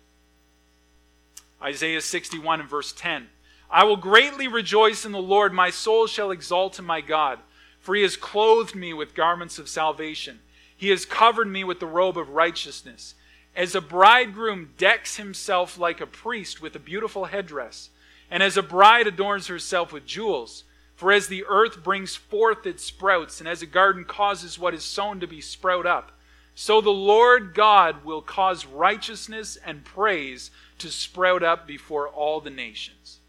Isaiah 1.61 2.01
61 2.01 2.59
and 2.59 2.69
verse 2.69 2.91
10. 2.91 3.29
I 3.71 3.85
will 3.85 3.97
greatly 3.97 4.47
rejoice 4.47 5.05
in 5.05 5.13
the 5.13 5.21
Lord. 5.21 5.53
My 5.53 5.69
soul 5.69 6.05
shall 6.05 6.31
exalt 6.31 6.77
in 6.77 6.85
my 6.85 7.01
God, 7.01 7.39
for 7.79 7.95
he 7.95 8.01
has 8.03 8.17
clothed 8.17 8.75
me 8.75 8.93
with 8.93 9.15
garments 9.15 9.57
of 9.57 9.69
salvation. 9.69 10.39
He 10.75 10.89
has 10.89 11.05
covered 11.05 11.47
me 11.47 11.63
with 11.63 11.79
the 11.79 11.87
robe 11.87 12.17
of 12.17 12.29
righteousness. 12.29 13.15
As 13.55 13.75
a 13.75 13.81
bridegroom 13.81 14.73
decks 14.77 15.17
himself 15.17 15.77
like 15.77 16.01
a 16.01 16.07
priest 16.07 16.61
with 16.61 16.75
a 16.75 16.79
beautiful 16.79 17.25
headdress, 17.25 17.89
and 18.31 18.41
as 18.41 18.57
a 18.57 18.63
bride 18.63 19.05
adorns 19.05 19.47
herself 19.47 19.93
with 19.93 20.05
jewels, 20.05 20.63
for 20.95 21.11
as 21.11 21.27
the 21.27 21.45
earth 21.47 21.83
brings 21.83 22.15
forth 22.15 22.65
its 22.65 22.83
sprouts, 22.83 23.39
and 23.39 23.47
as 23.47 23.61
a 23.61 23.67
garden 23.67 24.05
causes 24.05 24.57
what 24.57 24.73
is 24.73 24.83
sown 24.83 25.19
to 25.19 25.27
be 25.27 25.41
sprout 25.41 25.85
up, 25.85 26.11
so 26.55 26.81
the 26.81 26.89
Lord 26.89 27.53
God 27.53 28.03
will 28.03 28.21
cause 28.21 28.65
righteousness 28.65 29.57
and 29.65 29.85
praise 29.85 30.51
to 30.79 30.89
sprout 30.89 31.43
up 31.43 31.67
before 31.67 32.07
all 32.07 32.41
the 32.41 32.49
nations. 32.49 33.19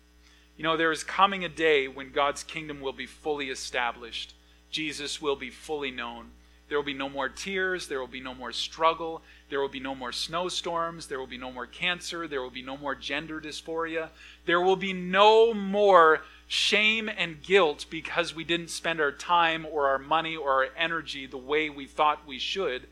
You 0.57 0.63
know, 0.63 0.77
there 0.77 0.93
is 0.93 1.03
coming 1.05 1.45
a 1.45 1.49
day 1.49 1.89
when 1.89 2.13
God's 2.13 2.45
kingdom 2.45 2.81
will 2.81 2.93
be 2.93 3.07
fully 3.07 3.51
established. 3.51 4.35
Jesus 4.71 5.21
will 5.21 5.37
be 5.37 5.51
fully 5.51 5.91
known. 5.91 6.31
There 6.69 6.79
will 6.79 6.85
be 6.85 6.95
no 6.95 7.09
more 7.09 7.29
tears. 7.29 7.89
There 7.89 8.01
will 8.01 8.07
be 8.07 8.21
no 8.21 8.35
more 8.35 8.53
struggle. 8.53 9.23
There 9.51 9.61
will 9.61 9.69
be 9.69 9.81
no 9.81 9.95
more 9.95 10.13
snowstorms. 10.13 11.07
There 11.07 11.19
will 11.19 11.27
be 11.27 11.39
no 11.39 11.53
more 11.53 11.67
cancer. 11.67 12.27
There 12.27 12.43
will 12.43 12.51
be 12.51 12.63
no 12.63 12.77
more 12.77 12.95
gender 12.95 13.41
dysphoria. 13.41 14.09
There 14.47 14.61
will 14.61 14.77
be 14.77 14.93
no 14.93 15.53
more 15.53 16.23
shame 16.47 17.09
and 17.09 17.43
guilt 17.43 17.87
because 17.91 18.35
we 18.35 18.45
didn't 18.45 18.71
spend 18.71 19.01
our 19.01 19.13
time 19.13 19.67
or 19.71 19.89
our 19.89 19.99
money 19.99 20.37
or 20.37 20.51
our 20.53 20.69
energy 20.77 21.27
the 21.27 21.37
way 21.37 21.69
we 21.69 21.87
thought 21.87 22.27
we 22.27 22.39
should, 22.39 22.87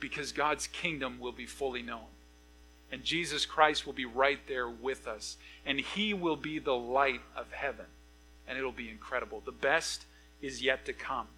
because 0.00 0.32
God's 0.32 0.66
kingdom 0.66 1.18
will 1.18 1.32
be 1.32 1.46
fully 1.46 1.82
known. 1.82 2.06
And 2.90 3.04
Jesus 3.04 3.46
Christ 3.46 3.86
will 3.86 3.92
be 3.92 4.04
right 4.04 4.40
there 4.46 4.68
with 4.68 5.08
us. 5.08 5.36
And 5.64 5.80
he 5.80 6.12
will 6.12 6.36
be 6.36 6.58
the 6.58 6.74
light 6.74 7.22
of 7.34 7.50
heaven. 7.50 7.86
And 8.46 8.58
it'll 8.58 8.70
be 8.70 8.90
incredible. 8.90 9.42
The 9.44 9.50
best 9.50 10.04
is 10.42 10.62
yet 10.62 10.84
to 10.86 10.92
come. 10.92 11.28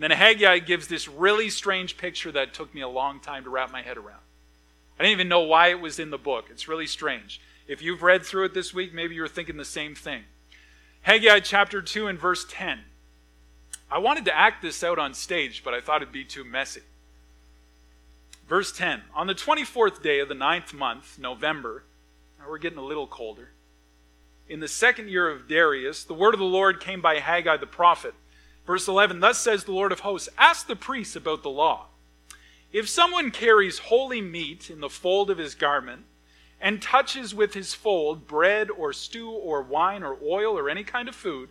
And 0.00 0.10
then 0.10 0.16
Haggai 0.16 0.60
gives 0.60 0.88
this 0.88 1.08
really 1.08 1.50
strange 1.50 1.98
picture 1.98 2.32
that 2.32 2.54
took 2.54 2.74
me 2.74 2.80
a 2.80 2.88
long 2.88 3.20
time 3.20 3.44
to 3.44 3.50
wrap 3.50 3.70
my 3.70 3.82
head 3.82 3.98
around. 3.98 4.22
I 4.98 5.02
didn't 5.02 5.12
even 5.12 5.28
know 5.28 5.40
why 5.40 5.68
it 5.68 5.78
was 5.78 5.98
in 5.98 6.08
the 6.08 6.16
book. 6.16 6.46
It's 6.50 6.68
really 6.68 6.86
strange. 6.86 7.38
If 7.68 7.82
you've 7.82 8.02
read 8.02 8.24
through 8.24 8.46
it 8.46 8.54
this 8.54 8.72
week, 8.72 8.94
maybe 8.94 9.14
you're 9.14 9.28
thinking 9.28 9.58
the 9.58 9.64
same 9.66 9.94
thing. 9.94 10.22
Haggai 11.02 11.40
chapter 11.40 11.82
2 11.82 12.06
and 12.06 12.18
verse 12.18 12.46
10. 12.48 12.80
I 13.90 13.98
wanted 13.98 14.24
to 14.24 14.34
act 14.34 14.62
this 14.62 14.82
out 14.82 14.98
on 14.98 15.12
stage, 15.12 15.62
but 15.62 15.74
I 15.74 15.82
thought 15.82 16.00
it'd 16.00 16.14
be 16.14 16.24
too 16.24 16.44
messy. 16.44 16.80
Verse 18.48 18.72
10 18.72 19.02
On 19.14 19.26
the 19.26 19.34
24th 19.34 20.02
day 20.02 20.20
of 20.20 20.30
the 20.30 20.34
ninth 20.34 20.72
month, 20.72 21.18
November, 21.18 21.84
now 22.38 22.46
we're 22.48 22.56
getting 22.56 22.78
a 22.78 22.82
little 22.82 23.06
colder, 23.06 23.50
in 24.48 24.60
the 24.60 24.66
second 24.66 25.10
year 25.10 25.28
of 25.28 25.46
Darius, 25.46 26.04
the 26.04 26.14
word 26.14 26.32
of 26.32 26.40
the 26.40 26.46
Lord 26.46 26.80
came 26.80 27.02
by 27.02 27.18
Haggai 27.18 27.58
the 27.58 27.66
prophet. 27.66 28.14
Verse 28.66 28.86
11 28.88 29.20
Thus 29.20 29.38
says 29.38 29.64
the 29.64 29.72
Lord 29.72 29.92
of 29.92 30.00
hosts 30.00 30.28
Ask 30.38 30.66
the 30.66 30.76
priests 30.76 31.16
about 31.16 31.42
the 31.42 31.50
law. 31.50 31.86
If 32.72 32.88
someone 32.88 33.30
carries 33.30 33.78
holy 33.78 34.20
meat 34.20 34.70
in 34.70 34.80
the 34.80 34.88
fold 34.88 35.30
of 35.30 35.38
his 35.38 35.54
garment, 35.54 36.04
and 36.60 36.82
touches 36.82 37.34
with 37.34 37.54
his 37.54 37.74
fold 37.74 38.26
bread 38.26 38.70
or 38.70 38.92
stew 38.92 39.30
or 39.30 39.62
wine 39.62 40.02
or 40.02 40.18
oil 40.22 40.58
or 40.58 40.68
any 40.68 40.84
kind 40.84 41.08
of 41.08 41.14
food, 41.14 41.48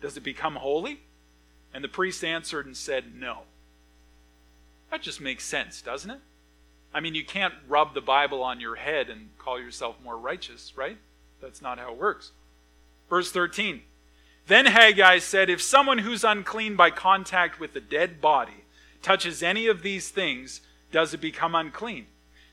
does 0.00 0.16
it 0.16 0.22
become 0.22 0.56
holy? 0.56 1.00
And 1.74 1.82
the 1.82 1.88
priest 1.88 2.22
answered 2.22 2.66
and 2.66 2.76
said, 2.76 3.14
No. 3.14 3.40
That 4.90 5.02
just 5.02 5.20
makes 5.20 5.44
sense, 5.44 5.82
doesn't 5.82 6.10
it? 6.10 6.20
I 6.94 7.00
mean, 7.00 7.14
you 7.14 7.24
can't 7.24 7.54
rub 7.66 7.94
the 7.94 8.02
Bible 8.02 8.42
on 8.42 8.60
your 8.60 8.76
head 8.76 9.08
and 9.08 9.30
call 9.38 9.58
yourself 9.58 9.96
more 10.04 10.18
righteous, 10.18 10.74
right? 10.76 10.98
That's 11.40 11.62
not 11.62 11.78
how 11.78 11.92
it 11.92 11.98
works. 11.98 12.32
Verse 13.08 13.32
13 13.32 13.82
Then 14.46 14.66
Haggai 14.66 15.18
said, 15.18 15.48
If 15.48 15.62
someone 15.62 15.98
who's 15.98 16.24
unclean 16.24 16.76
by 16.76 16.90
contact 16.90 17.60
with 17.60 17.74
a 17.76 17.80
dead 17.80 18.20
body 18.20 18.64
touches 19.02 19.42
any 19.42 19.66
of 19.66 19.82
these 19.82 20.10
things, 20.10 20.60
does 20.90 21.14
it 21.14 21.20
become 21.20 21.54
unclean? 21.54 22.06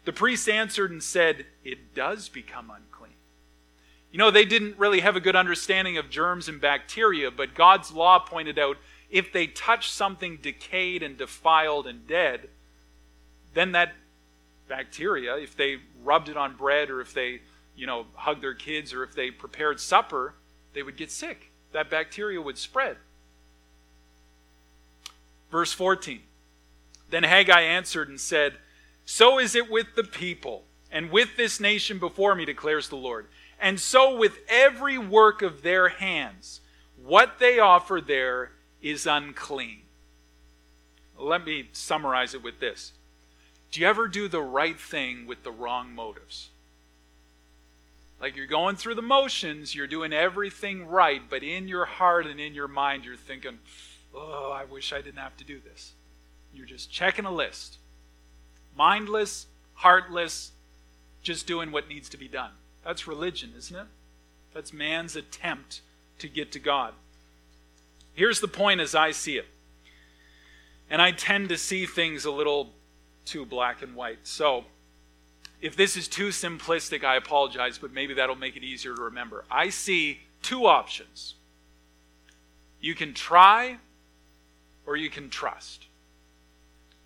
The 0.06 0.14
priest 0.14 0.48
answered 0.48 0.92
and 0.92 1.04
said, 1.04 1.46
It 1.64 1.94
does 1.94 2.30
become 2.30 2.72
unclean. 2.72 3.14
You 4.12 4.18
know, 4.18 4.32
they 4.32 4.46
didn't 4.46 4.80
really 4.80 5.02
have 5.02 5.16
a 5.16 5.22
good 5.22 5.36
understanding 5.36 5.98
of 5.98 6.10
germs 6.10 6.48
and 6.48 6.60
bacteria, 6.60 7.30
but 7.30 7.54
God's 7.54 7.92
law 7.92 8.20
pointed 8.20 8.58
out 8.58 8.78
if 9.10 9.32
they 9.32 9.48
touch 9.48 9.92
something 9.92 10.38
decayed 10.42 11.04
and 11.04 11.18
defiled 11.18 11.88
and 11.88 12.08
dead, 12.08 12.50
then 13.54 13.72
that 13.74 13.94
bacteria, 14.68 15.38
if 15.38 15.56
they 15.56 15.78
rubbed 16.04 16.30
it 16.30 16.38
on 16.38 16.56
bread 16.56 16.90
or 16.90 17.02
if 17.02 17.14
they, 17.14 17.42
you 17.76 17.88
know, 17.88 18.06
hugged 18.14 18.42
their 18.42 18.54
kids 18.54 18.94
or 18.94 19.04
if 19.04 19.14
they 19.14 19.32
prepared 19.32 19.80
supper, 19.80 20.36
they 20.74 20.84
would 20.84 20.96
get 20.96 21.12
sick. 21.12 21.49
That 21.72 21.90
bacteria 21.90 22.42
would 22.42 22.58
spread. 22.58 22.98
Verse 25.52 25.74
14 25.74 26.22
Then 27.10 27.24
Haggai 27.24 27.62
answered 27.62 28.10
and 28.10 28.20
said, 28.20 28.58
so 29.12 29.40
is 29.40 29.56
it 29.56 29.72
with 29.72 29.96
the 29.96 30.04
people, 30.04 30.66
and 30.92 31.10
with 31.10 31.36
this 31.36 31.60
nation 31.60 31.98
before 31.98 32.36
me, 32.36 32.46
declares 32.46 32.90
the 32.90 32.96
Lord. 32.96 33.26
And 33.60 33.80
so 33.80 34.16
with 34.16 34.38
every 34.48 35.00
work 35.00 35.42
of 35.42 35.64
their 35.64 35.90
hands, 35.90 36.62
what 36.96 37.40
they 37.40 37.58
offer 37.58 38.02
there 38.06 38.52
is 38.84 39.08
unclean. 39.08 39.82
Let 41.18 41.44
me 41.44 41.70
summarize 41.74 42.36
it 42.36 42.44
with 42.44 42.60
this 42.60 42.92
Do 43.72 43.82
you 43.82 43.88
ever 43.88 44.08
do 44.08 44.28
the 44.28 44.44
right 44.44 44.80
thing 44.80 45.26
with 45.26 45.42
the 45.42 45.52
wrong 45.52 45.92
motives? 45.96 46.50
Like 48.20 48.36
you're 48.36 48.48
going 48.48 48.76
through 48.76 48.96
the 48.96 49.02
motions, 49.02 49.74
you're 49.74 49.88
doing 49.88 50.12
everything 50.12 50.88
right, 50.88 51.22
but 51.30 51.44
in 51.44 51.68
your 51.68 51.86
heart 51.86 52.28
and 52.28 52.40
in 52.40 52.54
your 52.54 52.68
mind, 52.68 53.06
you're 53.06 53.16
thinking, 53.16 53.60
oh, 54.14 54.52
I 54.52 54.66
wish 54.66 54.92
I 54.92 55.02
didn't 55.02 55.20
have 55.20 55.38
to 55.38 55.46
do 55.46 55.60
this. 55.60 55.94
You're 56.54 56.66
just 56.66 56.92
checking 56.92 57.26
a 57.26 57.32
list 57.32 57.78
mindless, 58.76 59.48
heartless, 59.74 60.52
just 61.22 61.46
doing 61.46 61.72
what 61.72 61.90
needs 61.90 62.08
to 62.10 62.18
be 62.18 62.30
done. 62.30 62.52
That's 62.86 63.08
religion, 63.08 63.52
isn't 63.58 63.76
it? 63.76 63.88
That's 64.54 64.72
man's 64.72 65.18
attempt 65.18 65.82
to 66.20 66.30
get 66.30 66.52
to 66.54 66.60
God. 66.60 66.94
Here's 68.14 68.40
the 68.40 68.48
point 68.48 68.80
as 68.80 68.96
I 68.96 69.12
see 69.12 69.38
it. 69.38 69.48
And 70.90 71.02
I 71.02 71.12
tend 71.12 71.50
to 71.50 71.58
see 71.58 71.86
things 71.86 72.26
a 72.26 72.32
little 72.32 72.72
too 73.26 73.46
black 73.46 73.82
and 73.82 73.96
white. 73.96 74.20
So, 74.24 74.66
if 75.62 75.76
this 75.76 75.98
is 75.98 76.08
too 76.08 76.30
simplistic, 76.30 77.04
I 77.04 77.16
apologize, 77.16 77.78
but 77.78 77.92
maybe 77.92 78.14
that'll 78.14 78.36
make 78.36 78.56
it 78.56 78.64
easier 78.64 78.96
to 78.96 79.02
remember. 79.04 79.46
I 79.52 79.70
see 79.70 80.20
two 80.42 80.66
options 80.66 81.36
you 82.82 82.96
can 82.96 83.14
try 83.14 83.78
or 84.86 84.96
you 84.96 85.10
can 85.10 85.30
trust. 85.30 85.86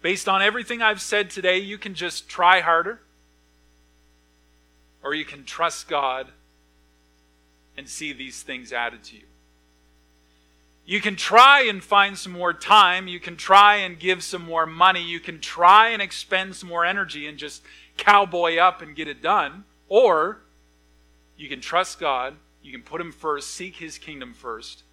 Based 0.02 0.30
on 0.30 0.42
everything 0.42 0.82
I've 0.82 1.02
said 1.02 1.30
today, 1.30 1.58
you 1.58 1.78
can 1.78 1.96
just 1.96 2.30
try 2.30 2.60
harder, 2.60 3.00
or 5.02 5.16
you 5.16 5.26
can 5.26 5.46
trust 5.46 5.88
God 5.88 6.28
and 7.76 7.90
see 7.90 8.14
these 8.14 8.44
things 8.44 8.72
added 8.72 9.04
to 9.06 9.16
you. 9.16 9.24
You 10.86 11.00
can 11.00 11.16
try 11.16 11.62
and 11.64 11.82
find 11.82 12.18
some 12.18 12.34
more 12.34 12.54
time. 12.54 13.08
You 13.08 13.20
can 13.20 13.38
try 13.38 13.78
and 13.78 13.98
give 13.98 14.22
some 14.22 14.44
more 14.44 14.66
money. 14.66 15.02
You 15.02 15.22
can 15.22 15.40
try 15.40 15.90
and 15.90 16.02
expend 16.02 16.56
some 16.58 16.68
more 16.68 16.86
energy 16.86 17.26
and 17.26 17.38
just 17.38 17.64
cowboy 17.98 18.58
up 18.58 18.82
and 18.82 18.96
get 18.96 19.08
it 19.08 19.22
done. 19.22 19.66
Or 19.90 20.42
you 21.38 21.50
can 21.50 21.62
trust 21.62 22.00
God. 22.00 22.36
You 22.62 22.72
can 22.72 22.82
put 22.82 23.02
Him 23.02 23.12
first, 23.12 23.52
seek 23.52 23.76
His 23.76 23.98
kingdom 23.98 24.34
first, 24.34 24.84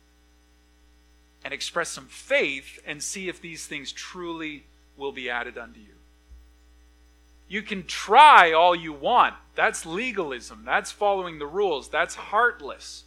and 1.45 1.55
express 1.55 1.89
some 1.89 2.07
faith 2.07 2.81
and 2.87 3.03
see 3.03 3.29
if 3.29 3.41
these 3.41 3.67
things 3.67 3.93
truly 3.93 4.65
will 4.97 5.13
be 5.13 5.31
added 5.31 5.57
unto 5.57 5.81
you. 5.81 5.95
You 7.49 7.63
can 7.63 7.85
try 7.85 8.53
all 8.53 8.77
you 8.77 8.93
want. 8.93 9.35
That's 9.57 9.85
legalism. 9.85 10.63
That's 10.65 10.93
following 10.93 11.39
the 11.39 11.47
rules. 11.47 11.89
That's 11.89 12.15
heartless. 12.15 13.05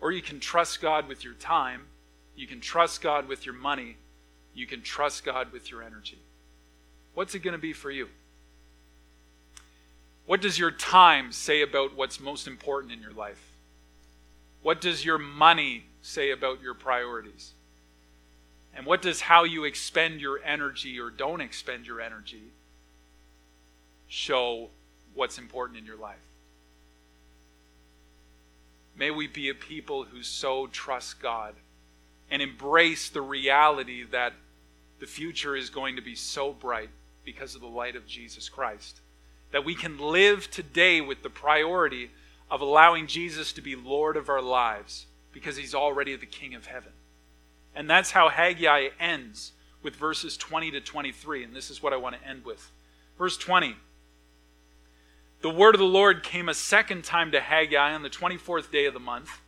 Or 0.00 0.10
you 0.10 0.22
can 0.22 0.40
trust 0.40 0.80
God 0.80 1.06
with 1.06 1.22
your 1.22 1.34
time. 1.34 1.82
You 2.34 2.46
can 2.46 2.60
trust 2.60 3.00
God 3.00 3.28
with 3.28 3.46
your 3.46 3.54
money. 3.54 3.96
You 4.54 4.66
can 4.66 4.82
trust 4.82 5.24
God 5.24 5.52
with 5.52 5.70
your 5.70 5.82
energy. 5.82 6.18
What's 7.14 7.34
it 7.34 7.40
going 7.40 7.52
to 7.52 7.58
be 7.58 7.72
for 7.72 7.90
you? 7.90 8.08
What 10.30 10.40
does 10.40 10.60
your 10.60 10.70
time 10.70 11.32
say 11.32 11.60
about 11.60 11.96
what's 11.96 12.20
most 12.20 12.46
important 12.46 12.92
in 12.92 13.00
your 13.00 13.10
life? 13.10 13.56
What 14.62 14.80
does 14.80 15.04
your 15.04 15.18
money 15.18 15.86
say 16.02 16.30
about 16.30 16.62
your 16.62 16.74
priorities? 16.74 17.50
And 18.72 18.86
what 18.86 19.02
does 19.02 19.22
how 19.22 19.42
you 19.42 19.64
expend 19.64 20.20
your 20.20 20.40
energy 20.44 21.00
or 21.00 21.10
don't 21.10 21.40
expend 21.40 21.84
your 21.84 22.00
energy 22.00 22.44
show 24.06 24.70
what's 25.14 25.36
important 25.36 25.80
in 25.80 25.84
your 25.84 25.98
life? 25.98 26.22
May 28.96 29.10
we 29.10 29.26
be 29.26 29.48
a 29.48 29.54
people 29.54 30.04
who 30.04 30.22
so 30.22 30.68
trust 30.68 31.20
God 31.20 31.56
and 32.30 32.40
embrace 32.40 33.08
the 33.08 33.20
reality 33.20 34.04
that 34.12 34.34
the 35.00 35.06
future 35.06 35.56
is 35.56 35.70
going 35.70 35.96
to 35.96 36.02
be 36.02 36.14
so 36.14 36.52
bright 36.52 36.90
because 37.24 37.56
of 37.56 37.62
the 37.62 37.66
light 37.66 37.96
of 37.96 38.06
Jesus 38.06 38.48
Christ. 38.48 39.00
That 39.52 39.64
we 39.64 39.74
can 39.74 39.98
live 39.98 40.50
today 40.50 41.00
with 41.00 41.22
the 41.22 41.30
priority 41.30 42.10
of 42.50 42.60
allowing 42.60 43.06
Jesus 43.06 43.52
to 43.52 43.60
be 43.60 43.76
Lord 43.76 44.16
of 44.16 44.28
our 44.28 44.42
lives 44.42 45.06
because 45.32 45.56
he's 45.56 45.74
already 45.74 46.16
the 46.16 46.26
King 46.26 46.54
of 46.54 46.66
heaven. 46.66 46.92
And 47.74 47.88
that's 47.88 48.10
how 48.10 48.28
Haggai 48.28 48.88
ends 48.98 49.52
with 49.82 49.96
verses 49.96 50.36
20 50.36 50.72
to 50.72 50.80
23. 50.80 51.44
And 51.44 51.54
this 51.54 51.70
is 51.70 51.82
what 51.82 51.92
I 51.92 51.96
want 51.96 52.16
to 52.20 52.28
end 52.28 52.44
with. 52.44 52.70
Verse 53.16 53.36
20 53.36 53.76
The 55.42 55.50
word 55.50 55.74
of 55.74 55.78
the 55.78 55.84
Lord 55.84 56.22
came 56.22 56.48
a 56.48 56.54
second 56.54 57.04
time 57.04 57.30
to 57.32 57.40
Haggai 57.40 57.92
on 57.92 58.02
the 58.02 58.10
24th 58.10 58.70
day 58.70 58.86
of 58.86 58.94
the 58.94 59.00
month. 59.00 59.40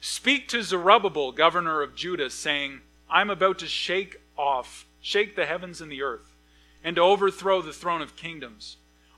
Speak 0.00 0.48
to 0.48 0.62
Zerubbabel, 0.62 1.32
governor 1.32 1.80
of 1.80 1.94
Judah, 1.94 2.28
saying, 2.28 2.80
I'm 3.08 3.30
about 3.30 3.58
to 3.60 3.66
shake 3.66 4.20
off, 4.36 4.86
shake 5.00 5.34
the 5.34 5.46
heavens 5.46 5.80
and 5.80 5.90
the 5.90 6.02
earth, 6.02 6.36
and 6.82 6.96
to 6.96 7.02
overthrow 7.02 7.62
the 7.62 7.72
throne 7.72 8.02
of 8.02 8.14
kingdoms. 8.14 8.76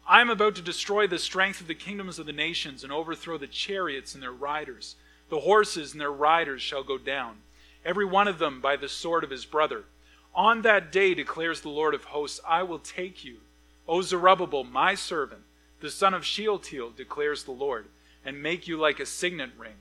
I 0.08 0.20
am 0.20 0.30
about 0.30 0.54
to 0.54 0.62
destroy 0.62 1.08
the 1.08 1.18
strength 1.18 1.60
of 1.60 1.66
the 1.66 1.74
kingdoms 1.74 2.20
of 2.20 2.26
the 2.26 2.32
nations 2.32 2.84
and 2.84 2.92
overthrow 2.92 3.38
the 3.38 3.48
chariots 3.48 4.14
and 4.14 4.22
their 4.22 4.32
riders. 4.32 4.94
The 5.30 5.40
horses 5.40 5.92
and 5.92 6.00
their 6.00 6.12
riders 6.12 6.62
shall 6.62 6.84
go 6.84 6.96
down, 6.96 7.38
every 7.84 8.04
one 8.04 8.28
of 8.28 8.38
them 8.38 8.60
by 8.60 8.76
the 8.76 8.88
sword 8.88 9.24
of 9.24 9.30
his 9.30 9.44
brother. 9.44 9.84
On 10.32 10.62
that 10.62 10.92
day, 10.92 11.14
declares 11.14 11.62
the 11.62 11.70
Lord 11.70 11.94
of 11.94 12.04
hosts, 12.04 12.40
I 12.46 12.62
will 12.62 12.78
take 12.78 13.24
you, 13.24 13.38
O 13.88 14.00
Zerubbabel, 14.02 14.62
my 14.62 14.94
servant, 14.94 15.42
the 15.80 15.90
son 15.90 16.14
of 16.14 16.24
Shealtiel, 16.24 16.90
declares 16.90 17.42
the 17.42 17.52
Lord, 17.52 17.86
and 18.24 18.42
make 18.42 18.68
you 18.68 18.76
like 18.76 19.00
a 19.00 19.06
signet 19.06 19.50
ring. 19.58 19.74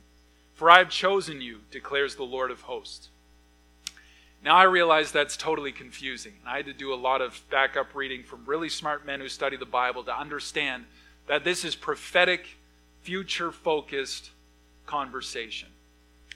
For 0.55 0.71
I 0.71 0.79
have 0.79 0.89
chosen 0.89 1.41
you, 1.41 1.59
declares 1.69 2.15
the 2.15 2.23
Lord 2.23 2.49
of 2.49 2.61
hosts. 2.61 3.09
Now 4.45 4.57
I 4.57 4.63
realize 4.63 5.11
that's 5.11 5.35
totally 5.35 5.71
confusing. 5.71 6.33
I 6.45 6.57
had 6.57 6.67
to 6.67 6.73
do 6.73 6.93
a 6.93 6.95
lot 6.95 7.19
of 7.19 7.41
backup 7.49 7.95
reading 7.95 8.21
from 8.21 8.45
really 8.45 8.69
smart 8.69 9.03
men 9.03 9.19
who 9.19 9.27
study 9.27 9.57
the 9.57 9.65
Bible 9.65 10.03
to 10.03 10.15
understand 10.15 10.85
that 11.25 11.43
this 11.43 11.65
is 11.65 11.75
prophetic, 11.75 12.57
future 13.01 13.51
focused 13.51 14.29
conversation. 14.85 15.69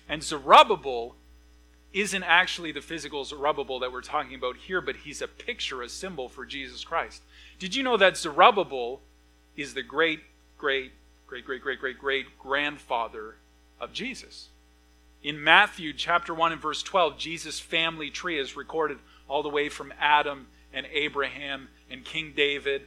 And 0.09 0.23
Zerubbabel 0.23 1.15
isn't 1.93 2.23
actually 2.23 2.71
the 2.71 2.81
physical 2.81 3.25
Zerubbabel 3.25 3.77
that 3.81 3.91
we're 3.91 4.01
talking 4.01 4.33
about 4.33 4.57
here, 4.57 4.81
but 4.81 4.95
he's 4.95 5.21
a 5.21 5.27
picture, 5.27 5.83
a 5.83 5.89
symbol 5.89 6.27
for 6.27 6.47
Jesus 6.47 6.83
Christ. 6.83 7.21
Did 7.59 7.75
you 7.75 7.83
know 7.83 7.97
that 7.97 8.17
Zerubbabel 8.17 9.01
is 9.55 9.75
the 9.75 9.83
great, 9.83 10.21
great, 10.57 10.93
great, 11.27 11.45
great, 11.45 11.61
great, 11.61 11.79
great, 11.79 11.99
great 11.99 12.39
grandfather 12.39 13.35
of 13.79 13.93
Jesus? 13.93 14.49
In 15.21 15.43
Matthew 15.43 15.91
chapter 15.91 16.33
1 16.33 16.53
and 16.53 16.61
verse 16.61 16.81
12, 16.81 17.17
Jesus' 17.17 17.59
family 17.59 18.09
tree 18.09 18.39
is 18.39 18.55
recorded 18.55 18.99
all 19.27 19.43
the 19.43 19.49
way 19.49 19.67
from 19.67 19.93
Adam 19.99 20.47
and 20.73 20.85
Abraham 20.93 21.67
and 21.91 22.05
King 22.05 22.31
David. 22.35 22.83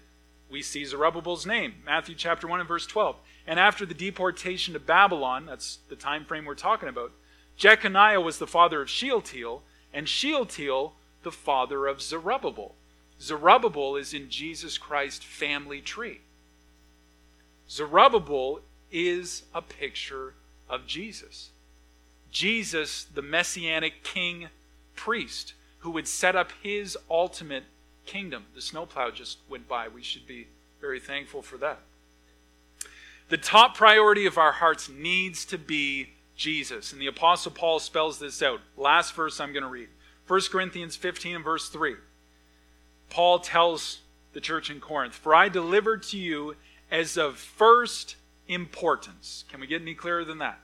We 0.50 0.62
see 0.62 0.84
Zerubbabel's 0.84 1.44
name, 1.44 1.74
Matthew 1.84 2.14
chapter 2.14 2.46
1 2.46 2.60
and 2.60 2.68
verse 2.68 2.86
12. 2.86 3.16
And 3.46 3.60
after 3.60 3.84
the 3.84 3.92
deportation 3.92 4.72
to 4.72 4.80
Babylon, 4.80 5.44
that's 5.44 5.80
the 5.90 5.96
time 5.96 6.24
frame 6.24 6.46
we're 6.46 6.54
talking 6.54 6.88
about, 6.88 7.12
Jeconiah 7.58 8.20
was 8.20 8.38
the 8.38 8.46
father 8.46 8.80
of 8.80 8.88
Shealtiel, 8.88 9.62
and 9.92 10.08
Shealtiel 10.08 10.94
the 11.22 11.32
father 11.32 11.86
of 11.86 12.00
Zerubbabel. 12.00 12.74
Zerubbabel 13.20 13.96
is 13.96 14.14
in 14.14 14.30
Jesus 14.30 14.78
Christ's 14.78 15.24
family 15.24 15.82
tree. 15.82 16.22
Zerubbabel 17.68 18.60
is 18.90 19.42
a 19.54 19.60
picture 19.60 20.34
of 20.68 20.86
Jesus. 20.86 21.51
Jesus, 22.32 23.04
the 23.04 23.22
messianic 23.22 24.02
king 24.02 24.48
priest, 24.96 25.54
who 25.80 25.90
would 25.90 26.08
set 26.08 26.34
up 26.34 26.50
his 26.62 26.96
ultimate 27.08 27.64
kingdom. 28.06 28.46
The 28.54 28.60
snowplow 28.60 29.10
just 29.10 29.38
went 29.48 29.68
by. 29.68 29.88
We 29.88 30.02
should 30.02 30.26
be 30.26 30.48
very 30.80 30.98
thankful 30.98 31.42
for 31.42 31.58
that. 31.58 31.78
The 33.28 33.36
top 33.36 33.76
priority 33.76 34.26
of 34.26 34.38
our 34.38 34.52
hearts 34.52 34.88
needs 34.88 35.44
to 35.46 35.58
be 35.58 36.10
Jesus. 36.36 36.92
And 36.92 37.00
the 37.00 37.06
Apostle 37.06 37.52
Paul 37.52 37.78
spells 37.78 38.18
this 38.18 38.42
out. 38.42 38.60
Last 38.76 39.14
verse 39.14 39.38
I'm 39.38 39.52
going 39.52 39.62
to 39.62 39.68
read 39.68 39.88
1 40.26 40.40
Corinthians 40.50 40.96
15 40.96 41.36
and 41.36 41.44
verse 41.44 41.68
3. 41.68 41.96
Paul 43.10 43.38
tells 43.38 44.00
the 44.32 44.40
church 44.40 44.70
in 44.70 44.80
Corinth, 44.80 45.14
For 45.14 45.34
I 45.34 45.48
delivered 45.48 46.02
to 46.04 46.18
you 46.18 46.56
as 46.90 47.16
of 47.16 47.36
first 47.36 48.16
importance. 48.48 49.44
Can 49.50 49.60
we 49.60 49.66
get 49.66 49.82
any 49.82 49.94
clearer 49.94 50.24
than 50.24 50.38
that? 50.38 50.58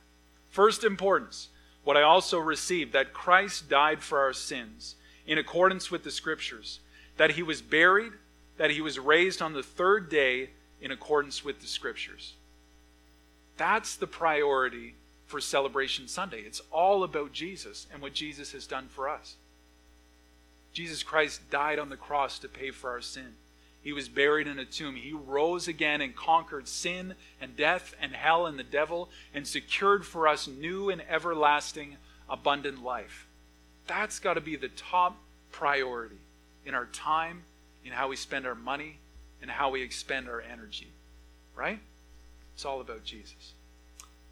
First 0.50 0.84
importance 0.84 1.48
what 1.88 1.96
I 1.96 2.02
also 2.02 2.38
received 2.38 2.92
that 2.92 3.14
Christ 3.14 3.70
died 3.70 4.02
for 4.02 4.18
our 4.18 4.34
sins 4.34 4.96
in 5.26 5.38
accordance 5.38 5.90
with 5.90 6.04
the 6.04 6.10
Scriptures, 6.10 6.80
that 7.16 7.30
he 7.30 7.42
was 7.42 7.62
buried, 7.62 8.12
that 8.58 8.70
he 8.70 8.82
was 8.82 8.98
raised 8.98 9.40
on 9.40 9.54
the 9.54 9.62
third 9.62 10.10
day 10.10 10.50
in 10.82 10.90
accordance 10.90 11.42
with 11.42 11.62
the 11.62 11.66
Scriptures. 11.66 12.34
That's 13.56 13.96
the 13.96 14.06
priority 14.06 14.96
for 15.24 15.40
Celebration 15.40 16.08
Sunday. 16.08 16.40
It's 16.40 16.60
all 16.70 17.04
about 17.04 17.32
Jesus 17.32 17.86
and 17.90 18.02
what 18.02 18.12
Jesus 18.12 18.52
has 18.52 18.66
done 18.66 18.88
for 18.88 19.08
us. 19.08 19.36
Jesus 20.74 21.02
Christ 21.02 21.50
died 21.50 21.78
on 21.78 21.88
the 21.88 21.96
cross 21.96 22.38
to 22.40 22.48
pay 22.48 22.70
for 22.70 22.90
our 22.90 23.00
sin. 23.00 23.32
He 23.82 23.92
was 23.92 24.08
buried 24.08 24.46
in 24.46 24.58
a 24.58 24.64
tomb. 24.64 24.96
He 24.96 25.12
rose 25.12 25.68
again 25.68 26.00
and 26.00 26.14
conquered 26.14 26.68
sin 26.68 27.14
and 27.40 27.56
death 27.56 27.94
and 28.00 28.12
hell 28.14 28.46
and 28.46 28.58
the 28.58 28.64
devil 28.64 29.08
and 29.32 29.46
secured 29.46 30.04
for 30.04 30.26
us 30.28 30.48
new 30.48 30.90
and 30.90 31.02
everlasting 31.08 31.96
abundant 32.28 32.82
life. 32.82 33.26
That's 33.86 34.18
got 34.18 34.34
to 34.34 34.40
be 34.40 34.56
the 34.56 34.68
top 34.68 35.16
priority 35.52 36.18
in 36.66 36.74
our 36.74 36.86
time, 36.86 37.44
in 37.84 37.92
how 37.92 38.08
we 38.08 38.16
spend 38.16 38.46
our 38.46 38.54
money, 38.54 38.98
and 39.40 39.50
how 39.50 39.70
we 39.70 39.82
expend 39.82 40.28
our 40.28 40.40
energy. 40.40 40.88
Right? 41.56 41.78
It's 42.54 42.64
all 42.64 42.80
about 42.80 43.04
Jesus. 43.04 43.54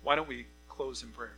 Why 0.03 0.17
don't 0.17 0.29
we 0.29 0.47
close 0.69 1.03
in 1.03 1.09
prayer? 1.11 1.37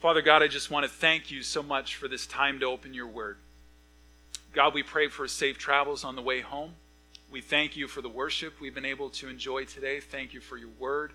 Father 0.00 0.22
God, 0.22 0.42
I 0.42 0.48
just 0.48 0.70
want 0.70 0.84
to 0.84 0.90
thank 0.90 1.30
you 1.30 1.42
so 1.42 1.62
much 1.62 1.96
for 1.96 2.08
this 2.08 2.26
time 2.26 2.60
to 2.60 2.66
open 2.66 2.94
your 2.94 3.06
word. 3.06 3.36
God, 4.52 4.74
we 4.74 4.82
pray 4.82 5.06
for 5.06 5.28
safe 5.28 5.58
travels 5.58 6.02
on 6.02 6.16
the 6.16 6.22
way 6.22 6.40
home. 6.40 6.74
We 7.30 7.40
thank 7.40 7.76
you 7.76 7.86
for 7.86 8.02
the 8.02 8.08
worship 8.08 8.54
we've 8.60 8.74
been 8.74 8.84
able 8.84 9.08
to 9.10 9.28
enjoy 9.28 9.64
today. 9.64 10.00
Thank 10.00 10.34
you 10.34 10.40
for 10.40 10.56
your 10.56 10.70
word. 10.76 11.12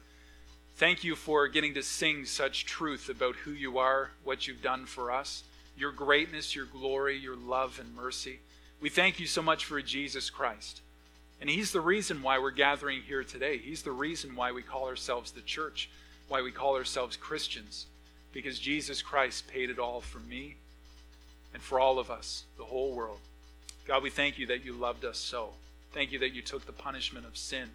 Thank 0.77 1.03
you 1.03 1.17
for 1.17 1.49
getting 1.49 1.73
to 1.73 1.83
sing 1.83 2.23
such 2.23 2.65
truth 2.65 3.09
about 3.09 3.35
who 3.35 3.51
you 3.51 3.77
are, 3.77 4.11
what 4.23 4.47
you've 4.47 4.61
done 4.61 4.85
for 4.85 5.11
us, 5.11 5.43
your 5.77 5.91
greatness, 5.91 6.55
your 6.55 6.65
glory, 6.65 7.17
your 7.17 7.35
love 7.35 7.77
and 7.77 7.93
mercy. 7.93 8.39
We 8.79 8.87
thank 8.89 9.19
you 9.19 9.27
so 9.27 9.41
much 9.41 9.65
for 9.65 9.81
Jesus 9.81 10.29
Christ. 10.29 10.79
And 11.41 11.49
He's 11.49 11.73
the 11.73 11.81
reason 11.81 12.21
why 12.21 12.39
we're 12.39 12.51
gathering 12.51 13.01
here 13.01 13.25
today. 13.25 13.57
He's 13.57 13.83
the 13.83 13.91
reason 13.91 14.37
why 14.37 14.53
we 14.53 14.61
call 14.61 14.87
ourselves 14.87 15.31
the 15.31 15.41
church, 15.41 15.89
why 16.29 16.41
we 16.41 16.51
call 16.51 16.77
ourselves 16.77 17.17
Christians, 17.17 17.87
because 18.31 18.59
Jesus 18.59 19.01
Christ 19.01 19.49
paid 19.49 19.69
it 19.69 19.79
all 19.79 19.99
for 19.99 20.19
me 20.19 20.55
and 21.55 21.63
for 21.63 21.79
all 21.79 21.99
of 21.99 22.11
us, 22.11 22.43
the 22.57 22.65
whole 22.65 22.93
world. 22.93 23.19
God, 23.87 24.03
we 24.03 24.09
thank 24.09 24.37
you 24.37 24.45
that 24.47 24.65
you 24.65 24.73
loved 24.73 25.05
us 25.05 25.17
so. 25.17 25.51
Thank 25.93 26.11
you 26.11 26.19
that 26.19 26.33
you 26.33 26.41
took 26.41 26.65
the 26.65 26.73
punishment 26.73 27.25
of 27.25 27.37
sin 27.37 27.69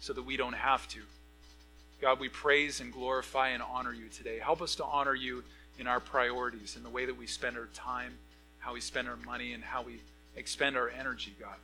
so 0.00 0.12
that 0.12 0.22
we 0.22 0.36
don't 0.36 0.54
have 0.54 0.86
to. 0.90 1.00
God, 2.00 2.20
we 2.20 2.28
praise 2.28 2.80
and 2.80 2.92
glorify 2.92 3.48
and 3.48 3.64
honor 3.64 3.92
you 3.92 4.06
today. 4.16 4.38
Help 4.38 4.62
us 4.62 4.76
to 4.76 4.84
honor 4.84 5.14
you 5.14 5.42
in 5.76 5.88
our 5.88 5.98
priorities, 5.98 6.76
in 6.76 6.84
the 6.84 6.88
way 6.88 7.04
that 7.04 7.18
we 7.18 7.26
spend 7.26 7.56
our 7.58 7.68
time, 7.74 8.12
how 8.60 8.74
we 8.74 8.80
spend 8.80 9.08
our 9.08 9.16
money, 9.16 9.54
and 9.54 9.64
how 9.64 9.82
we 9.82 9.96
expend 10.36 10.76
our 10.76 10.88
energy, 10.88 11.34
God. 11.40 11.56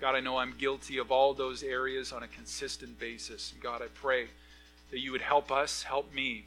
God, 0.00 0.14
I 0.14 0.20
know 0.20 0.36
I'm 0.36 0.54
guilty 0.56 0.98
of 0.98 1.10
all 1.10 1.34
those 1.34 1.64
areas 1.64 2.12
on 2.12 2.22
a 2.22 2.28
consistent 2.28 3.00
basis. 3.00 3.54
God, 3.60 3.82
I 3.82 3.88
pray 3.92 4.28
that 4.92 5.00
you 5.00 5.10
would 5.10 5.20
help 5.20 5.50
us, 5.50 5.82
help 5.82 6.14
me 6.14 6.44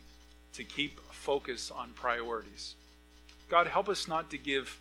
to 0.53 0.63
keep 0.63 1.01
focus 1.11 1.69
on 1.69 1.89
priorities. 1.89 2.75
God, 3.53 3.67
help 3.67 3.87
us 3.87 4.07
not 4.07 4.31
to 4.31 4.37
give 4.39 4.79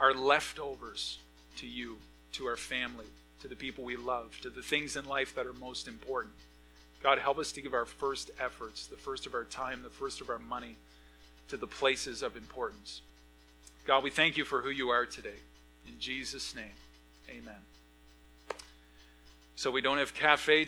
our 0.00 0.12
leftovers 0.12 1.18
to 1.58 1.68
you, 1.68 1.98
to 2.32 2.46
our 2.46 2.56
family, 2.56 3.04
to 3.42 3.46
the 3.46 3.54
people 3.54 3.84
we 3.84 3.94
love, 3.94 4.36
to 4.42 4.50
the 4.50 4.60
things 4.60 4.96
in 4.96 5.04
life 5.04 5.36
that 5.36 5.46
are 5.46 5.52
most 5.52 5.86
important. 5.86 6.34
God, 7.00 7.20
help 7.20 7.38
us 7.38 7.52
to 7.52 7.60
give 7.60 7.74
our 7.74 7.84
first 7.84 8.32
efforts, 8.40 8.88
the 8.88 8.96
first 8.96 9.24
of 9.26 9.34
our 9.34 9.44
time, 9.44 9.84
the 9.84 9.88
first 9.88 10.20
of 10.20 10.30
our 10.30 10.40
money, 10.40 10.74
to 11.46 11.56
the 11.56 11.68
places 11.68 12.24
of 12.24 12.36
importance. 12.36 13.02
God, 13.86 14.02
we 14.02 14.10
thank 14.10 14.36
you 14.36 14.44
for 14.44 14.62
who 14.62 14.70
you 14.70 14.88
are 14.88 15.06
today. 15.06 15.38
In 15.86 15.94
Jesus' 16.00 16.56
name, 16.56 16.64
amen. 17.30 18.58
So 19.54 19.70
we 19.70 19.80
don't 19.80 19.98
have 19.98 20.12
cafe 20.12 20.64